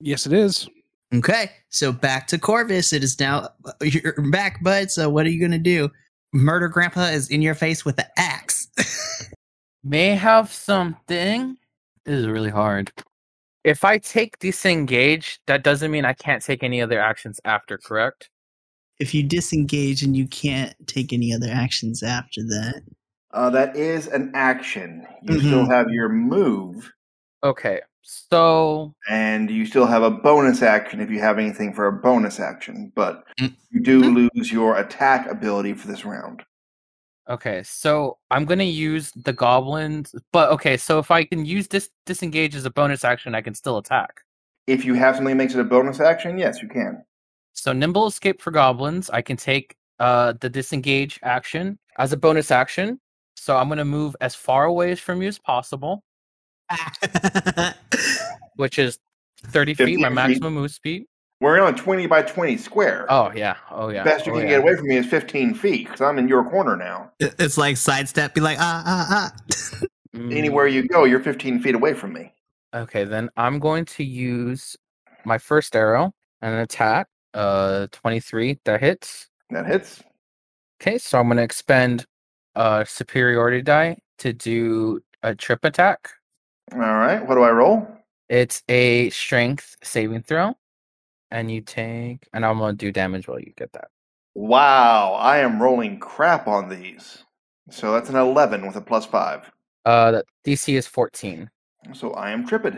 Yes, 0.00 0.26
it 0.26 0.32
is. 0.32 0.68
Okay, 1.14 1.50
so 1.68 1.92
back 1.92 2.26
to 2.28 2.38
Corvus. 2.38 2.92
It 2.92 3.04
is 3.04 3.20
now 3.20 3.48
you're 3.82 4.14
back, 4.30 4.62
bud. 4.62 4.90
So 4.90 5.10
what 5.10 5.26
are 5.26 5.30
you 5.30 5.40
gonna 5.40 5.58
do? 5.58 5.90
Murder 6.32 6.68
Grandpa 6.68 7.06
is 7.06 7.28
in 7.28 7.42
your 7.42 7.54
face 7.54 7.84
with 7.84 7.96
the 7.96 8.08
axe. 8.18 8.68
May 9.84 10.14
have 10.14 10.50
something. 10.50 11.58
This 12.04 12.20
is 12.20 12.26
really 12.26 12.50
hard. 12.50 12.90
If 13.64 13.84
I 13.84 13.98
take 13.98 14.38
disengage, 14.38 15.38
that 15.46 15.62
doesn't 15.62 15.90
mean 15.90 16.04
I 16.04 16.14
can't 16.14 16.42
take 16.42 16.62
any 16.62 16.80
other 16.80 16.98
actions 16.98 17.40
after, 17.44 17.78
correct? 17.78 18.30
if 19.02 19.12
you 19.12 19.22
disengage 19.24 20.02
and 20.02 20.16
you 20.16 20.28
can't 20.28 20.74
take 20.86 21.12
any 21.12 21.34
other 21.34 21.48
actions 21.50 22.04
after 22.04 22.40
that, 22.40 22.82
Uh, 23.32 23.48
that 23.50 23.76
is 23.76 24.08
an 24.08 24.30
action. 24.34 25.06
You 25.22 25.38
still 25.40 25.68
have 25.68 25.88
your 25.90 26.08
move, 26.08 26.92
Okay, 27.44 27.80
so 28.02 28.94
and 29.08 29.50
you 29.50 29.66
still 29.66 29.86
have 29.86 30.02
a 30.02 30.10
bonus 30.10 30.62
action 30.62 31.00
if 31.00 31.10
you 31.10 31.18
have 31.20 31.38
anything 31.38 31.72
for 31.72 31.86
a 31.88 31.92
bonus 31.92 32.38
action. 32.38 32.92
But 32.94 33.24
Mm. 33.40 33.56
you 33.70 33.80
do 33.82 34.00
Mhm. 34.02 34.30
lose 34.34 34.52
your 34.52 34.76
attack 34.78 35.26
ability 35.28 35.74
for 35.74 35.88
this 35.88 36.04
round. 36.04 36.44
okay, 37.28 37.62
so 37.62 38.18
I'm 38.30 38.44
gonna 38.44 38.64
use 38.64 39.12
the 39.12 39.32
goblins, 39.32 40.14
but 40.32 40.50
okay, 40.50 40.76
so 40.76 40.98
if 40.98 41.10
I 41.10 41.24
can 41.24 41.46
use 41.46 41.68
this 41.68 41.88
disengage 42.04 42.54
as 42.56 42.64
a 42.66 42.70
bonus 42.70 43.04
action, 43.04 43.34
I 43.34 43.40
can 43.40 43.54
still 43.54 43.78
attack. 43.78 44.20
If 44.66 44.84
you 44.84 44.94
have 44.94 45.14
something 45.16 45.36
that 45.36 45.42
makes 45.42 45.54
it 45.54 45.60
a 45.60 45.64
bonus 45.64 46.00
action, 46.00 46.36
yes, 46.36 46.60
you 46.60 46.68
can. 46.68 47.02
So 47.54 47.72
nimble 47.72 48.06
escape 48.08 48.42
for 48.42 48.50
goblins, 48.50 49.08
I 49.08 49.22
can 49.22 49.36
take 49.38 49.76
uh 50.00 50.32
the 50.40 50.48
disengage 50.50 51.18
action 51.22 51.78
as 51.96 52.12
a 52.12 52.16
bonus 52.16 52.50
action. 52.50 53.00
So 53.36 53.56
I'm 53.56 53.68
gonna 53.68 53.84
move 53.84 54.16
as 54.20 54.34
far 54.34 54.64
away 54.64 54.94
from 54.94 55.22
you 55.22 55.28
as 55.28 55.38
possible, 55.38 56.02
which 58.56 58.78
is 58.78 58.98
30 59.46 59.74
feet, 59.74 59.84
15 59.84 60.00
my 60.00 60.08
feet. 60.08 60.14
maximum 60.14 60.54
move 60.54 60.70
speed. 60.70 61.06
We're 61.40 61.58
in 61.58 61.74
a 61.74 61.76
20 61.76 62.06
by 62.06 62.22
20 62.22 62.56
square. 62.56 63.04
Oh 63.08 63.32
yeah, 63.34 63.56
oh 63.70 63.88
yeah. 63.88 64.04
Best 64.04 64.26
you 64.26 64.32
oh, 64.32 64.36
can 64.36 64.44
yeah. 64.44 64.58
get 64.58 64.60
away 64.60 64.76
from 64.76 64.86
me 64.86 64.96
is 64.96 65.06
15 65.06 65.54
feet 65.54 65.86
because 65.86 66.00
I'm 66.00 66.18
in 66.18 66.28
your 66.28 66.48
corner 66.48 66.76
now. 66.76 67.10
It's 67.18 67.58
like 67.58 67.76
sidestep, 67.76 68.34
be 68.34 68.40
like, 68.40 68.58
ah, 68.60 68.82
ah, 68.86 69.32
ah. 69.34 69.86
Anywhere 70.14 70.68
you 70.68 70.86
go, 70.86 71.04
you're 71.04 71.20
15 71.20 71.60
feet 71.60 71.74
away 71.74 71.94
from 71.94 72.12
me. 72.12 72.32
Okay, 72.74 73.04
then 73.04 73.28
I'm 73.36 73.58
going 73.58 73.84
to 73.86 74.04
use 74.04 74.76
my 75.24 75.38
first 75.38 75.74
arrow 75.74 76.12
and 76.42 76.54
an 76.54 76.60
attack. 76.60 77.08
Uh, 77.34 77.86
23 77.92 78.60
that 78.64 78.80
hits. 78.80 79.28
That 79.50 79.66
hits. 79.66 80.02
Okay, 80.80 80.98
so 80.98 81.18
I'm 81.18 81.26
going 81.26 81.38
to 81.38 81.42
expend 81.42 82.06
a 82.54 82.84
superiority 82.88 83.62
die 83.62 83.98
to 84.18 84.32
do 84.32 85.00
a 85.22 85.34
trip 85.34 85.64
attack. 85.64 86.08
All 86.72 86.78
right. 86.78 87.26
What 87.26 87.34
do 87.36 87.42
I 87.42 87.50
roll? 87.50 87.86
It's 88.28 88.62
a 88.68 89.10
strength 89.10 89.76
saving 89.82 90.22
throw, 90.22 90.54
and 91.30 91.50
you 91.50 91.60
take, 91.60 92.28
and 92.32 92.44
I'm 92.46 92.58
going 92.58 92.76
to 92.76 92.86
do 92.86 92.92
damage 92.92 93.28
while 93.28 93.40
you 93.40 93.52
get 93.56 93.72
that. 93.72 93.88
Wow, 94.34 95.12
I 95.14 95.38
am 95.38 95.60
rolling 95.60 95.98
crap 95.98 96.46
on 96.48 96.68
these. 96.68 97.24
So 97.70 97.92
that's 97.92 98.08
an 98.08 98.16
11 98.16 98.66
with 98.66 98.76
a 98.76 98.80
plus 98.80 99.04
5. 99.04 99.50
Uh, 99.84 100.10
the 100.12 100.24
DC 100.46 100.74
is 100.74 100.86
14, 100.86 101.50
So 101.92 102.12
I 102.12 102.30
am 102.30 102.46
tripped. 102.46 102.76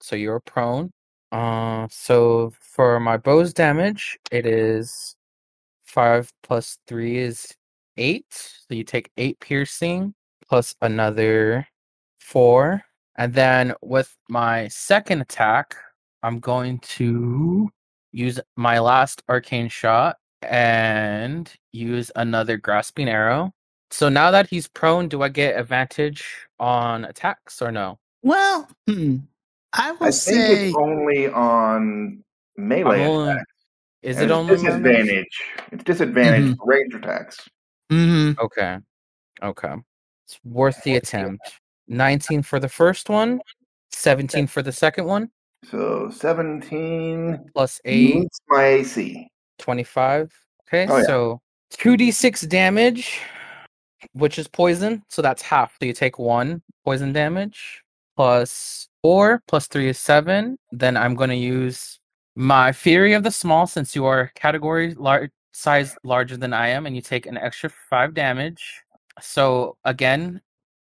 so 0.00 0.16
you're 0.16 0.40
prone. 0.40 0.90
Uh, 1.30 1.86
so 1.90 2.52
for 2.58 2.98
my 2.98 3.16
bow's 3.16 3.52
damage, 3.52 4.18
it 4.32 4.46
is 4.46 5.14
five 5.84 6.32
plus 6.42 6.78
three 6.88 7.18
is 7.18 7.54
eight. 7.96 8.26
So 8.30 8.74
you 8.74 8.84
take 8.84 9.10
eight 9.16 9.38
piercing 9.40 10.14
plus 10.48 10.74
another 10.82 11.66
four. 12.18 12.82
And 13.16 13.34
then 13.34 13.74
with 13.82 14.16
my 14.28 14.68
second 14.68 15.20
attack, 15.20 15.76
I'm 16.22 16.38
going 16.40 16.78
to 16.80 17.68
use 18.12 18.40
my 18.56 18.78
last 18.78 19.22
arcane 19.28 19.68
shot 19.68 20.16
and 20.42 21.52
use 21.72 22.10
another 22.16 22.56
grasping 22.56 23.08
arrow. 23.08 23.52
So 23.90 24.08
now 24.08 24.30
that 24.30 24.48
he's 24.48 24.68
prone, 24.68 25.08
do 25.08 25.22
I 25.22 25.28
get 25.28 25.58
advantage 25.58 26.24
on 26.58 27.04
attacks 27.04 27.60
or 27.60 27.72
no? 27.72 27.98
well, 28.22 28.68
hmm. 28.86 29.16
I 29.72 29.92
will 29.92 29.98
I 30.08 30.10
think 30.10 30.14
say, 30.14 30.66
it's 30.68 30.76
only 30.76 31.28
on 31.28 32.22
melee 32.56 33.06
only- 33.06 33.30
attacks. 33.32 33.44
Is 34.02 34.16
And 34.16 34.24
it 34.24 34.26
it's 34.26 34.32
only 34.32 34.56
my- 34.56 34.62
disadvantage? 34.62 35.42
It's 35.72 35.84
disadvantage 35.84 36.54
Mhm. 36.56 36.56
range 36.64 36.94
attacks. 36.94 37.48
Mhm. 37.90 38.38
Okay. 38.38 38.78
Okay. 39.42 39.74
It's 40.26 40.38
worth 40.44 40.82
the 40.84 40.96
attempt. 40.96 41.42
19 41.88 42.42
for 42.42 42.60
the 42.60 42.68
first 42.68 43.08
one, 43.08 43.40
17 43.90 44.46
for 44.46 44.62
the 44.62 44.70
second 44.72 45.06
one, 45.06 45.28
So 45.64 46.08
17 46.10 47.50
plus 47.52 47.80
8, 47.84 48.28
my 48.48 48.64
AC. 48.64 49.28
25. 49.58 50.32
Okay, 50.68 50.86
Oh, 50.88 50.98
yeah. 50.98 51.02
so 51.04 51.40
2d6 51.72 52.42
damage, 52.48 53.20
which 54.12 54.38
is 54.38 54.46
poison. 54.46 55.02
So 55.08 55.20
that's 55.20 55.42
half. 55.42 55.76
So 55.80 55.86
you 55.86 55.92
take 55.92 56.18
one 56.18 56.62
poison 56.84 57.12
damage 57.12 57.82
plus 58.16 58.88
4 59.02 59.42
plus 59.48 59.66
3 59.66 59.88
is 59.88 59.98
7. 59.98 60.56
Then 60.70 60.96
I'm 60.96 61.14
going 61.16 61.30
to 61.30 61.36
use 61.36 61.98
my 62.36 62.70
Fury 62.72 63.12
of 63.14 63.24
the 63.24 63.30
Small 63.32 63.66
since 63.66 63.96
you 63.96 64.04
are 64.06 64.30
category 64.36 64.94
large 64.94 65.30
size 65.52 65.96
larger 66.04 66.36
than 66.36 66.52
I 66.52 66.68
am, 66.68 66.86
and 66.86 66.94
you 66.94 67.02
take 67.02 67.26
an 67.26 67.36
extra 67.36 67.70
5 67.90 68.14
damage. 68.14 68.82
So 69.20 69.76
again, 69.84 70.40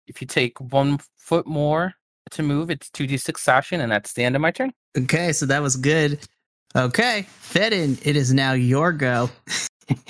if 0.07 0.21
you 0.21 0.27
take 0.27 0.59
one 0.59 0.99
foot 1.17 1.47
more 1.47 1.93
to 2.31 2.43
move, 2.43 2.69
it's 2.69 2.89
2d6 2.89 3.37
slashing, 3.37 3.81
and 3.81 3.91
that's 3.91 4.13
the 4.13 4.23
end 4.23 4.35
of 4.35 4.41
my 4.41 4.51
turn. 4.51 4.73
okay, 4.97 5.33
so 5.33 5.45
that 5.45 5.61
was 5.61 5.75
good. 5.75 6.19
Okay, 6.75 7.27
Ferren, 7.39 7.99
it 8.03 8.15
is 8.15 8.33
now 8.33 8.53
your 8.53 8.91
go. 8.91 9.29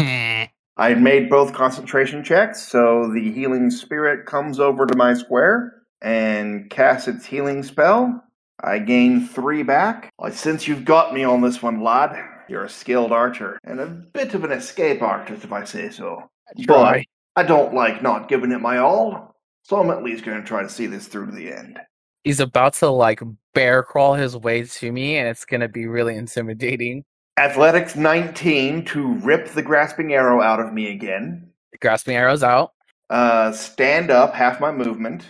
I 0.77 0.95
made 0.95 1.29
both 1.29 1.53
concentration 1.53 2.23
checks, 2.23 2.67
so 2.67 3.11
the 3.13 3.31
healing 3.31 3.69
spirit 3.69 4.25
comes 4.25 4.59
over 4.59 4.85
to 4.85 4.95
my 4.95 5.13
square 5.13 5.83
and 6.01 6.69
casts 6.69 7.07
its 7.07 7.25
healing 7.25 7.63
spell. 7.63 8.23
I 8.63 8.79
gain 8.79 9.27
three 9.27 9.63
back. 9.63 10.09
Since 10.31 10.67
you've 10.67 10.85
got 10.85 11.13
me 11.13 11.23
on 11.23 11.41
this 11.41 11.61
one, 11.61 11.83
lad, 11.83 12.17
you're 12.49 12.65
a 12.65 12.69
skilled 12.69 13.11
archer 13.11 13.59
and 13.63 13.79
a 13.79 13.87
bit 13.87 14.33
of 14.33 14.43
an 14.43 14.51
escape 14.51 15.01
artist, 15.01 15.43
if 15.43 15.51
I 15.51 15.63
say 15.63 15.89
so. 15.89 16.29
But 16.67 17.05
I 17.35 17.43
don't 17.43 17.73
like 17.73 18.01
not 18.01 18.29
giving 18.29 18.51
it 18.51 18.61
my 18.61 18.77
all, 18.77 19.35
so 19.63 19.79
I'm 19.79 19.89
at 19.89 20.03
least 20.03 20.25
going 20.25 20.39
to 20.39 20.47
try 20.47 20.61
to 20.61 20.69
see 20.69 20.85
this 20.87 21.07
through 21.07 21.27
to 21.27 21.31
the 21.31 21.51
end. 21.51 21.79
he's 22.23 22.39
about 22.39 22.73
to 22.75 22.89
like 22.89 23.21
bear 23.53 23.83
crawl 23.83 24.13
his 24.13 24.35
way 24.37 24.63
to 24.63 24.91
me 24.91 25.17
and 25.17 25.27
it's 25.27 25.45
gonna 25.45 25.67
be 25.67 25.85
really 25.85 26.15
intimidating 26.15 27.03
Athletics 27.37 27.95
19 27.95 28.85
to 28.85 29.13
rip 29.15 29.47
the 29.49 29.61
grasping 29.61 30.13
arrow 30.13 30.41
out 30.41 30.59
of 30.59 30.71
me 30.73 30.91
again. 30.91 31.49
grasping 31.81 32.15
arrows 32.15 32.43
out 32.43 32.73
uh, 33.09 33.51
stand 33.51 34.09
up, 34.09 34.33
half 34.33 34.59
my 34.59 34.71
movement, 34.71 35.23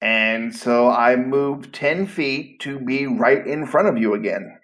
and 0.00 0.54
so 0.54 0.88
I 0.90 1.14
moved 1.14 1.72
ten 1.72 2.06
feet 2.06 2.58
to 2.60 2.80
be 2.80 3.06
right 3.06 3.46
in 3.46 3.66
front 3.66 3.86
of 3.88 3.96
you 3.98 4.14
again. 4.14 4.58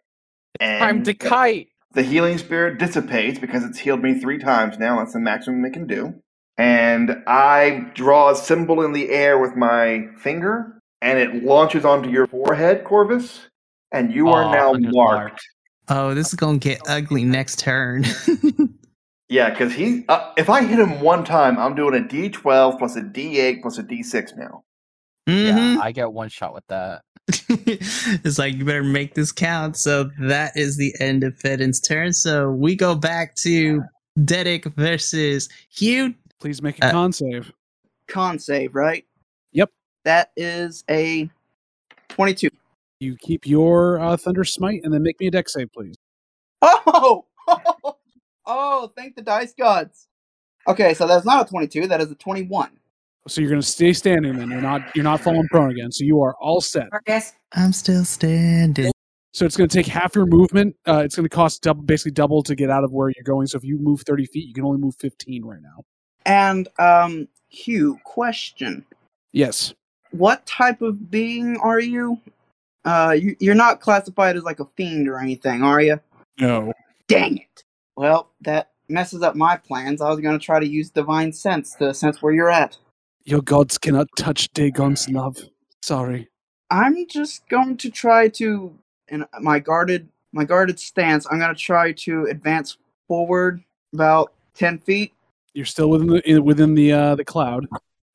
And 0.59 0.81
time 0.81 1.03
to 1.05 1.15
kite 1.15 1.69
the 1.95 2.03
healing 2.03 2.39
spirit 2.39 2.79
dissipates 2.79 3.39
because 3.39 3.65
it's 3.65 3.79
healed 3.79 4.03
me 4.03 4.19
three 4.19 4.39
times 4.39 4.79
now. 4.79 4.99
That's 4.99 5.13
the 5.13 5.21
maximum 5.21 5.65
it 5.65 5.73
can 5.73 5.87
do. 5.87 6.15
And 6.57 7.23
I 7.27 7.91
draw 7.95 8.31
a 8.31 8.37
symbol 8.37 8.83
in 8.85 8.93
the 8.93 9.11
air 9.11 9.39
with 9.39 9.57
my 9.57 10.07
finger, 10.19 10.79
and 11.03 11.19
it 11.19 11.43
launches 11.43 11.85
onto 11.85 12.09
your 12.11 12.27
forehead, 12.27 12.85
Corvus. 12.85 13.49
And 13.93 14.13
you 14.13 14.29
are 14.29 14.45
Aw, 14.45 14.53
now 14.53 14.73
look 14.73 14.85
at 14.85 14.93
marked. 14.93 15.41
oh, 15.89 16.15
this 16.15 16.29
is 16.29 16.35
gonna 16.35 16.59
get 16.59 16.81
ugly 16.87 17.25
next 17.25 17.59
turn. 17.59 18.05
Yeah, 19.31 19.49
because 19.51 19.73
he. 19.73 20.05
Uh, 20.07 20.33
if 20.37 20.51
I 20.51 20.63
hit 20.63 20.79
him 20.79 21.01
one 21.01 21.25
time, 21.25 21.59
I'm 21.59 21.75
doing 21.75 21.95
a 21.95 22.07
D12 22.07 22.79
plus 22.79 22.95
a 22.95 23.01
D8 23.01 23.63
plus 23.63 23.79
a 23.79 23.83
D6 23.83 24.37
now. 24.37 24.63
Mhm. 25.27 25.47
yeah 25.77 25.81
i 25.81 25.91
get 25.91 26.13
one 26.13 26.29
shot 26.29 26.53
with 26.53 26.67
that 26.69 27.01
it's 27.29 28.39
like 28.39 28.55
you 28.55 28.65
better 28.65 28.83
make 28.83 29.15
this 29.15 29.33
count. 29.33 29.77
So 29.77 30.11
that 30.21 30.57
is 30.57 30.77
the 30.77 30.95
end 31.01 31.25
of 31.25 31.35
Ferren's 31.39 31.81
turn. 31.81 32.13
So 32.13 32.51
we 32.51 32.77
go 32.77 32.95
back 32.95 33.35
to 33.37 33.83
Dharak 34.19 34.75
versus 34.75 35.49
Hugh. 35.71 36.15
Please 36.41 36.61
make 36.61 36.79
a 36.81 36.89
Uh, 36.89 36.91
con 36.91 37.13
save. 37.13 37.53
Con 38.09 38.39
save, 38.39 38.75
right? 38.75 39.07
Yep. 39.53 39.71
That 40.05 40.33
is 40.37 40.85
a 40.91 41.31
22. 42.11 42.51
You 43.01 43.17
keep 43.17 43.47
your 43.47 43.99
uh, 44.01 44.17
Thunder 44.17 44.45
Smite 44.45 44.83
and 44.85 44.93
then 44.93 45.03
make 45.03 45.19
me 45.19 45.27
a 45.29 45.31
dex 45.31 45.55
save, 45.55 45.73
please. 45.73 45.97
Oh! 46.63 47.25
oh, 48.47 48.93
thank 48.97 49.17
the 49.17 49.23
dice 49.23 49.55
gods. 49.55 50.09
Okay, 50.67 50.95
so 50.95 51.07
that's 51.07 51.27
not 51.27 51.47
a 51.47 51.51
22. 51.51 51.87
That 51.89 52.01
is 52.01 52.11
a 52.11 52.15
21. 52.15 52.71
So 53.27 53.41
you're 53.41 53.51
going 53.51 53.63
to 53.63 53.67
stay 53.67 53.93
standing. 53.93 54.37
Then 54.37 54.51
you're 54.51 54.61
not 54.61 54.95
you're 54.95 55.05
not 55.05 55.21
falling 55.21 55.49
prone 55.51 55.71
again. 55.71 55.91
So 55.93 56.05
you 56.05 56.21
are 56.23 56.35
all 56.41 56.61
set. 56.61 56.89
I'm 57.53 57.73
still 57.73 58.05
standing. 58.05 58.93
So 59.35 59.45
it's 59.45 59.57
going 59.57 59.69
to 59.69 59.77
take 59.77 59.87
half 59.87 60.15
your 60.15 60.27
movement. 60.27 60.77
Uh, 60.87 61.03
it's 61.05 61.17
going 61.17 61.25
to 61.25 61.35
cost 61.35 61.61
double, 61.63 61.83
basically 61.83 62.13
double 62.13 62.43
to 62.45 62.55
get 62.55 62.71
out 62.71 62.85
of 62.85 62.93
where 62.93 63.09
you're 63.09 63.25
going. 63.25 63.49
So 63.49 63.59
if 63.59 63.65
you 63.65 63.79
move 63.79 64.03
30 64.03 64.27
feet, 64.27 64.47
you 64.47 64.55
can 64.55 64.65
only 64.65 64.79
move 64.79 64.95
15 64.95 65.45
right 65.45 65.61
now. 65.61 65.83
And, 66.25 66.69
um, 66.79 67.27
Hugh, 67.49 67.99
question. 68.05 68.87
Yes. 69.33 69.75
What 70.13 70.47
type 70.47 70.83
of 70.83 71.11
being 71.11 71.57
are 71.57 71.81
you? 71.81 72.21
Uh, 72.85 73.17
you, 73.19 73.35
you're 73.41 73.57
not 73.57 73.81
classified 73.81 74.37
as 74.37 74.45
like 74.45 74.61
a 74.61 74.67
fiend 74.77 75.09
or 75.09 75.19
anything, 75.19 75.65
are 75.65 75.81
you? 75.81 75.99
No. 76.39 76.73
Dang 77.09 77.39
it. 77.39 77.65
Well, 77.97 78.31
that 78.43 78.71
messes 78.89 79.23
up 79.23 79.35
my 79.35 79.57
plans. 79.57 80.01
I 80.01 80.11
was 80.11 80.21
going 80.21 80.39
to 80.39 80.45
try 80.45 80.61
to 80.61 80.67
use 80.67 80.91
divine 80.91 81.33
sense 81.33 81.75
to 81.77 81.93
sense 81.93 82.23
where 82.23 82.33
you're 82.33 82.51
at. 82.51 82.77
Your 83.25 83.41
gods 83.43 83.79
cannot 83.79 84.09
touch 84.17 84.53
Dagon's 84.53 85.09
love. 85.09 85.39
Sorry. 85.83 86.29
I'm 86.71 87.07
just 87.09 87.49
going 87.49 87.77
to 87.79 87.91
try 87.91 88.29
to 88.29 88.77
in 89.09 89.25
my 89.41 89.59
guarded 89.59 90.09
my 90.33 90.45
guarded 90.45 90.79
stance. 90.81 91.27
I'm 91.31 91.39
going 91.39 91.55
to 91.55 91.61
try 91.61 91.93
to 91.93 92.25
advance 92.27 92.77
forward 93.09 93.63
about 93.95 94.33
ten 94.55 94.79
feet. 94.79 95.13
You're 95.55 95.65
still 95.67 95.89
within 95.91 96.09
the 96.09 96.29
in- 96.29 96.45
within 96.45 96.75
the 96.75 96.93
uh, 96.93 97.15
the 97.15 97.25
cloud. 97.25 97.67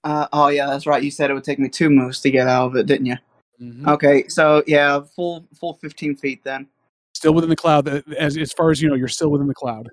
Uh, 0.04 0.28
oh 0.34 0.48
yeah, 0.50 0.68
that's 0.68 0.86
right. 0.86 1.02
You 1.04 1.12
said 1.12 1.30
it 1.30 1.34
would 1.34 1.44
take 1.44 1.60
me 1.60 1.70
two 1.70 1.90
moves 1.90 2.22
to 2.22 2.32
get 2.32 2.48
out 2.48 2.68
of 2.68 2.76
it, 2.76 2.86
didn't 2.86 3.06
you? 3.08 3.18
Mhm. 3.62 3.88
Okay, 3.88 4.28
so 4.28 4.64
yeah, 4.68 5.00
full 5.02 5.46
full 5.54 5.74
15 5.76 6.16
feet 6.16 6.44
then. 6.44 6.68
Still 7.14 7.34
within 7.34 7.50
the 7.50 7.56
cloud. 7.56 7.88
uh, 7.88 8.02
As 8.18 8.38
as 8.38 8.54
far 8.54 8.72
as 8.72 8.82
you 8.82 8.90
know, 8.90 8.96
you're 8.96 9.08
still 9.08 9.30
within 9.30 9.48
the 9.48 9.54
cloud. 9.54 9.90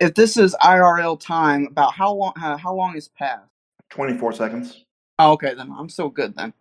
If 0.00 0.14
this 0.14 0.36
is 0.36 0.54
IRL 0.62 1.18
time, 1.20 1.66
about 1.66 1.92
how 1.92 2.12
long? 2.12 2.32
Uh, 2.40 2.56
how 2.56 2.74
long 2.74 2.94
has 2.94 3.08
passed? 3.08 3.42
24 3.90 4.32
seconds. 4.32 4.84
Oh, 5.18 5.32
okay, 5.32 5.54
then 5.54 5.72
I'm 5.76 5.88
still 5.88 6.08
good 6.08 6.36
then. 6.36 6.52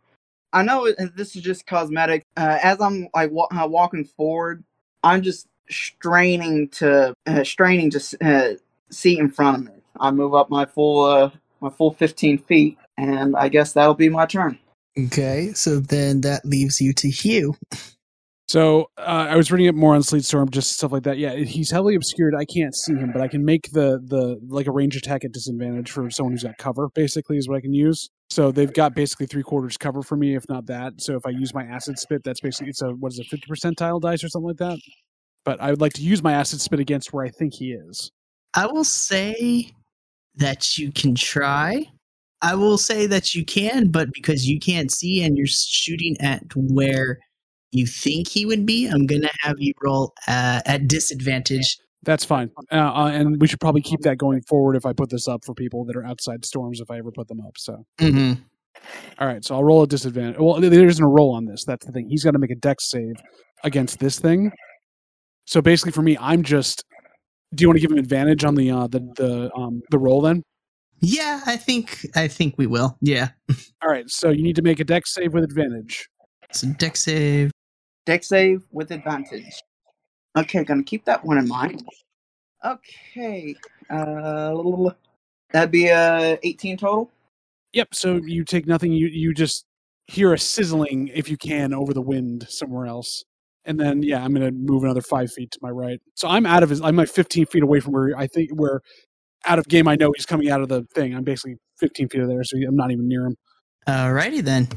I 0.54 0.64
know 0.64 0.92
this 1.16 1.36
is 1.36 1.42
just 1.42 1.68
cosmetic. 1.68 2.24
Uh, 2.36 2.58
as 2.62 2.82
I'm 2.82 3.10
like 3.14 3.32
wa- 3.32 3.48
uh, 3.52 3.68
walking 3.68 4.06
forward, 4.06 4.64
I'm 5.04 5.22
just 5.22 5.48
straining 5.70 6.70
to 6.70 7.14
uh, 7.26 7.44
straining 7.44 7.92
to 7.92 8.18
uh, 8.22 8.56
see 8.90 9.20
in 9.20 9.30
front 9.30 9.58
of 9.58 9.64
me. 9.66 9.82
I 10.00 10.12
move 10.12 10.34
up 10.34 10.50
my 10.50 10.66
full 10.66 11.06
uh, 11.06 11.32
my 11.62 11.70
full 11.70 11.94
15 11.94 12.38
feet, 12.40 12.78
and 12.98 13.36
I 13.36 13.50
guess 13.50 13.74
that'll 13.74 13.94
be 13.94 14.10
my 14.10 14.26
turn. 14.26 14.58
Okay, 14.98 15.52
so 15.54 15.80
then 15.80 16.22
that 16.22 16.46
leaves 16.46 16.82
you 16.82 16.94
to 16.94 17.10
Hugh. 17.10 17.56
So 18.48 18.90
uh, 18.98 19.28
I 19.30 19.36
was 19.36 19.52
reading 19.52 19.68
it 19.68 19.76
more 19.76 19.94
on 19.94 20.04
Sleet 20.04 20.24
Storm, 20.24 20.50
just 20.50 20.72
stuff 20.74 20.94
like 20.94 21.04
that. 21.04 21.18
Yeah, 21.18 21.36
he's 21.36 21.70
heavily 21.70 21.96
obscured. 21.96 22.34
I 22.34 22.46
can't 22.46 22.74
see 22.74 22.94
him, 22.94 23.12
but 23.12 23.22
I 23.22 23.28
can 23.28 23.44
make 23.44 23.72
the 23.72 24.00
the 24.06 24.40
like 24.48 24.68
a 24.68 24.72
range 24.72 24.96
attack 24.96 25.26
at 25.26 25.34
disadvantage 25.34 25.92
for 25.92 26.10
someone 26.10 26.32
who's 26.32 26.44
got 26.44 26.58
cover. 26.58 26.88
Basically, 26.96 27.38
is 27.38 27.50
what 27.50 27.58
I 27.58 27.62
can 27.62 27.74
use. 27.74 28.10
So 28.30 28.52
they've 28.52 28.72
got 28.72 28.96
basically 28.96 29.26
three 29.26 29.44
quarters 29.44 29.76
cover 29.78 30.02
for 30.02 30.16
me, 30.16 30.36
if 30.36 30.48
not 30.48 30.66
that. 30.68 30.94
So 31.02 31.16
if 31.18 31.26
I 31.26 31.32
use 31.32 31.54
my 31.54 31.64
acid 31.64 32.00
spit, 32.00 32.24
that's 32.24 32.40
basically 32.40 32.70
it's 32.70 32.82
a 32.82 32.92
what 32.92 33.12
is 33.12 33.20
it, 33.20 33.28
fifty 33.28 33.48
percentile 33.48 34.00
dice 34.00 34.24
or 34.24 34.30
something 34.30 34.48
like 34.48 34.58
that. 34.58 34.80
But 35.44 35.60
I 35.60 35.70
would 35.70 35.82
like 35.82 35.94
to 35.94 36.02
use 36.02 36.24
my 36.24 36.32
acid 36.32 36.62
spit 36.62 36.80
against 36.80 37.12
where 37.12 37.26
I 37.26 37.30
think 37.30 37.54
he 37.54 37.74
is. 37.74 38.12
I 38.54 38.66
will 38.66 38.86
say 38.86 39.72
that 40.36 40.78
you 40.78 40.94
can 40.94 41.16
try. 41.16 41.86
I 42.42 42.56
will 42.56 42.78
say 42.78 43.08
that 43.08 43.36
you 43.36 43.44
can, 43.44 43.90
but 43.90 44.10
because 44.14 44.48
you 44.48 44.60
can't 44.60 44.92
see 44.92 45.24
and 45.24 45.38
you're 45.38 45.48
shooting 45.48 46.16
at 46.22 46.44
where 46.56 47.18
you 47.72 47.86
think 47.86 48.28
he 48.28 48.46
would 48.46 48.66
be, 48.66 48.88
I'm 48.88 49.06
gonna 49.06 49.30
have 49.42 49.56
you 49.60 49.74
roll 49.84 50.14
uh, 50.28 50.62
at 50.66 50.88
disadvantage. 50.88 51.78
That's 52.04 52.24
fine, 52.24 52.52
uh, 52.72 52.76
uh, 52.76 53.12
and 53.14 53.42
we 53.42 53.48
should 53.48 53.60
probably 53.60 53.82
keep 53.82 54.02
that 54.02 54.18
going 54.18 54.42
forward 54.44 54.76
if 54.76 54.86
I 54.86 54.94
put 54.94 55.10
this 55.10 55.28
up 55.28 55.44
for 55.44 55.54
people 55.54 55.84
that 55.86 55.96
are 55.96 56.06
outside 56.06 56.46
storms 56.46 56.80
if 56.80 56.90
I 56.90 56.98
ever 56.98 57.12
put 57.12 57.28
them 57.28 57.42
up. 57.42 57.58
So. 57.58 57.86
Mm-hmm. 58.00 58.42
All 59.20 59.28
right, 59.28 59.44
so 59.44 59.56
I'll 59.56 59.64
roll 59.64 59.84
a 59.84 59.88
disadvantage. 59.88 60.38
Well, 60.40 60.62
there 60.62 60.88
isn't 60.88 61.04
a 61.04 61.08
roll 61.08 61.34
on 61.34 61.46
this. 61.46 61.66
That's 61.66 61.86
the 61.86 61.92
thing. 61.92 62.08
He's 62.10 62.24
got 62.24 62.32
to 62.32 62.40
make 62.40 62.52
a 62.52 62.56
dex 62.56 62.90
save 62.90 63.16
against 63.64 64.00
this 64.00 64.20
thing. 64.20 64.52
So 65.46 65.62
basically, 65.62 65.92
for 65.92 66.02
me, 66.02 66.18
I'm 66.20 66.44
just. 66.44 66.84
Do 67.56 67.62
you 67.62 67.70
want 67.70 67.78
to 67.78 67.82
give 67.82 67.92
him 67.92 67.98
advantage 67.98 68.44
on 68.44 68.56
the 68.56 68.70
uh, 68.72 68.88
the 68.88 69.00
the 69.16 69.52
um 69.56 69.82
the 69.90 69.98
roll 69.98 70.22
then? 70.22 70.44
Yeah, 71.00 71.42
I 71.46 71.58
think 71.58 72.06
I 72.16 72.28
think 72.28 72.56
we 72.58 72.68
will. 72.68 72.98
Yeah. 73.02 73.30
All 73.84 73.90
right, 73.90 74.10
so 74.10 74.30
you 74.30 74.44
need 74.44 74.56
to 74.58 74.62
make 74.62 74.80
a 74.80 74.84
dex 74.84 75.14
save 75.14 75.34
with 75.34 75.44
advantage. 75.44 76.10
So 76.52 76.68
dex 76.78 77.04
save. 77.04 77.52
Dex 78.08 78.30
save 78.30 78.64
with 78.72 78.92
advantage. 78.92 79.62
Okay, 80.38 80.64
gonna 80.64 80.82
keep 80.82 81.04
that 81.04 81.26
one 81.26 81.38
in 81.38 81.46
mind. 81.46 81.84
Okay, 82.64 83.54
uh, 83.90 84.56
that'd 85.52 85.72
be 85.72 85.92
uh 85.92 86.38
18 86.42 86.78
total. 86.78 87.12
Yep. 87.74 87.94
So 87.94 88.16
you 88.16 88.46
take 88.46 88.66
nothing. 88.66 88.94
You 88.94 89.08
you 89.08 89.34
just 89.34 89.66
hear 90.06 90.34
a 90.34 90.40
sizzling 90.40 91.10
if 91.14 91.30
you 91.30 91.36
can 91.36 91.74
over 91.74 91.94
the 91.94 92.02
wind 92.02 92.48
somewhere 92.50 92.86
else, 92.86 93.26
and 93.66 93.78
then 93.78 94.02
yeah, 94.04 94.24
I'm 94.24 94.34
gonna 94.34 94.52
move 94.52 94.86
another 94.86 95.02
five 95.02 95.30
feet 95.34 95.52
to 95.52 95.60
my 95.62 95.70
right. 95.70 96.00
So 96.16 96.30
I'm 96.30 96.46
out 96.46 96.64
of 96.64 96.70
his. 96.70 96.80
I'm 96.80 96.96
like 96.96 97.10
15 97.10 97.48
feet 97.48 97.62
away 97.62 97.82
from 97.82 97.92
where 97.92 98.18
I 98.18 98.28
think 98.28 98.52
where 98.52 98.80
out 99.46 99.60
of 99.60 99.68
game. 99.68 99.86
I 99.90 99.96
know 99.96 100.14
he's 100.16 100.26
coming 100.26 100.50
out 100.50 100.62
of 100.62 100.70
the 100.70 100.84
thing. 100.96 101.14
I'm 101.14 101.26
basically 101.26 101.58
15 101.82 102.08
feet 102.08 102.22
of 102.22 102.30
there, 102.30 102.46
so 102.46 102.56
I'm 102.56 102.78
not 102.78 102.90
even 102.92 103.10
near 103.10 103.26
him. 103.26 103.36
Alrighty 103.86 104.42
then. 104.42 104.70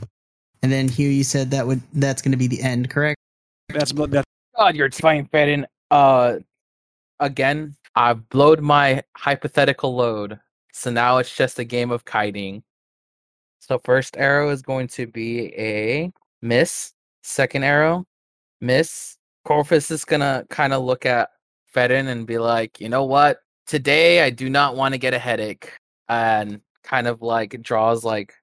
And 0.63 0.71
then 0.71 0.89
Hugh, 0.89 1.09
you 1.09 1.25
said 1.25 1.51
that 1.53 1.67
would 1.67 1.81
that's 1.95 2.23
going 2.23 2.33
to 2.33 2.39
be 2.39 2.47
the 2.47 2.61
end, 2.63 2.91
correct? 2.91 3.20
That's 3.73 3.93
that. 3.93 4.25
God, 4.57 4.77
you're 4.77 4.91
fine, 4.91 5.27
Ferren. 5.27 5.67
Uh, 5.91 6.39
again, 7.19 7.77
I've 7.95 8.29
blowed 8.29 8.61
my 8.61 9.03
hypothetical 9.17 9.95
load, 9.95 10.39
so 10.73 10.91
now 10.91 11.19
it's 11.19 11.35
just 11.35 11.59
a 11.59 11.65
game 11.65 11.91
of 11.91 12.05
kiting. 12.05 12.63
So 13.59 13.79
first 13.79 14.17
arrow 14.17 14.51
is 14.51 14.63
going 14.63 14.89
to 14.89 15.07
be 15.07 15.55
a 15.57 16.13
miss. 16.43 16.93
Second 17.23 17.65
arrow, 17.65 18.07
miss. 18.61 19.17
Corvus 19.45 19.91
is 19.91 20.05
gonna 20.05 20.45
kind 20.51 20.73
of 20.73 20.83
look 20.85 21.07
at 21.07 21.31
Ferren 21.75 22.09
and 22.09 22.27
be 22.27 22.39
like, 22.39 22.81
you 22.81 22.89
know 22.89 23.05
what? 23.05 23.41
Today 23.67 24.23
I 24.23 24.31
do 24.31 24.51
not 24.51 24.77
want 24.77 24.95
to 24.95 24.99
get 24.99 25.15
a 25.15 25.19
headache, 25.19 25.73
and 26.09 26.61
kind 26.83 27.07
of 27.07 27.23
like 27.23 27.61
draws 27.63 28.05
like 28.05 28.35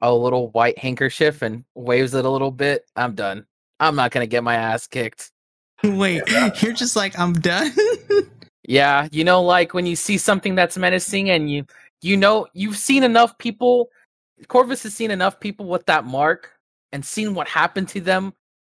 a 0.00 0.12
little 0.14 0.50
white 0.50 0.78
handkerchief 0.78 1.42
and 1.42 1.64
waves 1.74 2.14
it 2.14 2.24
a 2.24 2.30
little 2.30 2.50
bit. 2.50 2.84
I'm 2.96 3.14
done. 3.14 3.46
I'm 3.80 3.96
not 3.96 4.10
gonna 4.10 4.26
get 4.26 4.44
my 4.44 4.54
ass 4.54 4.86
kicked. 4.86 5.30
Wait, 5.84 6.22
you're 6.62 6.72
just 6.72 6.96
like 6.96 7.18
I'm 7.18 7.32
done. 7.34 7.72
Yeah, 8.68 9.08
you 9.10 9.24
know, 9.24 9.42
like 9.42 9.72
when 9.72 9.86
you 9.86 9.96
see 9.96 10.18
something 10.18 10.54
that's 10.54 10.76
menacing 10.76 11.30
and 11.30 11.50
you 11.50 11.64
you 12.02 12.18
know 12.18 12.46
you've 12.52 12.76
seen 12.76 13.02
enough 13.02 13.38
people 13.38 13.88
Corvus 14.46 14.82
has 14.82 14.92
seen 14.94 15.10
enough 15.10 15.40
people 15.40 15.66
with 15.66 15.86
that 15.86 16.04
mark 16.04 16.52
and 16.92 17.04
seen 17.04 17.34
what 17.34 17.48
happened 17.48 17.88
to 17.88 18.00
them. 18.02 18.34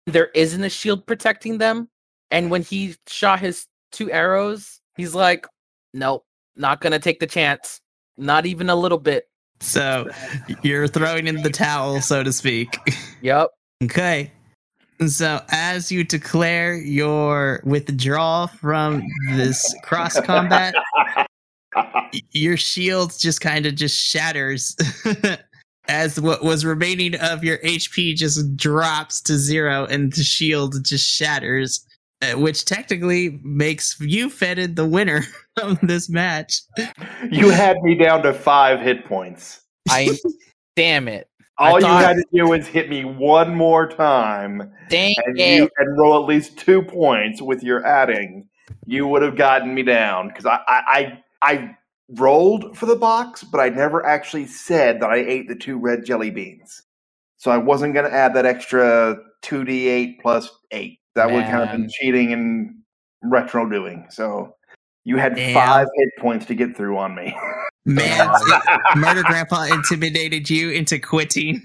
There 0.07 0.27
isn't 0.33 0.63
a 0.63 0.69
shield 0.69 1.05
protecting 1.05 1.57
them. 1.57 1.89
And 2.31 2.49
when 2.49 2.61
he 2.61 2.95
shot 3.07 3.41
his 3.41 3.67
two 3.91 4.09
arrows, 4.09 4.79
he's 4.95 5.13
like, 5.13 5.45
Nope, 5.93 6.23
not 6.55 6.79
gonna 6.79 6.97
take 6.97 7.19
the 7.19 7.27
chance. 7.27 7.81
Not 8.17 8.45
even 8.45 8.69
a 8.69 8.75
little 8.75 8.97
bit. 8.97 9.27
so 9.59 10.07
you're 10.63 10.87
throwing 10.87 11.27
in 11.27 11.41
the 11.41 11.49
towel, 11.49 12.01
so 12.01 12.23
to 12.23 12.31
speak. 12.31 12.77
Yep. 13.21 13.49
Okay. 13.83 14.31
So 15.07 15.41
as 15.49 15.91
you 15.91 16.03
declare 16.03 16.75
your 16.75 17.61
withdrawal 17.63 18.47
from 18.47 19.03
this 19.31 19.73
cross 19.83 20.19
combat, 20.21 20.75
your 22.31 22.55
shield 22.55 23.13
just 23.17 23.41
kind 23.41 23.65
of 23.65 23.75
just 23.75 23.97
shatters 23.97 24.75
as 25.87 26.19
what 26.21 26.43
was 26.43 26.65
remaining 26.65 27.15
of 27.15 27.43
your 27.43 27.57
HP 27.59 28.15
just 28.15 28.55
drops 28.55 29.21
to 29.21 29.37
zero 29.37 29.85
and 29.85 30.13
the 30.13 30.23
shield 30.23 30.83
just 30.85 31.09
shatters, 31.09 31.83
uh, 32.21 32.33
which 32.33 32.65
technically 32.65 33.39
makes 33.43 33.99
you 33.99 34.29
Ferren 34.29 34.75
the 34.75 34.85
winner 34.85 35.23
of 35.61 35.79
this 35.81 36.09
match. 36.09 36.61
you 37.31 37.49
had 37.49 37.81
me 37.81 37.95
down 37.95 38.21
to 38.21 38.33
five 38.33 38.79
hit 38.79 39.05
points. 39.05 39.61
I 39.89 40.17
damn 40.75 41.07
it. 41.07 41.27
All 41.61 41.79
you 41.79 41.85
had 41.85 42.15
to 42.15 42.25
do 42.33 42.49
was 42.49 42.67
hit 42.67 42.89
me 42.89 43.05
one 43.05 43.55
more 43.55 43.87
time 43.87 44.71
Dang 44.89 45.15
and 45.25 45.39
it. 45.39 45.55
you 45.57 45.69
and 45.77 45.97
roll 45.97 46.21
at 46.21 46.27
least 46.27 46.57
two 46.57 46.81
points 46.81 47.41
with 47.41 47.63
your 47.63 47.85
adding. 47.85 48.47
You 48.85 49.07
would 49.07 49.21
have 49.21 49.35
gotten 49.35 49.73
me 49.73 49.83
down 49.83 50.29
because 50.29 50.45
I, 50.45 50.59
I 50.67 50.81
I 50.87 51.19
I 51.41 51.77
rolled 52.09 52.77
for 52.77 52.85
the 52.85 52.95
box, 52.95 53.43
but 53.43 53.59
I 53.59 53.69
never 53.69 54.05
actually 54.05 54.47
said 54.47 55.01
that 55.01 55.09
I 55.09 55.17
ate 55.17 55.47
the 55.47 55.55
two 55.55 55.77
red 55.77 56.05
jelly 56.05 56.31
beans. 56.31 56.83
So 57.37 57.51
I 57.51 57.57
wasn't 57.57 57.93
going 57.93 58.09
to 58.09 58.15
add 58.15 58.35
that 58.35 58.45
extra 58.45 59.17
two 59.41 59.63
d 59.63 59.87
eight 59.87 60.19
plus 60.21 60.49
eight. 60.71 60.99
That 61.15 61.31
would 61.31 61.43
kind 61.45 61.63
of 61.63 61.71
been 61.71 61.89
cheating 61.89 62.33
and 62.33 62.75
retro 63.23 63.69
doing. 63.69 64.07
So 64.09 64.55
you 65.03 65.17
had 65.17 65.35
Damn. 65.35 65.53
five 65.53 65.87
hit 65.95 66.09
points 66.19 66.45
to 66.47 66.55
get 66.55 66.75
through 66.75 66.97
on 66.97 67.15
me. 67.15 67.35
Man, 67.85 68.29
Murder 68.95 69.23
Grandpa 69.23 69.63
intimidated 69.63 70.49
you 70.49 70.69
into 70.69 70.99
quitting. 70.99 71.61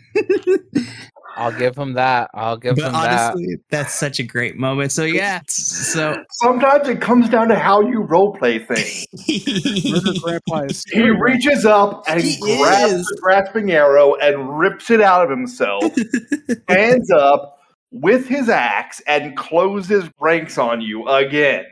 I'll 1.39 1.53
give 1.53 1.77
him 1.77 1.93
that. 1.93 2.31
I'll 2.33 2.57
give 2.57 2.77
but 2.77 2.87
him 2.87 2.93
that. 2.93 3.33
honestly, 3.35 3.57
that's 3.69 3.93
such 3.93 4.19
a 4.19 4.23
great 4.23 4.57
moment. 4.57 4.91
So 4.93 5.05
yeah, 5.05 5.43
so 5.49 6.17
Sometimes 6.31 6.89
it 6.89 7.03
comes 7.03 7.29
down 7.29 7.49
to 7.49 7.59
how 7.59 7.83
you 7.83 8.01
role 8.01 8.35
play 8.35 8.59
things. 8.59 9.07
Murder 9.91 10.19
Grandpa 10.23 10.61
is 10.65 10.83
He 10.91 11.11
reaches 11.11 11.67
up 11.67 12.05
and 12.09 12.23
He 12.23 12.39
grabs 12.59 12.93
is. 12.93 13.07
the 13.07 13.19
grasping 13.21 13.71
arrow 13.73 14.15
and 14.15 14.59
rips 14.59 14.91
it 14.91 15.03
out 15.03 15.25
of 15.25 15.29
himself, 15.29 15.85
stands 16.63 17.11
up 17.11 17.59
with 17.93 18.27
his 18.27 18.49
axe 18.49 19.03
and 19.07 19.37
closes 19.37 20.09
ranks 20.19 20.57
on 20.57 20.81
you 20.81 21.07
again. 21.07 21.67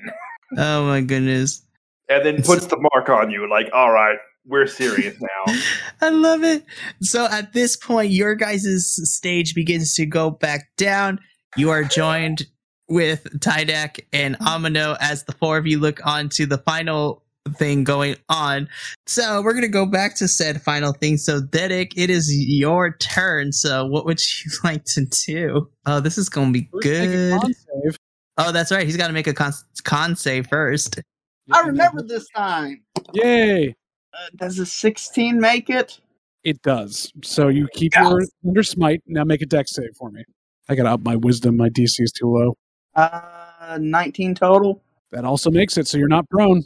Oh 0.59 0.87
my 0.87 1.01
goodness. 1.01 1.63
And 2.09 2.25
then 2.25 2.43
puts 2.43 2.67
the 2.67 2.77
mark 2.93 3.09
on 3.09 3.31
you, 3.31 3.49
like, 3.49 3.69
all 3.73 3.91
right, 3.91 4.19
we're 4.47 4.67
serious 4.67 5.17
now. 5.21 5.55
I 6.03 6.11
love 6.11 6.45
it. 6.45 6.65
So 7.01 7.27
at 7.27 7.53
this 7.53 7.77
point, 7.77 8.11
your 8.11 8.35
guys' 8.35 9.01
stage 9.11 9.55
begins 9.55 9.95
to 9.95 10.07
go 10.07 10.31
back 10.31 10.69
down. 10.77 11.19
You 11.57 11.71
are 11.71 11.85
joined 11.85 12.47
with 12.89 13.25
Tydak 13.41 14.01
and 14.13 14.39
Amino 14.41 14.97
as 15.01 15.25
the 15.25 15.33
four 15.33 15.57
of 15.57 15.67
you 15.67 15.79
look 15.79 16.05
on 16.07 16.29
to 16.31 16.47
the 16.47 16.59
final 16.59 17.23
thing 17.57 17.85
going 17.85 18.17
on. 18.29 18.69
So 19.07 19.43
we're 19.43 19.55
gonna 19.55 19.69
go 19.69 19.87
back 19.87 20.17
to 20.17 20.29
said 20.29 20.63
final 20.63 20.93
thing. 20.93 21.17
So 21.17 21.41
Dharak, 21.41 21.93
it 21.97 22.11
is 22.11 22.35
your 22.35 22.97
turn. 22.97 23.53
So 23.53 23.87
what 23.87 24.07
would 24.07 24.21
you 24.21 24.51
like 24.65 24.85
to 24.87 25.05
do? 25.05 25.69
Oh, 25.87 26.01
this 26.01 26.19
is 26.19 26.29
gonna 26.29 26.53
be 26.53 26.69
First, 26.73 26.83
good. 26.83 27.55
Con 28.37 28.45
save. 28.45 28.49
Oh, 28.49 28.53
that's 28.53 28.73
right. 28.73 28.87
He's 28.87 28.97
got 28.97 29.09
to 29.09 29.13
make 29.13 29.27
a 29.27 29.35
con, 29.35 29.53
con 29.85 30.17
save 30.17 30.47
first. 30.47 31.01
I 31.53 31.61
remember 31.61 32.03
this 32.03 32.27
time. 32.35 32.83
Yay! 33.13 33.69
Uh, 33.69 34.27
does 34.37 34.59
a 34.59 34.67
16 34.67 35.39
make 35.39 35.71
it? 35.71 36.01
It 36.43 36.61
does. 36.63 37.13
So 37.23 37.49
you 37.49 37.69
keep 37.75 37.95
your 37.97 38.23
under 38.47 38.63
smite. 38.63 39.03
Now 39.07 39.25
make 39.25 39.43
a 39.43 39.47
dex 39.47 39.75
save 39.75 39.97
for 39.97 40.11
me. 40.11 40.25
I 40.69 40.75
got 40.75 40.85
to 40.85 40.91
up 40.91 41.03
my 41.03 41.17
wisdom. 41.17 41.57
My 41.57 41.69
DC 41.69 42.01
is 42.01 42.13
too 42.13 42.29
low. 42.29 42.57
Uh, 42.95 43.79
19 43.81 44.35
total. 44.35 44.81
That 45.11 45.25
also 45.25 45.51
makes 45.51 45.77
it 45.79 45.87
so 45.87 45.99
you're 45.99 46.09
not 46.09 46.29
prone. 46.29 46.63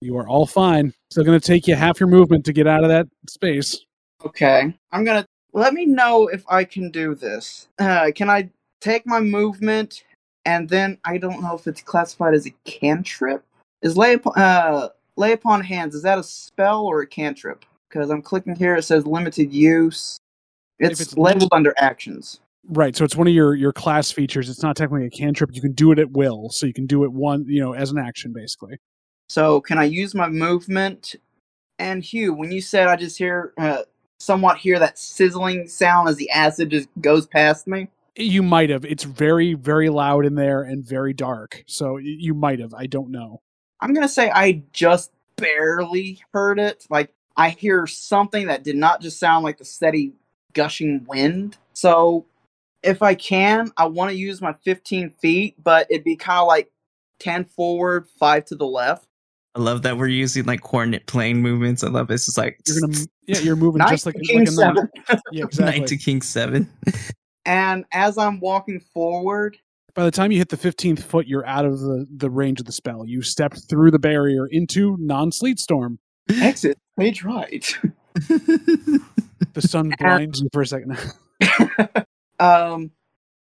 You 0.00 0.16
are 0.18 0.28
all 0.28 0.46
fine. 0.46 0.92
Still 1.10 1.24
going 1.24 1.38
to 1.38 1.46
take 1.46 1.66
you 1.66 1.74
half 1.74 2.00
your 2.00 2.08
movement 2.08 2.44
to 2.46 2.52
get 2.52 2.66
out 2.66 2.84
of 2.84 2.88
that 2.90 3.06
space. 3.28 3.84
Okay. 4.24 4.74
I'm 4.92 5.04
gonna 5.04 5.26
let 5.52 5.74
me 5.74 5.86
know 5.86 6.28
if 6.28 6.44
I 6.48 6.64
can 6.64 6.90
do 6.90 7.14
this. 7.14 7.68
Uh, 7.78 8.10
can 8.14 8.28
I 8.28 8.50
take 8.80 9.06
my 9.06 9.20
movement 9.20 10.04
and 10.48 10.66
then 10.66 10.96
I 11.04 11.18
don't 11.18 11.42
know 11.42 11.54
if 11.54 11.66
it's 11.66 11.82
classified 11.82 12.32
as 12.32 12.46
a 12.46 12.54
cantrip? 12.64 13.44
Is 13.82 13.98
lay 13.98 14.14
upon, 14.14 14.32
uh, 14.38 14.88
lay 15.16 15.32
upon 15.32 15.60
hands? 15.60 15.94
Is 15.94 16.02
that 16.04 16.18
a 16.18 16.22
spell 16.22 16.86
or 16.86 17.02
a 17.02 17.06
cantrip? 17.06 17.66
Because 17.86 18.08
I'm 18.08 18.22
clicking 18.22 18.56
here, 18.56 18.74
it 18.74 18.84
says 18.84 19.06
limited 19.06 19.52
use. 19.52 20.16
It's, 20.78 21.02
it's 21.02 21.18
labeled 21.18 21.50
under 21.52 21.74
actions. 21.76 22.40
Right. 22.70 22.96
So 22.96 23.04
it's 23.04 23.14
one 23.14 23.26
of 23.28 23.34
your 23.34 23.54
your 23.56 23.74
class 23.74 24.10
features. 24.10 24.48
It's 24.48 24.62
not 24.62 24.74
technically 24.74 25.06
a 25.06 25.10
cantrip. 25.10 25.54
You 25.54 25.60
can 25.60 25.72
do 25.72 25.92
it 25.92 25.98
at 25.98 26.12
will. 26.12 26.48
So 26.48 26.64
you 26.64 26.72
can 26.72 26.86
do 26.86 27.04
it 27.04 27.12
one, 27.12 27.44
you 27.46 27.60
know, 27.60 27.74
as 27.74 27.90
an 27.90 27.98
action 27.98 28.32
basically. 28.32 28.78
So 29.28 29.60
can 29.60 29.76
I 29.76 29.84
use 29.84 30.14
my 30.14 30.30
movement? 30.30 31.14
And 31.78 32.02
Hugh, 32.02 32.32
when 32.32 32.50
you 32.52 32.62
said 32.62 32.88
I 32.88 32.96
just 32.96 33.18
hear 33.18 33.52
uh, 33.58 33.82
somewhat 34.18 34.56
hear 34.56 34.78
that 34.78 34.98
sizzling 34.98 35.68
sound 35.68 36.08
as 36.08 36.16
the 36.16 36.30
acid 36.30 36.70
just 36.70 36.88
goes 37.02 37.26
past 37.26 37.66
me. 37.66 37.88
You 38.16 38.42
might 38.42 38.70
have. 38.70 38.84
It's 38.84 39.04
very 39.04 39.54
very 39.54 39.88
loud 39.88 40.26
in 40.26 40.34
there 40.34 40.62
and 40.62 40.84
very 40.84 41.12
dark. 41.12 41.62
So 41.66 41.96
you 41.98 42.34
might 42.34 42.58
have. 42.60 42.74
I 42.74 42.86
don't 42.86 43.10
know. 43.10 43.40
I'm 43.80 43.94
gonna 43.94 44.08
say 44.08 44.30
I 44.30 44.62
just 44.72 45.12
barely 45.36 46.20
heard 46.32 46.58
it. 46.58 46.86
Like 46.90 47.12
I 47.36 47.50
hear 47.50 47.86
something 47.86 48.48
that 48.48 48.64
did 48.64 48.76
not 48.76 49.00
just 49.00 49.18
sound 49.20 49.44
like 49.44 49.58
the 49.58 49.64
steady 49.64 50.12
gushing 50.52 51.04
wind. 51.08 51.56
So 51.72 52.26
if 52.82 53.02
I 53.02 53.14
can, 53.14 53.70
I 53.76 53.86
want 53.86 54.10
to 54.10 54.16
use 54.16 54.40
my 54.40 54.54
15 54.64 55.10
feet, 55.20 55.54
but 55.62 55.86
it'd 55.90 56.04
be 56.04 56.16
kind 56.16 56.40
of 56.40 56.48
like 56.48 56.70
10 57.20 57.44
forward, 57.44 58.08
five 58.18 58.44
to 58.46 58.56
the 58.56 58.66
left. 58.66 59.06
I 59.54 59.60
love 59.60 59.82
that 59.82 59.96
we're 59.96 60.08
using 60.08 60.44
like 60.44 60.60
coordinate 60.62 61.06
plane 61.06 61.38
movements. 61.38 61.82
I 61.82 61.88
love 61.88 62.06
this. 62.08 62.28
It's 62.28 62.38
like 62.38 62.60
You're 62.66 62.80
gonna 62.80 62.98
yeah. 63.26 63.38
You're 63.40 63.56
moving 63.56 63.82
just 63.88 64.06
like, 64.06 64.14
to 64.14 64.20
like 64.20 64.28
King 64.28 64.40
a 64.40 64.50
knight. 64.50 64.90
seven. 65.06 65.48
Knight 65.58 65.86
to 65.88 65.96
king 65.96 66.22
seven. 66.22 66.70
And 67.48 67.86
as 67.92 68.18
I'm 68.18 68.40
walking 68.40 68.78
forward, 68.78 69.56
By 69.94 70.04
the 70.04 70.10
time 70.10 70.30
you 70.30 70.38
hit 70.38 70.50
the 70.50 70.56
15th 70.58 71.00
foot, 71.00 71.26
you're 71.26 71.46
out 71.46 71.64
of 71.64 71.80
the, 71.80 72.06
the 72.14 72.28
range 72.28 72.60
of 72.60 72.66
the 72.66 72.72
spell. 72.72 73.06
You 73.06 73.22
stepped 73.22 73.68
through 73.70 73.90
the 73.90 73.98
barrier 73.98 74.46
into 74.46 74.98
non 75.00 75.32
sleet 75.32 75.58
storm. 75.58 75.98
exit 76.30 76.78
stage 76.98 77.24
right. 77.24 77.76
The 79.54 79.62
sun 79.62 79.92
blinds 79.98 80.40
you 80.40 80.48
for 80.52 80.62
a 80.62 80.66
second. 80.66 80.96
um, 82.38 82.90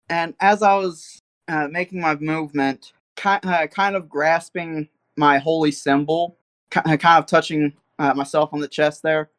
and 0.07 0.35
as 0.39 0.61
I 0.61 0.75
was 0.75 1.19
uh, 1.47 1.67
making 1.69 1.99
my 1.99 2.15
movement, 2.15 2.93
ki- 3.15 3.39
uh, 3.43 3.67
kind 3.67 3.95
of 3.95 4.07
grasping 4.07 4.87
my 5.17 5.39
holy 5.39 5.71
symbol, 5.71 6.37
ki- 6.69 6.81
uh, 6.85 6.97
kind 6.97 7.19
of 7.19 7.25
touching 7.25 7.73
uh, 7.97 8.13
myself 8.13 8.53
on 8.53 8.59
the 8.59 8.67
chest 8.67 9.01
there, 9.01 9.29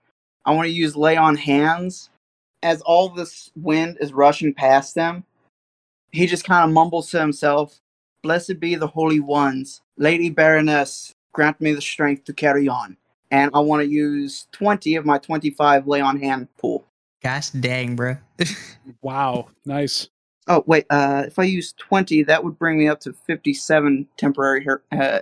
I 0.45 0.53
want 0.53 0.67
to 0.67 0.73
use 0.73 0.97
lay 0.97 1.17
on 1.17 1.37
hands. 1.37 2.11
As 2.67 2.81
all 2.81 3.09
this 3.11 3.53
wind 3.55 3.97
is 4.01 4.13
rushing 4.13 4.53
past 4.53 4.97
them, 4.97 5.23
he 6.11 6.27
just 6.27 6.45
kind 6.45 6.69
of 6.69 6.75
mumbles 6.75 7.09
to 7.11 7.21
himself, 7.21 7.81
Blessed 8.25 8.59
be 8.59 8.75
the 8.75 8.89
holy 8.89 9.21
ones. 9.21 9.83
Lady 9.97 10.31
Baroness, 10.31 11.13
grant 11.33 11.61
me 11.61 11.73
the 11.75 11.81
strength 11.81 12.25
to 12.25 12.33
carry 12.33 12.67
on. 12.67 12.97
And 13.31 13.53
I 13.55 13.61
want 13.61 13.83
to 13.83 13.89
use 13.89 14.49
20 14.51 14.97
of 14.97 15.07
my 15.07 15.19
25 15.19 15.87
lay 15.87 16.01
on 16.01 16.19
hand 16.19 16.49
pool. 16.59 16.85
Gosh 17.23 17.51
dang, 17.51 17.95
bro. 17.95 18.17
wow, 19.01 19.47
nice. 19.65 20.09
Oh 20.49 20.65
wait, 20.67 20.87
uh, 20.91 21.23
if 21.27 21.39
I 21.39 21.45
use 21.45 21.73
twenty, 21.73 22.23
that 22.25 22.45
would 22.45 22.59
bring 22.59 22.79
me 22.79 22.87
up 22.89 23.01
to 23.01 23.13
fifty-seven 23.13 24.07
temporary 24.17 24.65
her- 24.65 24.83
uh, 24.93 25.21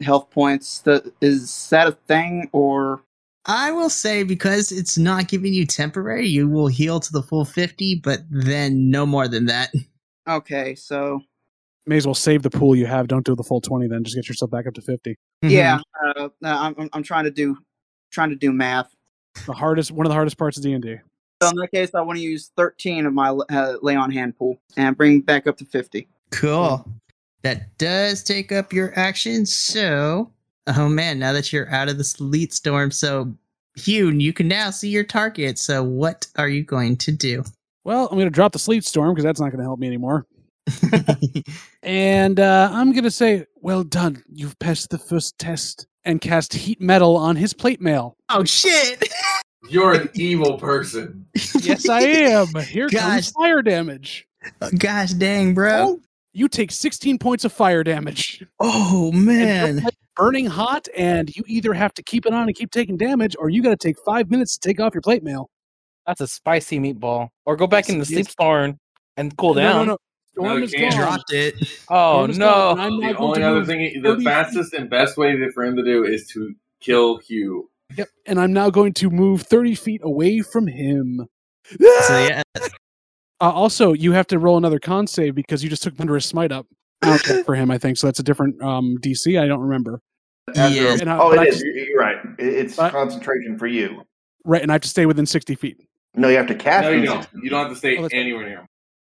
health 0.00 0.30
points. 0.30 0.80
The, 0.80 1.12
is 1.20 1.68
that 1.70 1.86
a 1.86 1.92
thing, 1.92 2.48
or 2.50 3.02
I 3.46 3.72
will 3.72 3.90
say 3.90 4.22
because 4.22 4.72
it's 4.72 4.96
not 4.96 5.28
giving 5.28 5.52
you 5.52 5.66
temporary, 5.66 6.26
you 6.26 6.48
will 6.48 6.66
heal 6.68 6.98
to 7.00 7.12
the 7.12 7.22
full 7.22 7.44
50, 7.44 8.00
but 8.02 8.20
then 8.30 8.90
no 8.90 9.04
more 9.04 9.28
than 9.28 9.46
that. 9.46 9.70
okay? 10.28 10.74
So 10.74 11.20
May 11.86 11.98
as 11.98 12.06
well 12.06 12.14
save 12.14 12.42
the 12.42 12.48
pool 12.50 12.74
you 12.74 12.86
have. 12.86 13.08
Don't 13.08 13.26
do 13.26 13.34
the 13.34 13.42
full 13.42 13.60
20 13.60 13.88
then. 13.88 14.04
Just 14.04 14.16
get 14.16 14.26
yourself 14.28 14.50
back 14.50 14.66
up 14.66 14.72
to 14.74 14.80
50. 14.80 15.16
yeah, 15.42 15.78
uh, 16.06 16.28
I'm 16.42 16.74
I'm- 16.78 16.88
I'm 16.94 17.02
trying 17.02 17.24
to 17.24 17.30
do 17.30 17.58
trying 18.10 18.30
to 18.30 18.36
do 18.36 18.52
math. 18.52 18.94
The 19.46 19.52
hardest, 19.52 19.90
one 19.90 20.06
of 20.06 20.10
the 20.10 20.14
hardest 20.14 20.38
parts 20.38 20.56
of 20.56 20.62
D&D. 20.62 20.96
So 21.42 21.48
in 21.50 21.56
that 21.56 21.68
case, 21.72 21.90
I 21.94 22.00
want 22.00 22.16
to 22.16 22.22
use 22.22 22.52
thirteen 22.56 23.04
of 23.04 23.12
my 23.12 23.28
uh, 23.28 23.74
lay 23.82 23.96
on 23.96 24.10
hand 24.10 24.38
pool 24.38 24.58
and 24.78 24.96
bring 24.96 25.20
back 25.20 25.46
up 25.46 25.58
to 25.58 25.66
fifty. 25.66 26.08
Cool. 26.30 26.88
That 27.42 27.76
does 27.76 28.22
take 28.22 28.50
up 28.52 28.72
your 28.72 28.98
action. 28.98 29.44
So, 29.44 30.30
oh 30.66 30.88
man, 30.88 31.18
now 31.18 31.32
that 31.32 31.52
you're 31.52 31.70
out 31.72 31.88
of 31.88 31.98
the 31.98 32.04
sleet 32.04 32.52
storm, 32.52 32.90
so 32.90 33.32
Hugh, 33.76 34.10
you 34.10 34.32
can 34.32 34.48
now 34.48 34.70
see 34.70 34.88
your 34.88 35.04
target. 35.04 35.58
So, 35.58 35.82
what 35.82 36.26
are 36.36 36.48
you 36.48 36.62
going 36.62 36.96
to 36.98 37.12
do? 37.12 37.42
Well, 37.84 38.06
I'm 38.06 38.16
going 38.16 38.26
to 38.26 38.30
drop 38.30 38.52
the 38.52 38.58
sleet 38.58 38.84
storm 38.84 39.12
because 39.12 39.24
that's 39.24 39.40
not 39.40 39.50
going 39.50 39.58
to 39.58 39.64
help 39.64 39.78
me 39.78 39.86
anymore. 39.86 40.26
And 41.82 42.40
uh, 42.40 42.70
I'm 42.72 42.92
going 42.92 43.04
to 43.04 43.10
say, 43.10 43.44
well 43.56 43.84
done. 43.84 44.24
You've 44.32 44.58
passed 44.58 44.88
the 44.88 44.96
first 44.98 45.38
test. 45.38 45.86
And 46.06 46.20
cast 46.20 46.52
heat 46.52 46.82
metal 46.82 47.16
on 47.16 47.36
his 47.36 47.54
plate 47.54 47.80
mail. 47.80 48.18
oh 48.28 48.44
shit! 48.44 49.02
You're 49.70 49.94
an 49.94 50.10
evil 50.14 50.58
person. 50.58 51.24
Yes, 51.62 51.88
I 51.88 52.00
am. 52.02 52.48
Here 52.62 52.90
Gosh. 52.90 53.00
comes 53.00 53.30
fire 53.30 53.62
damage. 53.62 54.26
Gosh 54.78 55.12
dang, 55.12 55.54
bro. 55.54 56.00
You 56.34 56.48
take 56.48 56.72
16 56.72 57.18
points 57.18 57.46
of 57.46 57.54
fire 57.54 57.82
damage. 57.82 58.44
Oh 58.60 59.12
man. 59.12 59.86
Plate 60.16 60.24
Burning 60.24 60.46
hot, 60.46 60.88
and 60.96 61.34
you 61.36 61.44
either 61.46 61.72
have 61.74 61.94
to 61.94 62.02
keep 62.02 62.26
it 62.26 62.32
on 62.32 62.46
and 62.48 62.54
keep 62.54 62.70
taking 62.70 62.96
damage, 62.96 63.36
or 63.38 63.48
you 63.50 63.62
got 63.62 63.70
to 63.70 63.76
take 63.76 63.96
five 64.04 64.30
minutes 64.30 64.58
to 64.58 64.68
take 64.68 64.80
off 64.80 64.94
your 64.94 65.02
plate 65.02 65.22
mail. 65.22 65.50
That's 66.06 66.20
a 66.20 66.26
spicy 66.26 66.78
meatball. 66.78 67.28
Or 67.46 67.56
go 67.56 67.66
back 67.66 67.84
Yes, 67.88 67.90
in 67.90 67.98
the 67.98 68.02
it 68.02 68.06
sleep 68.06 68.26
is. 68.26 68.32
storm 68.32 68.78
and 69.16 69.36
cool 69.36 69.54
No, 69.54 69.60
down. 69.62 69.86
no, 69.86 69.92
no. 69.92 69.98
Storm 70.32 70.58
No, 70.58 70.64
is 70.64 70.72
gone. 70.74 70.90
Dropped 70.92 71.32
it. 71.32 71.54
Oh 71.88 72.26
Storm 72.26 72.30
is 72.30 72.38
gone, 72.38 72.80
and 72.80 72.98
no. 72.98 73.12
The 73.12 73.18
only 73.18 73.42
other 73.42 73.64
thing, 73.64 74.02
the 74.02 74.10
30 74.10 74.24
fastest 74.24 74.74
and 74.74 74.90
best 74.90 75.16
way 75.16 75.36
for 75.54 75.64
him 75.64 75.76
to 75.76 75.84
do 75.84 76.04
is 76.04 76.26
to 76.28 76.54
kill 76.80 77.18
Hugh. 77.18 77.70
Yep. 77.96 78.08
And 78.26 78.40
I'm 78.40 78.52
now 78.52 78.70
going 78.70 78.92
to 78.94 79.10
move 79.10 79.42
30 79.42 79.74
feet 79.76 80.00
away 80.04 80.40
from 80.40 80.66
him. 80.66 81.26
So 81.80 82.18
yeah, 82.18 82.42
Uh, 83.40 83.50
also, 83.50 83.92
you 83.92 84.12
have 84.12 84.26
to 84.28 84.38
roll 84.38 84.56
another 84.56 84.78
con 84.78 85.06
save 85.06 85.34
because 85.34 85.62
you 85.62 85.68
just 85.68 85.82
took 85.82 85.92
under 85.94 86.02
Thunderous 86.14 86.26
Smite 86.26 86.52
up 86.52 86.66
Okay. 87.08 87.42
for 87.42 87.54
him, 87.54 87.70
I 87.70 87.78
think. 87.78 87.96
So 87.98 88.06
that's 88.06 88.18
a 88.20 88.22
different 88.22 88.60
um, 88.62 88.96
DC. 89.00 89.40
I 89.40 89.46
don't 89.46 89.60
remember. 89.60 90.00
After- 90.56 90.74
Yeah. 90.74 90.96
And 91.00 91.10
I- 91.10 91.18
oh, 91.18 91.30
but 91.30 91.38
I 91.38 91.42
it 91.44 91.48
is. 91.48 91.54
just- 91.56 91.64
You're, 91.66 91.74
you're 91.76 91.98
right. 92.00 92.16
It's 92.38 92.76
But- 92.76 92.92
concentration 92.92 93.58
for 93.58 93.66
you. 93.66 94.02
Right. 94.44 94.62
And 94.62 94.70
I 94.70 94.74
have 94.74 94.82
to 94.82 94.88
stay 94.88 95.06
within 95.06 95.26
60 95.26 95.54
feet. 95.54 95.78
No, 96.14 96.28
you 96.28 96.36
have 96.36 96.46
to 96.48 96.54
cast. 96.54 96.84
No, 96.84 96.90
you 96.90 97.06
don't. 97.06 97.26
You 97.42 97.50
don't 97.50 97.62
have 97.64 97.72
to 97.72 97.76
stay 97.78 97.96
Oh, 97.98 98.08
anywhere 98.12 98.46
near 98.46 98.58
him. 98.60 98.66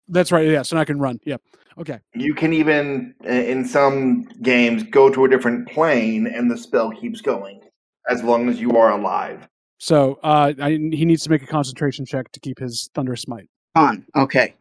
That's 0.08 0.32
right. 0.32 0.48
Yeah. 0.48 0.62
So 0.62 0.78
I 0.78 0.86
can 0.86 1.00
run. 1.00 1.20
Yep. 1.26 1.42
Okay. 1.80 2.00
You 2.14 2.34
can 2.36 2.54
even, 2.54 3.16
uh, 3.26 3.30
in 3.30 3.66
some 3.66 4.24
games, 4.44 4.84
go 4.84 5.10
to 5.10 5.26
a 5.26 5.30
different 5.30 5.68
plane 5.68 6.28
and 6.28 6.52
the 6.52 6.58
spell 6.58 6.92
keeps 6.92 7.20
going 7.20 7.62
as 8.10 8.22
long 8.24 8.48
as 8.48 8.60
you 8.62 8.78
are 8.78 8.92
alive. 8.92 9.48
So 9.80 10.20
uh, 10.24 10.54
I, 10.62 10.72
he 10.72 11.04
needs 11.06 11.24
to 11.24 11.30
make 11.30 11.42
a 11.42 11.48
concentration 11.48 12.06
check 12.06 12.32
to 12.34 12.40
keep 12.40 12.60
his 12.60 12.90
thunder 12.94 13.16
Smite. 13.16 13.50
On. 13.76 14.06
Okay. 14.16 14.54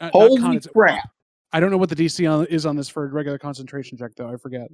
Uh, 0.00 0.06
not 0.06 0.12
con, 0.12 0.40
Holy 0.40 0.60
crap! 0.60 1.08
I 1.52 1.60
don't 1.60 1.70
know 1.70 1.78
what 1.78 1.88
the 1.88 1.96
DC 1.96 2.30
on, 2.30 2.46
is 2.46 2.66
on 2.66 2.76
this 2.76 2.88
for 2.88 3.04
a 3.04 3.08
regular 3.08 3.38
concentration 3.38 3.96
check, 3.98 4.12
though. 4.16 4.28
I 4.30 4.36
forget. 4.36 4.68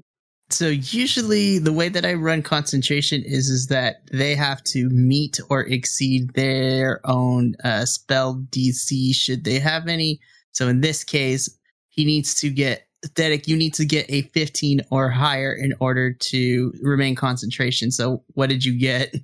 So 0.50 0.68
usually 0.68 1.58
the 1.58 1.72
way 1.72 1.88
that 1.88 2.04
I 2.04 2.14
run 2.14 2.42
concentration 2.42 3.22
is 3.24 3.48
is 3.48 3.68
that 3.68 4.02
they 4.12 4.34
have 4.34 4.62
to 4.64 4.88
meet 4.90 5.40
or 5.48 5.62
exceed 5.62 6.34
their 6.34 7.00
own 7.04 7.54
uh, 7.64 7.86
spell 7.86 8.44
DC 8.50 9.14
should 9.14 9.44
they 9.44 9.58
have 9.58 9.88
any. 9.88 10.20
So 10.52 10.68
in 10.68 10.80
this 10.82 11.02
case, 11.02 11.48
he 11.88 12.04
needs 12.04 12.34
to 12.40 12.50
get 12.50 12.86
aesthetic. 13.04 13.48
You 13.48 13.56
need 13.56 13.72
to 13.74 13.84
get 13.86 14.04
a 14.10 14.22
15 14.34 14.82
or 14.90 15.08
higher 15.08 15.52
in 15.54 15.72
order 15.80 16.12
to 16.12 16.72
remain 16.82 17.14
concentration. 17.14 17.90
So 17.90 18.22
what 18.34 18.48
did 18.50 18.64
you 18.64 18.78
get? 18.78 19.14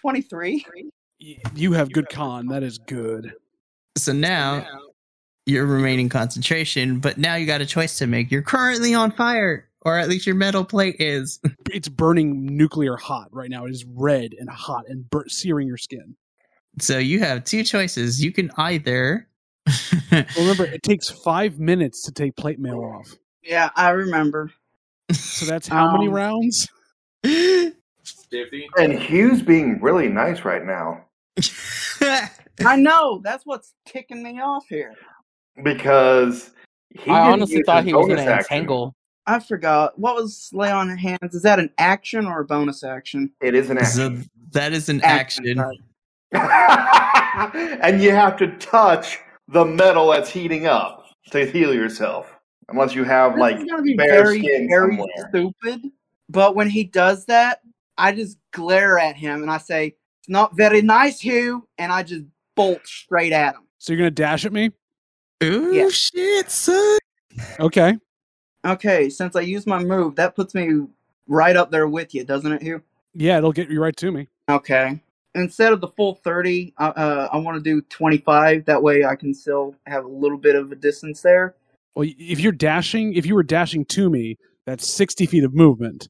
Twenty-three. 0.00 0.64
Y- 1.20 1.36
You 1.54 1.72
have 1.72 1.92
good 1.92 2.08
con. 2.08 2.46
That 2.48 2.62
is 2.62 2.78
good. 2.78 3.32
So 3.96 4.12
now 4.12 4.64
you're 5.46 5.64
remaining 5.66 6.08
concentration, 6.08 6.98
but 6.98 7.18
now 7.18 7.36
you 7.36 7.46
got 7.46 7.60
a 7.60 7.66
choice 7.66 7.98
to 7.98 8.06
make. 8.06 8.30
You're 8.30 8.42
currently 8.42 8.94
on 8.94 9.12
fire, 9.12 9.68
or 9.82 9.96
at 9.98 10.08
least 10.08 10.26
your 10.26 10.34
metal 10.34 10.64
plate 10.64 10.96
is. 10.98 11.40
It's 11.72 11.88
burning 11.88 12.46
nuclear 12.56 12.96
hot 12.96 13.28
right 13.32 13.50
now. 13.50 13.66
It 13.66 13.70
is 13.72 13.84
red 13.84 14.34
and 14.38 14.48
hot 14.48 14.84
and 14.88 15.08
bur- 15.10 15.28
searing 15.28 15.66
your 15.68 15.76
skin. 15.76 16.16
So 16.78 16.96
you 16.98 17.18
have 17.20 17.44
two 17.44 17.62
choices. 17.64 18.22
You 18.22 18.32
can 18.32 18.50
either 18.56 19.28
Well, 20.12 20.24
remember, 20.38 20.64
it 20.64 20.82
takes 20.82 21.10
five 21.10 21.58
minutes 21.58 22.02
to 22.04 22.12
take 22.12 22.36
plate 22.36 22.58
mail 22.58 22.80
off. 22.80 23.12
Yeah, 23.42 23.70
I 23.76 23.90
remember. 23.90 24.52
So 25.12 25.44
that's 25.46 25.66
how 25.68 25.92
many 25.92 26.06
Um, 26.08 26.14
rounds? 26.14 26.68
50. 27.24 28.68
And 28.78 28.92
Hugh's 28.98 29.42
being 29.42 29.80
really 29.80 30.08
nice 30.08 30.44
right 30.44 30.64
now. 30.64 31.04
I 32.64 32.76
know. 32.76 33.20
That's 33.22 33.44
what's 33.44 33.74
ticking 33.86 34.22
me 34.22 34.40
off 34.40 34.64
here. 34.68 34.94
Because 35.62 36.52
he 36.90 37.10
I 37.10 37.20
honestly 37.32 37.62
thought 37.62 37.84
he 37.84 37.94
was 37.94 38.06
gonna 38.08 38.22
action. 38.22 38.56
entangle. 38.56 38.94
I 39.26 39.40
forgot. 39.40 39.98
What 39.98 40.14
was 40.14 40.50
lay 40.52 40.70
on 40.70 40.96
hands? 40.96 41.34
Is 41.34 41.42
that 41.42 41.58
an 41.58 41.70
action 41.78 42.26
or 42.26 42.40
a 42.40 42.44
bonus 42.44 42.84
action? 42.84 43.32
It 43.40 43.54
is 43.54 43.70
an 43.70 43.84
so 43.84 44.06
action. 44.06 44.30
that 44.52 44.72
is 44.72 44.88
an 44.88 45.00
Action, 45.02 45.58
action. 45.58 45.82
and 47.82 48.02
you 48.02 48.10
have 48.12 48.36
to 48.36 48.48
touch 48.58 49.18
the 49.48 49.64
metal 49.64 50.10
that's 50.10 50.30
heating 50.30 50.66
up 50.66 51.06
to 51.30 51.44
heal 51.44 51.74
yourself. 51.74 52.32
Unless 52.68 52.94
you 52.94 53.04
have 53.04 53.32
This 53.34 53.40
like 53.40 53.56
is 53.58 53.82
be 53.82 53.94
bare 53.96 54.08
very, 54.24 54.38
skin 54.40 54.68
very 54.68 54.90
somewhere. 54.96 55.28
stupid. 55.30 55.90
But 56.28 56.54
when 56.56 56.68
he 56.68 56.84
does 56.84 57.26
that, 57.26 57.60
I 57.98 58.12
just 58.12 58.38
glare 58.52 58.98
at 58.98 59.16
him 59.16 59.42
and 59.42 59.50
I 59.50 59.58
say, 59.58 59.96
"It's 60.20 60.28
not 60.28 60.56
very 60.56 60.82
nice, 60.82 61.20
Hugh," 61.20 61.66
and 61.78 61.92
I 61.92 62.02
just 62.02 62.24
bolt 62.56 62.84
straight 62.86 63.32
at 63.32 63.54
him. 63.54 63.62
So 63.78 63.92
you're 63.92 63.98
gonna 63.98 64.10
dash 64.10 64.44
at 64.44 64.52
me? 64.52 64.70
Ooh, 65.44 65.72
Yeah. 65.74 65.88
shit, 65.90 66.50
son. 66.50 66.98
Okay. 67.60 67.96
Okay, 68.64 69.10
since 69.10 69.36
I 69.36 69.40
used 69.42 69.66
my 69.66 69.78
move, 69.82 70.16
that 70.16 70.34
puts 70.34 70.54
me 70.54 70.86
right 71.28 71.56
up 71.56 71.70
there 71.70 71.86
with 71.86 72.14
you, 72.14 72.24
doesn't 72.24 72.50
it, 72.50 72.62
Hugh? 72.62 72.82
Yeah, 73.14 73.38
it'll 73.38 73.52
get 73.52 73.70
you 73.70 73.80
right 73.80 73.96
to 73.96 74.10
me. 74.10 74.28
Okay. 74.50 75.00
Instead 75.34 75.72
of 75.72 75.80
the 75.80 75.88
full 75.88 76.14
30, 76.14 76.72
uh, 76.78 76.92
uh, 76.96 77.28
I 77.30 77.36
want 77.36 77.56
to 77.56 77.62
do 77.62 77.82
25. 77.82 78.64
That 78.64 78.82
way 78.82 79.04
I 79.04 79.14
can 79.16 79.34
still 79.34 79.74
have 79.86 80.04
a 80.04 80.08
little 80.08 80.38
bit 80.38 80.54
of 80.56 80.72
a 80.72 80.74
distance 80.76 81.20
there. 81.20 81.54
Well, 81.94 82.08
if 82.18 82.40
you're 82.40 82.52
dashing, 82.52 83.14
if 83.14 83.26
you 83.26 83.34
were 83.34 83.42
dashing 83.42 83.84
to 83.86 84.08
me, 84.10 84.36
that's 84.66 84.88
60 84.88 85.26
feet 85.26 85.44
of 85.44 85.54
movement. 85.54 86.08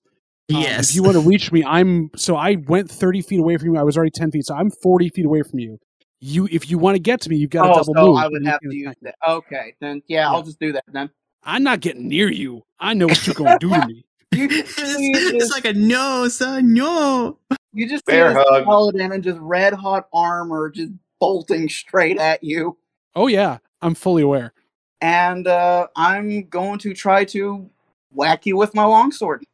Um, 0.55 0.61
Yes. 0.63 0.91
if 0.91 0.95
you 0.97 1.03
want 1.03 1.15
to 1.15 1.21
reach 1.21 1.51
me, 1.51 1.65
I'm 1.65 2.11
so 2.17 2.37
I 2.37 2.57
went 2.69 2.89
30 2.91 3.21
feet 3.23 3.41
away 3.41 3.57
from 3.57 3.75
you. 3.75 3.77
I 3.79 3.83
was 3.83 3.97
already 3.97 4.13
10 4.13 4.31
feet, 4.31 4.47
so 4.47 4.55
I'm 4.55 4.71
40 4.71 5.09
feet 5.11 5.27
away 5.27 5.43
from 5.43 5.59
you. 5.59 5.79
You, 6.21 6.49
if 6.51 6.71
you 6.71 6.79
want 6.79 6.95
to 6.95 6.99
get 6.99 7.21
to 7.23 7.31
me, 7.31 7.37
you've 7.37 7.51
got 7.51 7.65
to 7.65 7.71
oh, 7.71 7.75
double 7.75 7.95
so 7.95 8.07
move. 8.07 8.17
I 8.17 8.29
would 8.29 8.45
have 8.47 8.61
to 8.61 8.75
use 8.75 8.95
that. 9.03 9.17
Okay, 9.29 9.75
then 9.81 10.03
yeah, 10.07 10.31
I'll 10.31 10.43
just 10.43 10.59
do 10.59 10.73
that 10.73 10.85
then. 10.89 11.11
I'm 11.43 11.63
not 11.63 11.81
getting 11.81 12.09
near 12.09 12.31
you. 12.31 12.65
I 12.81 12.95
know 12.95 13.07
what 13.07 13.27
you're 13.27 13.35
going 13.35 13.53
to 13.53 13.59
do 13.59 13.71
to 13.71 13.87
me. 13.87 14.05
You, 14.33 14.49
it's, 14.51 14.77
you 14.77 15.13
it's 15.15 15.53
like 15.53 15.65
a 15.65 15.73
no, 15.73 16.29
son, 16.29 16.75
no. 16.75 17.39
you 17.73 17.89
just 17.89 18.05
see 18.07 18.13
Bear 18.13 18.35
this 18.35 18.45
hug. 18.47 18.65
paladin 18.65 19.13
and 19.13 19.23
just 19.23 19.39
red 19.41 19.73
hot 19.73 20.09
armor 20.13 20.69
just 20.69 20.93
bolting 21.21 21.69
straight 21.69 22.19
at 22.19 22.43
you. 22.43 22.77
Oh 23.15 23.29
yeah, 23.29 23.59
I'm 23.81 23.95
fully 23.95 24.23
aware. 24.23 24.53
And 25.01 25.47
uh, 25.47 25.87
I'm 25.97 26.49
going 26.49 26.81
to 26.81 26.93
try 26.93 27.25
to 27.27 27.71
whack 28.13 28.47
you 28.47 28.57
with 28.57 28.75
my 28.75 28.85
longsword. 28.85 29.45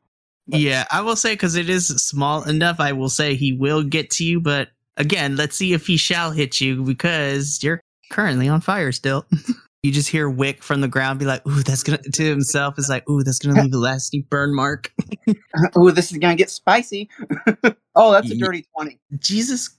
But- 0.48 0.58
Yeah, 0.58 0.84
I 0.90 1.02
will 1.02 1.16
say 1.16 1.34
because 1.34 1.54
it 1.54 1.68
is 1.68 1.88
small 1.88 2.42
enough. 2.42 2.80
I 2.80 2.92
will 2.92 3.10
say 3.10 3.34
he 3.34 3.52
will 3.52 3.82
get 3.82 4.10
to 4.12 4.24
you, 4.24 4.40
but 4.40 4.70
again, 4.96 5.36
let's 5.36 5.56
see 5.56 5.72
if 5.72 5.86
he 5.86 5.96
shall 5.96 6.30
hit 6.30 6.60
you 6.60 6.82
because 6.82 7.60
you're 7.62 7.80
currently 8.10 8.48
on 8.48 8.60
fire 8.60 8.92
still. 8.92 9.26
you 9.82 9.92
just 9.92 10.08
hear 10.08 10.28
Wick 10.28 10.62
from 10.62 10.80
the 10.80 10.88
ground 10.88 11.18
be 11.18 11.24
like, 11.24 11.46
"Ooh, 11.46 11.62
that's 11.62 11.82
gonna." 11.82 11.98
To 11.98 12.24
himself, 12.24 12.78
is 12.78 12.88
like, 12.88 13.08
"Ooh, 13.08 13.22
that's 13.22 13.38
gonna 13.38 13.62
leave 13.62 13.74
a 13.74 13.78
lasting 13.78 14.26
burn 14.30 14.54
mark." 14.54 14.92
Ooh, 15.78 15.90
this 15.90 16.12
is 16.12 16.18
gonna 16.18 16.36
get 16.36 16.50
spicy. 16.50 17.08
oh, 17.94 18.12
that's 18.12 18.30
a 18.30 18.36
dirty 18.36 18.66
20. 18.76 18.98
Jesus. 19.18 19.70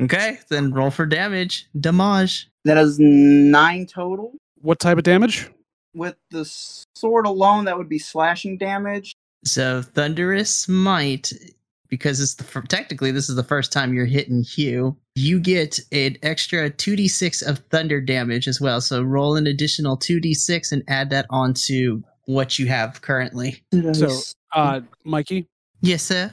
Okay, 0.00 0.38
then 0.48 0.72
roll 0.72 0.90
for 0.90 1.06
damage. 1.06 1.68
Damage. 1.78 2.48
That 2.64 2.78
is 2.78 2.98
nine 2.98 3.86
total. 3.86 4.32
What 4.60 4.80
type 4.80 4.98
of 4.98 5.04
damage? 5.04 5.48
With 5.94 6.16
the 6.30 6.44
sword 6.94 7.26
alone, 7.26 7.66
that 7.66 7.76
would 7.76 7.88
be 7.88 7.98
slashing 7.98 8.56
damage. 8.56 9.14
So 9.44 9.82
thunderous 9.82 10.54
smite, 10.54 11.32
because 11.92 12.20
it's 12.20 12.34
the 12.36 12.62
technically 12.68 13.10
this 13.10 13.28
is 13.28 13.36
the 13.36 13.42
first 13.44 13.70
time 13.70 13.92
you're 13.92 14.06
hitting 14.06 14.42
Hugh. 14.42 14.96
You 15.14 15.38
get 15.38 15.78
an 15.92 16.16
extra 16.22 16.70
two 16.70 16.96
d 16.96 17.06
six 17.06 17.42
of 17.42 17.58
thunder 17.70 18.00
damage 18.00 18.48
as 18.48 18.62
well. 18.62 18.80
So 18.80 19.02
roll 19.02 19.36
an 19.36 19.46
additional 19.46 19.98
two 19.98 20.18
d 20.18 20.32
six 20.32 20.72
and 20.72 20.82
add 20.88 21.10
that 21.10 21.26
onto 21.28 22.02
what 22.24 22.58
you 22.58 22.66
have 22.68 23.02
currently. 23.02 23.62
So, 23.92 24.08
uh, 24.54 24.80
Mikey, 25.04 25.48
Yes, 25.82 26.02
sir. 26.02 26.32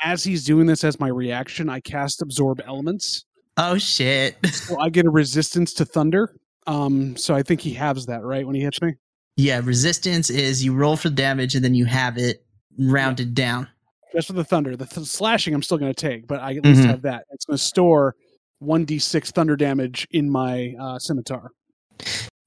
as 0.00 0.22
he's 0.22 0.44
doing 0.44 0.66
this 0.66 0.84
as 0.84 1.00
my 1.00 1.08
reaction, 1.08 1.68
I 1.68 1.80
cast 1.80 2.22
absorb 2.22 2.60
elements, 2.64 3.24
Oh 3.56 3.78
shit. 3.78 4.36
so 4.52 4.78
I 4.78 4.90
get 4.90 5.06
a 5.06 5.10
resistance 5.10 5.74
to 5.74 5.84
thunder. 5.84 6.36
Um, 6.68 7.16
so 7.16 7.34
I 7.34 7.42
think 7.42 7.62
he 7.62 7.72
halves 7.74 8.06
that 8.06 8.22
right 8.22 8.46
when 8.46 8.54
he 8.54 8.60
hits 8.62 8.80
me. 8.80 8.94
yeah, 9.36 9.60
resistance 9.64 10.30
is 10.30 10.62
you 10.64 10.72
roll 10.72 10.96
for 10.96 11.10
damage 11.10 11.56
and 11.56 11.64
then 11.64 11.74
you 11.74 11.86
have 11.86 12.16
it 12.16 12.44
rounded 12.78 13.34
down. 13.34 13.66
Just 14.12 14.26
for 14.26 14.32
the 14.32 14.44
thunder, 14.44 14.76
the 14.76 14.86
th- 14.86 15.06
slashing 15.06 15.54
I'm 15.54 15.62
still 15.62 15.78
going 15.78 15.92
to 15.92 16.00
take, 16.00 16.26
but 16.26 16.40
I 16.40 16.56
at 16.56 16.64
least 16.64 16.80
Mhm. 16.82 16.86
have 16.86 17.02
that. 17.02 17.26
It's 17.30 17.44
going 17.44 17.56
to 17.56 17.62
store 17.62 18.16
one 18.58 18.84
d6 18.84 19.30
thunder 19.32 19.56
damage 19.56 20.06
in 20.10 20.28
my 20.28 20.74
uh, 20.80 20.98
scimitar. 20.98 21.52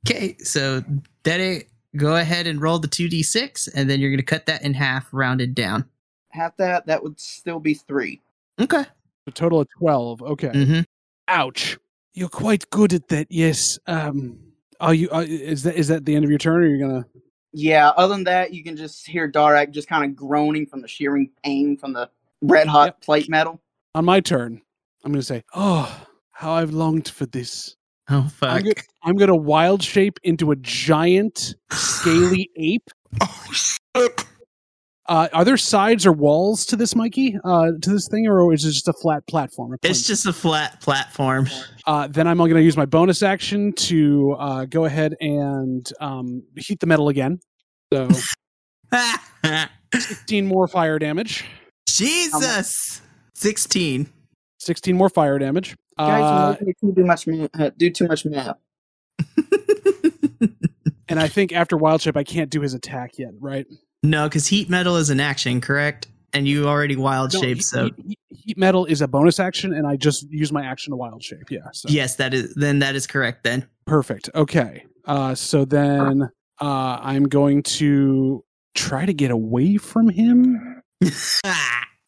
Okay, 0.05 0.35
so 0.39 0.83
Daddy, 1.23 1.63
go 1.95 2.15
ahead 2.17 2.45
and 2.47 2.61
roll 2.61 2.79
the 2.79 2.87
two 2.87 3.07
d 3.07 3.23
six, 3.23 3.67
and 3.69 3.89
then 3.89 3.99
you're 4.01 4.11
gonna 4.11 4.21
cut 4.23 4.45
that 4.47 4.61
in 4.63 4.73
half, 4.73 5.07
rounded 5.13 5.55
down. 5.55 5.85
Half 6.29 6.57
that, 6.57 6.87
that 6.87 7.03
would 7.03 7.19
still 7.19 7.59
be 7.59 7.73
three. 7.73 8.19
Okay. 8.59 8.83
A 9.27 9.31
total 9.31 9.61
of 9.61 9.67
twelve. 9.79 10.21
Okay. 10.21 10.49
Mm-hmm. 10.49 10.81
Ouch. 11.29 11.77
You're 12.13 12.27
quite 12.29 12.69
good 12.69 12.91
at 12.93 13.07
that. 13.07 13.27
Yes. 13.29 13.79
Um. 13.87 14.39
Are 14.81 14.93
you? 14.93 15.09
Uh, 15.09 15.23
is 15.25 15.63
that 15.63 15.75
is 15.75 15.87
that 15.87 16.03
the 16.05 16.15
end 16.15 16.25
of 16.25 16.29
your 16.29 16.39
turn, 16.39 16.61
or 16.63 16.67
you're 16.67 16.79
gonna? 16.85 17.05
Yeah, 17.53 17.89
other 17.89 18.13
than 18.15 18.23
that, 18.25 18.53
you 18.53 18.63
can 18.63 18.75
just 18.75 19.07
hear 19.07 19.31
Dharak 19.31 19.71
just 19.71 19.87
kind 19.87 20.03
of 20.03 20.15
groaning 20.15 20.65
from 20.65 20.81
the 20.81 20.87
shearing 20.87 21.29
pain 21.43 21.77
from 21.77 21.93
the 21.93 22.09
red 22.41 22.67
hot 22.67 22.87
Yep. 22.87 23.01
plate 23.01 23.29
metal. 23.29 23.61
On 23.95 24.03
my 24.03 24.19
turn, 24.19 24.61
I'm 25.05 25.11
gonna 25.11 25.21
say, 25.21 25.43
"Oh, 25.53 26.05
how 26.31 26.53
I've 26.53 26.71
longed 26.73 27.09
for 27.09 27.27
this." 27.27 27.75
Oh 28.09 28.29
I'm, 28.41 28.63
fuck. 28.63 28.85
I'm 29.03 29.15
gonna 29.15 29.35
wild 29.35 29.83
shape 29.83 30.19
into 30.23 30.49
a 30.51 30.55
giant, 30.57 31.55
scaly 31.71 32.49
ape. 32.57 32.89
Oh 33.21 33.45
shit. 33.51 34.25
Uh, 35.05 35.27
are 35.33 35.43
there 35.43 35.57
sides 35.57 36.05
or 36.05 36.13
walls 36.13 36.65
to 36.67 36.75
this, 36.77 36.95
Mikey? 36.95 37.37
Uh, 37.43 37.71
to 37.81 37.89
this 37.89 38.07
thing, 38.07 38.25
or 38.27 38.53
is 38.53 38.63
it 38.63 38.71
just 38.71 38.87
a 38.87 38.93
flat 38.93 39.25
platform? 39.27 39.73
a 39.73 39.77
It's 39.83 40.07
just 40.07 40.25
a 40.25 40.31
flat 40.31 40.79
platform. 40.79 41.49
Uh, 41.85 42.07
then 42.07 42.25
I'm 42.27 42.37
going 42.37 42.53
to 42.53 42.61
use 42.61 42.77
my 42.77 42.85
bonus 42.85 43.21
action 43.21 43.73
to 43.73 44.35
uh, 44.39 44.65
go 44.65 44.85
ahead 44.85 45.15
and 45.19 45.89
um, 45.99 46.43
heat 46.55 46.79
the 46.79 46.87
metal 46.87 47.09
again. 47.09 47.39
So 47.91 48.07
16 49.93 50.45
more 50.47 50.67
fire 50.69 50.97
damage. 50.99 51.43
Jesus. 51.87 53.01
16. 53.35 54.07
16 54.59 54.95
more 54.95 55.09
fire 55.09 55.37
damage. 55.37 55.75
Guys, 55.97 56.23
Uh, 56.23 56.55
you're 56.59 56.67
making 56.67 56.89
me 56.89 56.95
do 56.95 57.05
much 57.05 57.27
ma- 57.27 57.47
uh, 57.53 57.71
do 57.77 57.89
too 57.89 58.07
much 58.07 58.25
math. 58.25 58.57
and 61.09 61.19
I 61.19 61.27
think 61.27 61.51
after 61.51 61.75
wild 61.77 62.01
shape, 62.01 62.15
I 62.17 62.23
can't 62.23 62.49
do 62.49 62.61
his 62.61 62.73
attack 62.73 63.19
yet, 63.19 63.31
right? 63.39 63.67
No, 64.03 64.27
because 64.27 64.47
heat 64.47 64.69
metal 64.69 64.97
is 64.97 65.09
an 65.09 65.19
action, 65.19 65.61
correct? 65.61 66.07
And 66.33 66.47
you 66.47 66.67
already 66.67 66.95
wild 66.95 67.33
No, 67.33 67.41
shape, 67.41 67.57
heat- 67.57 67.63
so 67.63 67.89
heat, 68.05 68.17
heat- 68.29 68.57
metal 68.57 68.85
is 68.85 69.01
a 69.01 69.07
bonus 69.07 69.39
action, 69.39 69.73
and 69.73 69.85
I 69.87 69.95
just 69.95 70.29
use 70.31 70.51
my 70.51 70.63
action 70.65 70.91
to 70.91 70.97
wild 70.97 71.23
shape. 71.23 71.49
Yeah. 71.51 71.59
So. 71.73 71.89
yes, 71.89 72.15
that 72.17 72.33
is 72.33 72.53
then 72.55 72.79
that 72.79 72.95
is 72.95 73.05
correct 73.07 73.43
then. 73.43 73.67
Perfect. 73.85 74.29
Okay. 74.35 74.85
Uh, 75.05 75.35
so 75.35 75.65
then 75.65 76.29
uh, 76.61 76.97
I'm 77.01 77.23
going 77.25 77.61
to 77.63 78.43
try 78.73 79.05
to 79.05 79.13
get 79.13 79.31
away 79.31 79.77
from 79.77 80.09
him. 80.09 80.81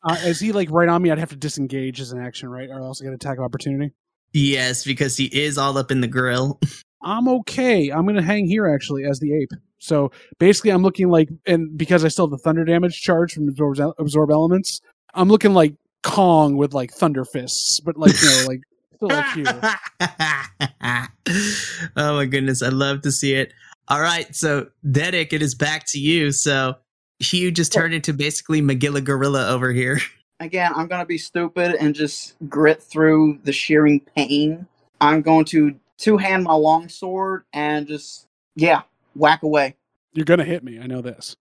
Uh, 0.08 0.18
is 0.24 0.40
he 0.40 0.52
like 0.52 0.70
right 0.70 0.88
on 0.88 1.02
me? 1.02 1.10
I'd 1.10 1.18
have 1.18 1.32
to 1.32 1.36
disengage 1.36 2.00
as 2.00 2.12
an 2.12 2.22
action, 2.22 2.48
right? 2.48 2.70
Or 2.70 2.80
else 2.80 3.02
I 3.02 3.06
get 3.06 3.14
attack 3.16 3.40
of 3.40 3.44
opportunity. 3.44 3.92
yes, 4.34 4.84
because 4.86 5.18
he 5.18 5.26
is 5.26 5.58
all 5.58 5.80
up 5.80 5.90
in 5.90 6.02
the 6.02 6.08
grill. 6.08 6.60
I'm 7.02 7.28
okay. 7.28 7.90
I'm 7.90 8.06
gonna 8.06 8.22
hang 8.22 8.48
here 8.48 8.68
actually 8.68 9.06
as 9.06 9.20
the 9.20 9.34
ape. 9.34 9.52
So 9.78 10.12
basically, 10.40 10.72
I'm 10.72 10.82
looking 10.82 11.10
like, 11.10 11.30
and 11.46 11.78
because 11.78 12.04
I 12.04 12.08
still 12.08 12.26
have 12.26 12.32
the 12.32 12.38
thunder 12.38 12.66
damage 12.66 13.02
charge 13.02 13.34
from 13.34 13.48
absorb, 13.48 13.94
absorb 14.00 14.32
elements, 14.32 14.82
I'm 15.14 15.30
looking 15.30 15.54
like 15.54 15.76
Kong 16.04 16.58
with 16.58 16.74
like 16.74 16.92
thunder 16.92 17.26
fists, 17.26 17.80
but 17.80 17.98
like 17.98 18.14
you 18.22 18.30
know, 18.30 18.46
like 18.48 18.62
still 18.96 19.10
like 19.10 19.36
you. 19.36 19.46
oh 21.98 22.16
my 22.16 22.26
goodness, 22.26 22.62
I 22.62 22.70
love 22.70 23.02
to 23.02 23.12
see 23.12 23.34
it. 23.34 23.54
All 23.88 24.02
right, 24.02 24.34
so 24.36 24.68
Dedic, 24.86 25.34
it 25.34 25.42
is 25.42 25.54
back 25.54 25.86
to 25.88 26.00
you. 26.00 26.32
So 26.32 26.76
Hugh 27.20 27.52
just 27.52 27.72
turned 27.72 27.94
into 27.94 28.14
basically 28.14 28.62
Magilla 28.62 29.04
Gorilla 29.04 29.50
over 29.50 29.72
here. 29.72 30.00
Again, 30.40 30.72
I'm 30.76 30.88
gonna 30.88 31.06
be 31.06 31.18
stupid 31.18 31.76
and 31.76 31.96
just 31.96 32.36
grit 32.50 32.82
through 32.82 33.40
the 33.44 33.54
shearing 33.54 34.02
pain. 34.16 34.68
I'm 35.02 35.22
going 35.22 35.46
to 35.46 35.76
two 35.98 36.18
hand 36.18 36.44
my 36.44 36.54
longsword 36.54 37.44
and 37.54 37.88
just 37.88 38.28
yeah, 38.56 38.82
whack 39.16 39.44
away. 39.44 39.76
You're 40.14 40.26
gonna 40.26 40.44
hit 40.46 40.64
me. 40.64 40.80
I 40.80 40.88
know 40.88 41.02
this. 41.02 41.36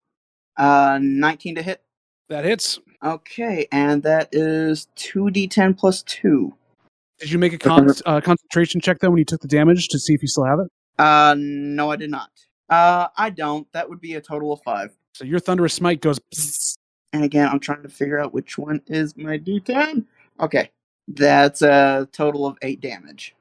Uh, 0.57 0.99
19 1.01 1.55
to 1.55 1.61
hit. 1.61 1.81
That 2.29 2.45
hits. 2.45 2.79
Okay, 3.03 3.67
and 3.71 4.01
that 4.03 4.29
is 4.31 4.87
2d10 4.97 5.77
plus 5.77 6.01
2. 6.03 6.53
Did 7.19 7.31
you 7.31 7.37
make 7.37 7.53
a 7.53 7.57
con- 7.57 7.89
uh, 8.05 8.21
concentration 8.21 8.81
check 8.81 8.99
though 8.99 9.09
when 9.09 9.19
you 9.19 9.25
took 9.25 9.41
the 9.41 9.47
damage 9.47 9.87
to 9.89 9.99
see 9.99 10.13
if 10.13 10.21
you 10.21 10.27
still 10.27 10.45
have 10.45 10.59
it? 10.59 10.67
Uh, 10.97 11.35
no, 11.37 11.91
I 11.91 11.97
did 11.97 12.09
not. 12.09 12.29
Uh, 12.69 13.07
I 13.17 13.29
don't. 13.29 13.71
That 13.73 13.89
would 13.89 14.01
be 14.01 14.15
a 14.15 14.21
total 14.21 14.51
of 14.53 14.61
5. 14.63 14.91
So 15.13 15.23
your 15.23 15.39
thunderous 15.39 15.73
smite 15.73 16.01
goes. 16.01 16.19
psst. 16.33 16.77
And 17.13 17.23
again, 17.23 17.47
I'm 17.47 17.59
trying 17.59 17.83
to 17.83 17.89
figure 17.89 18.19
out 18.19 18.33
which 18.33 18.57
one 18.57 18.81
is 18.87 19.15
my 19.15 19.37
d10. 19.37 20.03
Okay, 20.41 20.69
That's 21.07 21.61
a 21.61 22.09
total 22.11 22.45
of 22.45 22.57
eight 22.61 22.81
damage. 22.81 23.35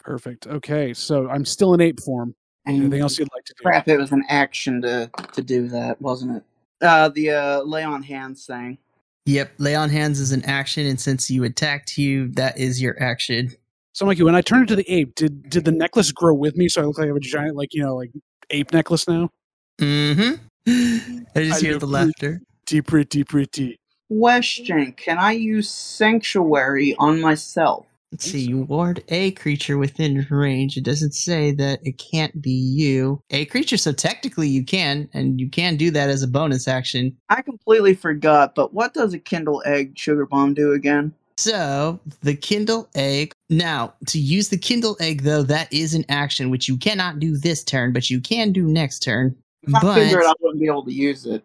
Perfect. 0.00 0.46
Okay, 0.46 0.94
so 0.94 1.28
I'm 1.28 1.44
still 1.44 1.74
in 1.74 1.80
ape 1.80 2.00
form. 2.00 2.34
And 2.66 2.76
Anything 2.80 3.00
else 3.00 3.18
you'd 3.18 3.28
like 3.34 3.44
to 3.44 3.54
do? 3.56 3.62
crap, 3.62 3.88
it 3.88 3.96
was 3.98 4.12
an 4.12 4.24
action 4.28 4.82
to 4.82 5.10
to 5.32 5.42
do 5.42 5.68
that, 5.68 6.00
wasn't 6.02 6.36
it? 6.36 6.42
Uh, 6.82 7.08
the 7.08 7.30
uh, 7.30 7.62
lay 7.62 7.82
on 7.82 8.02
hands 8.02 8.44
thing. 8.46 8.78
Yep, 9.26 9.52
lay 9.58 9.74
on 9.74 9.90
hands 9.90 10.20
is 10.20 10.32
an 10.32 10.44
action, 10.44 10.86
and 10.86 10.98
since 11.00 11.30
you 11.30 11.44
attacked 11.44 11.90
Hugh, 11.90 12.28
that 12.32 12.58
is 12.58 12.80
your 12.80 13.00
action. 13.02 13.50
So, 13.92 14.06
Mikey, 14.06 14.22
when 14.22 14.34
I 14.34 14.40
turned 14.42 14.62
into 14.70 14.76
the 14.76 14.90
ape, 14.90 15.14
did 15.14 15.48
did 15.50 15.64
the 15.64 15.72
necklace 15.72 16.12
grow 16.12 16.34
with 16.34 16.56
me? 16.56 16.68
So 16.68 16.82
I 16.82 16.84
look 16.84 16.98
like 16.98 17.04
I 17.04 17.08
have 17.08 17.16
a 17.16 17.20
giant, 17.20 17.56
like 17.56 17.74
you 17.74 17.82
know, 17.82 17.96
like 17.96 18.10
ape 18.50 18.72
necklace 18.72 19.08
now. 19.08 19.30
Mm-hmm. 19.80 20.34
I 21.36 21.44
just 21.44 21.62
I 21.62 21.66
hear 21.66 21.72
love 21.72 21.80
the 21.80 21.86
you. 21.86 21.92
laughter. 21.92 22.40
Pretty, 22.66 22.82
pretty, 22.82 23.24
pretty. 23.24 23.80
Question: 24.08 24.92
Can 24.92 25.18
I 25.18 25.32
use 25.32 25.68
sanctuary 25.70 26.94
on 26.98 27.20
myself? 27.20 27.86
Let's 28.10 28.24
see, 28.24 28.40
you 28.40 28.62
ward 28.62 29.04
a 29.08 29.32
creature 29.32 29.76
within 29.76 30.26
range. 30.30 30.76
It 30.78 30.84
doesn't 30.84 31.12
say 31.12 31.52
that 31.52 31.80
it 31.82 31.98
can't 31.98 32.40
be 32.40 32.50
you. 32.50 33.20
A 33.30 33.44
creature, 33.44 33.76
so 33.76 33.92
technically 33.92 34.48
you 34.48 34.64
can, 34.64 35.10
and 35.12 35.38
you 35.38 35.50
can 35.50 35.76
do 35.76 35.90
that 35.90 36.08
as 36.08 36.22
a 36.22 36.28
bonus 36.28 36.66
action. 36.66 37.14
I 37.28 37.42
completely 37.42 37.94
forgot, 37.94 38.54
but 38.54 38.72
what 38.72 38.94
does 38.94 39.12
a 39.12 39.18
Kindle 39.18 39.62
Egg 39.66 39.98
Sugar 39.98 40.24
Bomb 40.24 40.54
do 40.54 40.72
again? 40.72 41.12
So, 41.36 42.00
the 42.22 42.34
Kindle 42.34 42.88
Egg. 42.94 43.32
Now, 43.50 43.94
to 44.06 44.18
use 44.18 44.48
the 44.48 44.58
Kindle 44.58 44.96
Egg, 45.00 45.22
though, 45.22 45.42
that 45.42 45.72
is 45.72 45.94
an 45.94 46.04
action, 46.08 46.50
which 46.50 46.66
you 46.66 46.76
cannot 46.76 47.20
do 47.20 47.36
this 47.36 47.62
turn, 47.62 47.92
but 47.92 48.10
you 48.10 48.20
can 48.20 48.52
do 48.52 48.64
next 48.66 49.00
turn. 49.00 49.36
If 49.62 49.74
I 49.74 49.94
figured 49.94 50.24
I 50.24 50.32
wouldn't 50.40 50.60
be 50.60 50.66
able 50.66 50.84
to 50.84 50.92
use 50.92 51.26
it. 51.26 51.44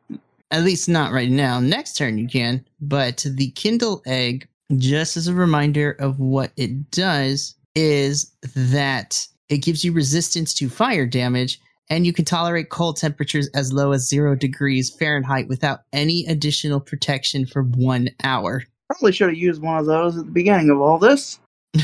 at 0.49 0.63
least 0.63 0.87
not 0.87 1.11
right 1.11 1.29
now. 1.29 1.59
Next 1.59 1.97
turn 1.97 2.17
you 2.17 2.27
can. 2.27 2.63
But 2.79 3.25
the 3.29 3.49
Kindle 3.51 4.01
Egg, 4.05 4.47
just 4.77 5.17
as 5.17 5.27
a 5.27 5.33
reminder 5.33 5.91
of 5.99 6.19
what 6.19 6.51
it 6.57 6.91
does, 6.91 7.55
is 7.75 8.31
that 8.55 9.27
it 9.49 9.57
gives 9.57 9.83
you 9.83 9.91
resistance 9.91 10.53
to 10.55 10.69
fire 10.69 11.05
damage, 11.05 11.59
and 11.89 12.05
you 12.05 12.13
can 12.13 12.25
tolerate 12.25 12.69
cold 12.69 12.97
temperatures 12.97 13.49
as 13.53 13.73
low 13.73 13.91
as 13.91 14.07
zero 14.07 14.35
degrees 14.35 14.89
Fahrenheit 14.89 15.47
without 15.47 15.81
any 15.91 16.25
additional 16.27 16.79
protection 16.79 17.45
for 17.45 17.63
one 17.63 18.09
hour. 18.23 18.63
Probably 18.89 19.11
should 19.11 19.29
have 19.29 19.37
used 19.37 19.61
one 19.61 19.77
of 19.77 19.85
those 19.85 20.17
at 20.17 20.25
the 20.25 20.31
beginning 20.31 20.69
of 20.69 20.79
all 20.79 20.97
this. 20.97 21.39
You 21.73 21.81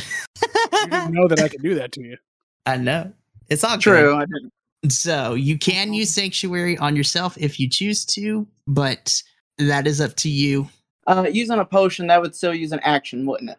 didn't 0.90 1.14
know 1.14 1.28
that 1.28 1.40
I 1.40 1.50
could 1.50 1.62
do 1.62 1.76
that 1.76 1.92
to 1.94 2.02
you. 2.02 2.18
I 2.66 2.78
know. 2.78 3.12
It's 3.50 3.64
all 3.64 3.76
good. 3.78 3.82
True, 3.82 4.16
I 4.16 4.26
didn't. 4.26 4.92
So 4.92 5.34
you 5.34 5.58
can 5.58 5.94
use 5.94 6.14
Sanctuary 6.14 6.78
on 6.78 6.96
yourself 6.96 7.38
if 7.38 7.60
you 7.60 7.70
choose 7.70 8.06
to, 8.06 8.48
but 8.68 9.22
that 9.58 9.88
is 9.88 10.00
up 10.00 10.16
to 10.18 10.30
you. 10.30 10.70
Uh, 11.10 11.28
using 11.28 11.58
a 11.58 11.66
potion, 11.66 12.06
that 12.06 12.22
would 12.22 12.36
still 12.36 12.54
use 12.54 12.72
an 12.72 12.80
action, 12.84 13.26
wouldn't 13.26 13.50
it? 13.50 13.58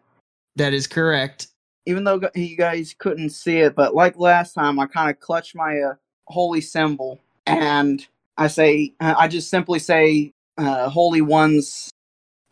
That 0.55 0.73
is 0.73 0.87
correct. 0.87 1.47
Even 1.85 2.05
though 2.05 2.21
you 2.33 2.55
guys 2.55 2.95
couldn't 2.97 3.31
see 3.31 3.57
it, 3.57 3.75
but 3.75 3.93
like 3.93 4.17
last 4.17 4.53
time, 4.53 4.79
I 4.79 4.85
kind 4.85 5.09
of 5.09 5.19
clutch 5.19 5.53
my 5.53 5.77
uh, 5.79 5.95
holy 6.27 6.61
symbol 6.61 7.19
and 7.45 8.07
I 8.37 8.47
say, 8.47 8.93
uh, 9.01 9.15
I 9.17 9.27
just 9.27 9.49
simply 9.49 9.79
say, 9.79 10.31
uh, 10.57 10.87
"Holy 10.87 11.21
ones, 11.21 11.91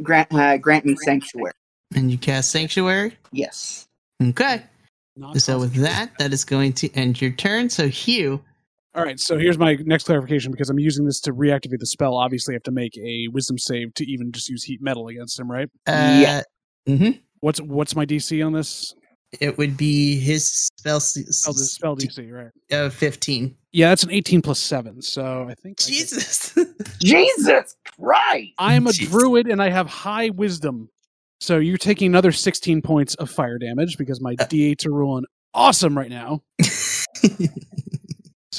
grant 0.04 0.34
uh, 0.34 0.58
grant 0.58 0.86
me 0.86 0.98
sanctuary." 0.98 1.54
And 1.96 2.12
you 2.12 2.18
cast 2.18 2.52
Sanctuary. 2.52 3.18
Yes. 3.32 3.88
Okay. 4.22 4.64
Not 5.16 5.40
So 5.40 5.60
with 5.60 5.76
that, 5.76 6.12
that 6.20 6.34
is 6.34 6.44
going 6.44 6.74
to 6.74 6.94
end 6.94 7.22
your 7.22 7.32
turn. 7.32 7.70
So 7.70 7.88
Hugh, 7.88 8.44
All 8.96 9.04
right, 9.04 9.20
so 9.20 9.38
here's 9.38 9.58
my 9.58 9.76
next 9.86 10.06
clarification 10.06 10.52
because 10.52 10.70
I'm 10.70 10.80
using 10.80 11.06
this 11.06 11.22
to 11.22 11.32
reactivate 11.32 11.78
the 11.80 11.86
spell. 11.86 12.16
Obviously, 12.16 12.54
I 12.54 12.56
have 12.56 12.64
to 12.64 12.72
make 12.72 12.98
a 12.98 13.28
wisdom 13.28 13.58
save 13.60 13.94
to 13.96 14.06
even 14.06 14.32
just 14.32 14.50
use 14.50 14.64
heat 14.64 14.82
metal 14.82 15.08
against 15.10 15.40
him, 15.40 15.50
right? 15.50 15.70
uh, 15.88 15.92
Yeah. 15.94 16.42
hmm 16.88 17.12
What's 17.42 17.62
what's 17.62 17.96
my 17.96 18.06
DC 18.06 18.46
on 18.46 18.52
this? 18.54 18.96
it 19.40 19.56
would 19.60 19.78
be 19.78 20.18
his 20.20 20.50
spell, 20.50 20.96
s- 20.98 21.14
Spell, 21.30 21.54
s- 21.54 21.72
spell 21.72 21.96
DC, 21.96 22.32
right? 22.32 22.50
uh, 22.76 22.90
fifteen. 22.90 23.56
Yeah, 23.72 23.90
that's 23.90 24.02
an 24.04 24.10
18 24.10 24.42
plus 24.42 24.58
seven. 24.58 25.02
So 25.04 25.48
I 25.48 25.54
think 25.54 25.78
I 25.84 25.86
Jesus. 25.88 26.58
Jesus 27.00 27.76
Christ! 28.00 28.54
I 28.58 28.74
am 28.74 28.88
a 28.88 28.90
Jeez. 28.90 29.08
druid 29.12 29.48
and 29.48 29.62
I 29.62 29.70
have 29.70 29.86
high 29.88 30.32
wisdom. 30.32 30.90
So 31.40 31.60
you're 31.60 31.78
taking 31.78 32.08
another 32.08 32.32
16 32.32 32.82
points 32.82 33.14
of 33.16 33.30
fire 33.30 33.60
damage 33.60 33.98
because 34.00 34.20
my 34.20 34.36
d8s 34.36 34.88
are 34.88 34.92
rolling 34.92 35.26
awesome 35.54 35.96
right 35.96 36.10
now. 36.10 36.42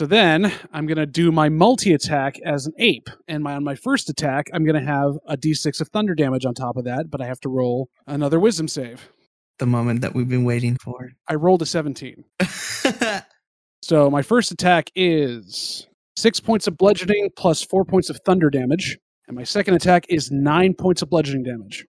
So 0.01 0.07
then 0.07 0.51
I'm 0.73 0.87
gonna 0.87 1.05
do 1.05 1.31
my 1.31 1.51
multi 1.51 1.93
attack 1.93 2.39
as 2.43 2.65
an 2.65 2.73
ape, 2.79 3.11
and 3.29 3.45
my 3.45 3.55
on 3.55 3.65
my 3.65 3.75
first 3.75 4.09
attack 4.09 4.47
I'm 4.55 4.65
gonna 4.65 4.81
have 4.81 5.19
a 5.27 5.37
d6 5.37 5.79
of 5.79 5.89
thunder 5.89 6.15
damage 6.15 6.47
on 6.47 6.55
top 6.55 6.79
of 6.79 6.85
that, 6.85 7.11
but 7.11 7.21
I 7.21 7.27
have 7.27 7.39
to 7.41 7.51
roll 7.51 7.91
another 8.07 8.41
wisdom 8.41 8.67
save. 8.67 9.11
the 9.59 9.67
moment 9.67 10.01
that 10.01 10.15
we've 10.15 10.27
been 10.27 10.45
waiting 10.45 10.79
for. 10.83 11.11
I 11.29 11.35
rolled 11.35 11.61
a 11.61 11.67
17. 11.67 12.25
So 13.83 14.09
my 14.11 14.23
first 14.23 14.51
attack 14.51 14.91
is 14.95 15.87
six 16.17 16.41
points 16.41 16.67
of 16.67 16.79
bludgeoning 16.79 17.29
plus 17.37 17.63
four 17.63 17.85
points 17.85 18.09
of 18.09 18.19
thunder 18.25 18.49
damage, 18.49 18.97
and 19.29 19.37
my 19.37 19.45
second 19.45 19.75
attack 19.75 20.07
is 20.09 20.31
nine 20.31 20.73
points 20.73 21.03
of 21.03 21.11
bludgeoning 21.11 21.43
damage. 21.43 21.85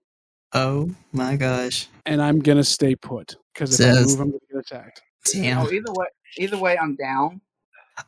oh 0.52 0.94
my 1.14 1.38
gosh. 1.38 1.88
And 2.06 2.22
I'm 2.22 2.40
gonna 2.40 2.66
stay 2.66 2.94
put 2.94 3.38
because 3.54 3.80
if 3.80 3.90
I 3.90 4.02
move, 4.02 4.20
I'm 4.20 4.32
gonna 4.32 4.40
get 4.52 4.60
attacked. 4.60 5.02
Damn. 5.32 5.60
Oh, 5.60 5.72
either 5.72 5.94
way, 5.94 6.08
either 6.38 6.58
way, 6.58 6.78
I'm 6.78 6.98
down. 6.98 7.40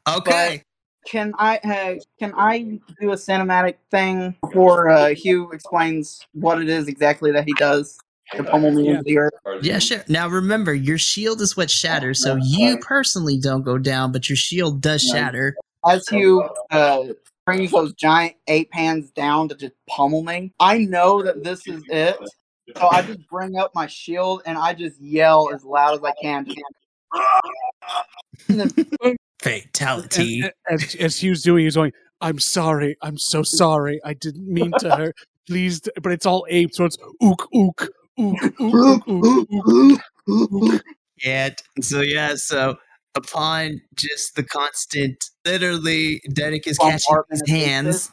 Okay. 0.07 0.63
Can 1.05 1.33
I 1.37 1.57
uh, 1.57 1.95
can 2.17 2.33
I 2.37 2.79
do 3.01 3.11
a 3.11 3.15
cinematic 3.15 3.75
thing 3.91 4.35
before 4.41 4.89
uh, 4.89 5.09
Hugh 5.09 5.51
explains 5.51 6.25
what 6.33 6.61
it 6.61 6.69
is 6.69 6.87
exactly 6.87 7.31
that 7.33 7.45
he 7.45 7.53
does 7.55 7.97
to 8.35 8.43
pummel 8.43 8.71
me 8.71 8.85
Yeah. 8.85 8.91
into 8.91 9.03
the 9.03 9.17
earth? 9.17 9.33
Yeah, 9.61 9.79
sure. 9.79 10.03
Now 10.07 10.29
remember, 10.29 10.73
your 10.73 10.97
shield 10.97 11.41
is 11.41 11.57
what 11.57 11.69
shatters, 11.69 12.23
so 12.23 12.35
you 12.35 12.77
personally 12.77 13.37
don't 13.37 13.63
go 13.63 13.77
down, 13.77 14.11
but 14.11 14.29
your 14.29 14.37
shield 14.37 14.81
does 14.81 15.01
shatter. 15.01 15.55
As 15.85 16.07
Hugh 16.07 16.47
uh, 16.71 17.03
brings 17.45 17.71
those 17.71 17.93
giant 17.93 18.35
ape 18.47 18.73
hands 18.73 19.11
down 19.11 19.49
to 19.49 19.55
just 19.55 19.73
pummel 19.89 20.23
me, 20.23 20.53
I 20.59 20.79
know 20.79 21.21
that 21.21 21.43
this 21.43 21.67
is 21.67 21.83
it. 21.89 22.17
So 22.77 22.87
I 22.87 23.01
just 23.01 23.27
bring 23.29 23.57
up 23.57 23.71
my 23.75 23.87
shield 23.87 24.41
and 24.45 24.57
I 24.57 24.73
just 24.73 24.99
yell 25.01 25.49
as 25.53 25.63
loud 25.65 25.95
as 25.95 26.03
I 26.03 26.13
can. 26.21 26.47
And 28.49 28.59
then 28.59 28.73
Fatality. 29.43 30.41
And, 30.41 30.53
as, 30.81 30.95
as 30.95 31.19
he 31.19 31.29
was 31.29 31.41
doing, 31.43 31.65
he's 31.65 31.75
going, 31.75 31.91
"I'm 32.21 32.39
sorry, 32.39 32.95
I'm 33.01 33.17
so 33.17 33.43
sorry. 33.43 33.99
I 34.03 34.13
didn't 34.13 34.47
mean 34.47 34.71
to 34.79 34.95
hurt. 34.95 35.15
Please." 35.47 35.81
But 36.01 36.11
it's 36.13 36.25
all 36.25 36.45
ape, 36.49 36.73
so 36.73 36.85
it's 36.85 36.97
ook 37.21 37.47
ook 37.53 37.89
ook 38.17 38.41
ook 38.59 39.07
ook 39.07 39.07
ook. 39.07 40.01
ook. 40.27 40.81
Yeah. 41.17 41.49
So 41.81 42.01
yeah. 42.01 42.35
So 42.35 42.75
upon 43.15 43.81
just 43.95 44.35
the 44.35 44.43
constant, 44.43 45.29
literally, 45.45 46.21
Dharak 46.29 46.65
is 46.65 46.77
catching 46.77 46.99
Bombardment 47.07 47.41
these 47.45 47.65
hands. 47.65 48.11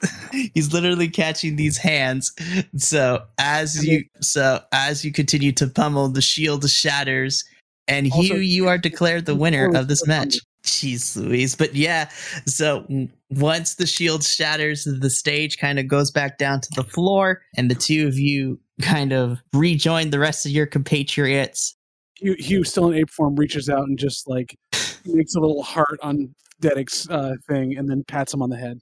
He's 0.54 0.72
literally 0.72 1.08
catching 1.08 1.56
these 1.56 1.78
hands. 1.78 2.32
So 2.76 3.22
as 3.38 3.84
you, 3.84 4.04
so 4.20 4.60
as 4.72 5.04
you 5.04 5.12
continue 5.12 5.52
to 5.52 5.66
pummel, 5.68 6.08
the 6.08 6.20
shield 6.20 6.68
shatters, 6.68 7.44
and 7.88 8.10
Also, 8.12 8.34
Hugh, 8.34 8.40
you 8.40 8.68
are 8.68 8.78
declared 8.78 9.26
the 9.26 9.34
winner 9.34 9.70
of 9.74 9.88
this 9.88 10.06
match. 10.06 10.36
Jeez 10.70 11.16
Louise. 11.16 11.54
But 11.56 11.74
yeah, 11.74 12.08
so 12.46 12.86
once 13.30 13.74
the 13.74 13.86
shield 13.86 14.22
shatters, 14.24 14.84
the 14.84 15.10
stage 15.10 15.58
kind 15.58 15.78
of 15.78 15.88
goes 15.88 16.10
back 16.10 16.38
down 16.38 16.60
to 16.60 16.68
the 16.74 16.84
floor, 16.84 17.42
and 17.56 17.70
the 17.70 17.74
two 17.74 18.06
of 18.06 18.18
you 18.18 18.58
kind 18.80 19.12
of 19.12 19.38
rejoin 19.52 20.10
the 20.10 20.18
rest 20.18 20.46
of 20.46 20.52
your 20.52 20.66
compatriots. 20.66 21.76
Hugh, 22.16 22.36
Hugh, 22.38 22.64
still 22.64 22.90
in 22.90 22.98
ape 22.98 23.10
form, 23.10 23.34
reaches 23.36 23.68
out 23.68 23.86
and 23.88 23.98
just 23.98 24.28
like 24.28 24.56
makes 25.04 25.34
a 25.34 25.40
little 25.40 25.62
heart 25.62 25.98
on 26.02 26.34
Dedek's 26.62 27.08
uh, 27.10 27.34
thing, 27.48 27.76
and 27.76 27.88
then 27.88 28.04
pats 28.04 28.32
him 28.32 28.42
on 28.42 28.50
the 28.50 28.56
head. 28.56 28.78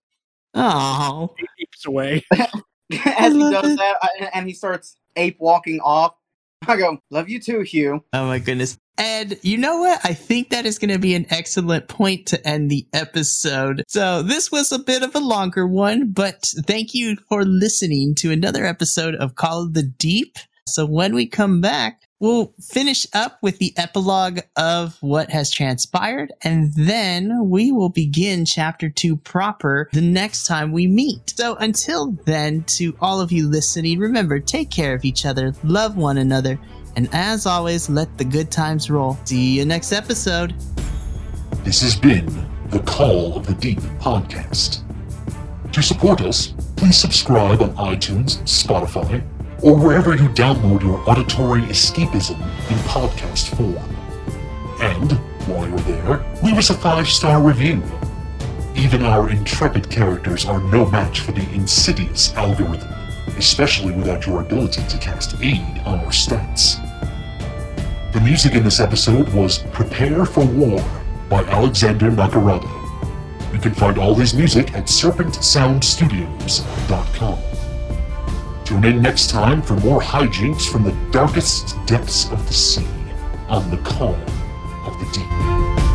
Oh, 0.54 1.34
Apes 1.60 1.86
away. 1.86 2.24
as 2.32 3.32
he 3.32 3.38
love 3.38 3.62
does 3.62 3.72
it. 3.72 3.78
that, 3.78 4.30
and 4.34 4.46
he 4.46 4.54
starts 4.54 4.96
ape 5.16 5.36
walking 5.38 5.80
off. 5.80 6.14
I 6.66 6.76
go, 6.76 6.98
"Love 7.10 7.28
you 7.28 7.40
too, 7.40 7.60
Hugh." 7.60 8.04
oh 8.12 8.26
my 8.26 8.38
goodness. 8.38 8.78
And 8.98 9.38
you 9.42 9.58
know 9.58 9.78
what? 9.78 10.00
I 10.02 10.12
think 10.12 10.50
that 10.50 10.66
is 10.66 10.78
going 10.78 10.92
to 10.92 10.98
be 10.98 11.14
an 11.14 11.26
excellent 11.30 11.86
point 11.86 12.26
to 12.26 12.46
end 12.46 12.68
the 12.68 12.86
episode. 12.92 13.84
So 13.86 14.22
this 14.22 14.50
was 14.50 14.72
a 14.72 14.78
bit 14.80 15.04
of 15.04 15.14
a 15.14 15.20
longer 15.20 15.68
one, 15.68 16.10
but 16.10 16.52
thank 16.66 16.94
you 16.94 17.16
for 17.28 17.44
listening 17.44 18.16
to 18.16 18.32
another 18.32 18.66
episode 18.66 19.14
of 19.14 19.36
Call 19.36 19.62
of 19.62 19.74
the 19.74 19.84
Deep. 19.84 20.36
So 20.66 20.84
when 20.84 21.14
we 21.14 21.26
come 21.26 21.60
back, 21.60 22.07
we'll 22.20 22.52
finish 22.60 23.06
up 23.12 23.38
with 23.42 23.58
the 23.58 23.72
epilogue 23.76 24.40
of 24.56 24.96
what 25.00 25.30
has 25.30 25.50
transpired, 25.50 26.32
and 26.42 26.72
then 26.74 27.48
we 27.48 27.72
will 27.72 27.88
begin 27.88 28.44
chapter 28.44 28.88
two 28.88 29.16
proper 29.16 29.88
the 29.92 30.00
next 30.00 30.46
time 30.46 30.72
we 30.72 30.86
meet. 30.86 31.34
So 31.36 31.56
until 31.56 32.12
then, 32.24 32.64
to 32.64 32.96
all 33.00 33.20
of 33.20 33.32
you 33.32 33.48
listening, 33.48 33.98
remember 33.98 34.40
take 34.40 34.70
care 34.70 34.94
of 34.94 35.04
each 35.04 35.26
other, 35.26 35.54
love 35.62 35.96
one 35.96 36.18
another, 36.18 36.58
and 36.96 37.08
as 37.12 37.46
always, 37.46 37.88
let 37.88 38.18
the 38.18 38.24
good 38.24 38.50
times 38.50 38.90
roll. 38.90 39.16
See 39.24 39.58
you 39.58 39.64
next 39.64 39.92
episode. 39.92 40.54
This 41.62 41.80
has 41.82 41.94
been 41.94 42.26
the 42.70 42.80
Call 42.80 43.36
of 43.36 43.46
the 43.46 43.54
Deep 43.54 43.78
podcast. 44.00 44.82
To 45.72 45.82
support 45.82 46.22
us, 46.22 46.54
please 46.76 46.98
subscribe 46.98 47.62
on 47.62 47.76
iTunes, 47.76 48.38
Spotify, 48.42 49.22
or 49.62 49.76
wherever 49.76 50.14
you 50.14 50.28
download 50.30 50.82
your 50.82 50.98
auditory 51.08 51.62
escapism 51.62 52.38
in 52.70 52.76
podcast 52.86 53.54
form. 53.56 53.76
And, 54.80 55.12
while 55.48 55.66
you're 55.68 55.78
there, 55.80 56.24
leave 56.42 56.58
us 56.58 56.70
a 56.70 56.74
five 56.74 57.08
star 57.08 57.42
review. 57.42 57.82
Even 58.76 59.02
our 59.02 59.28
intrepid 59.30 59.90
characters 59.90 60.46
are 60.46 60.60
no 60.60 60.86
match 60.90 61.20
for 61.20 61.32
the 61.32 61.42
insidious 61.52 62.32
algorithm, 62.34 62.88
especially 63.36 63.92
without 63.92 64.24
your 64.26 64.40
ability 64.40 64.82
to 64.86 64.96
cast 64.98 65.34
aid 65.42 65.80
on 65.84 65.98
our 66.00 66.12
stats. 66.12 66.76
The 68.12 68.20
music 68.20 68.54
in 68.54 68.62
this 68.62 68.78
episode 68.80 69.28
was 69.30 69.58
Prepare 69.72 70.24
for 70.24 70.44
War 70.46 70.82
by 71.28 71.42
Alexander 71.44 72.10
Nakarada. 72.10 72.70
You 73.52 73.58
can 73.58 73.74
find 73.74 73.98
all 73.98 74.14
his 74.14 74.32
music 74.34 74.72
at 74.74 74.84
serpentsoundstudios.com. 74.84 77.38
Tune 78.68 78.84
in 78.84 79.00
next 79.00 79.30
time 79.30 79.62
for 79.62 79.76
more 79.76 79.98
hijinks 79.98 80.70
from 80.70 80.84
the 80.84 80.92
darkest 81.10 81.74
depths 81.86 82.30
of 82.30 82.46
the 82.46 82.52
sea 82.52 82.86
on 83.48 83.70
the 83.70 83.78
calm 83.78 84.20
of 84.84 84.92
the 85.00 85.10
deep. 85.10 85.87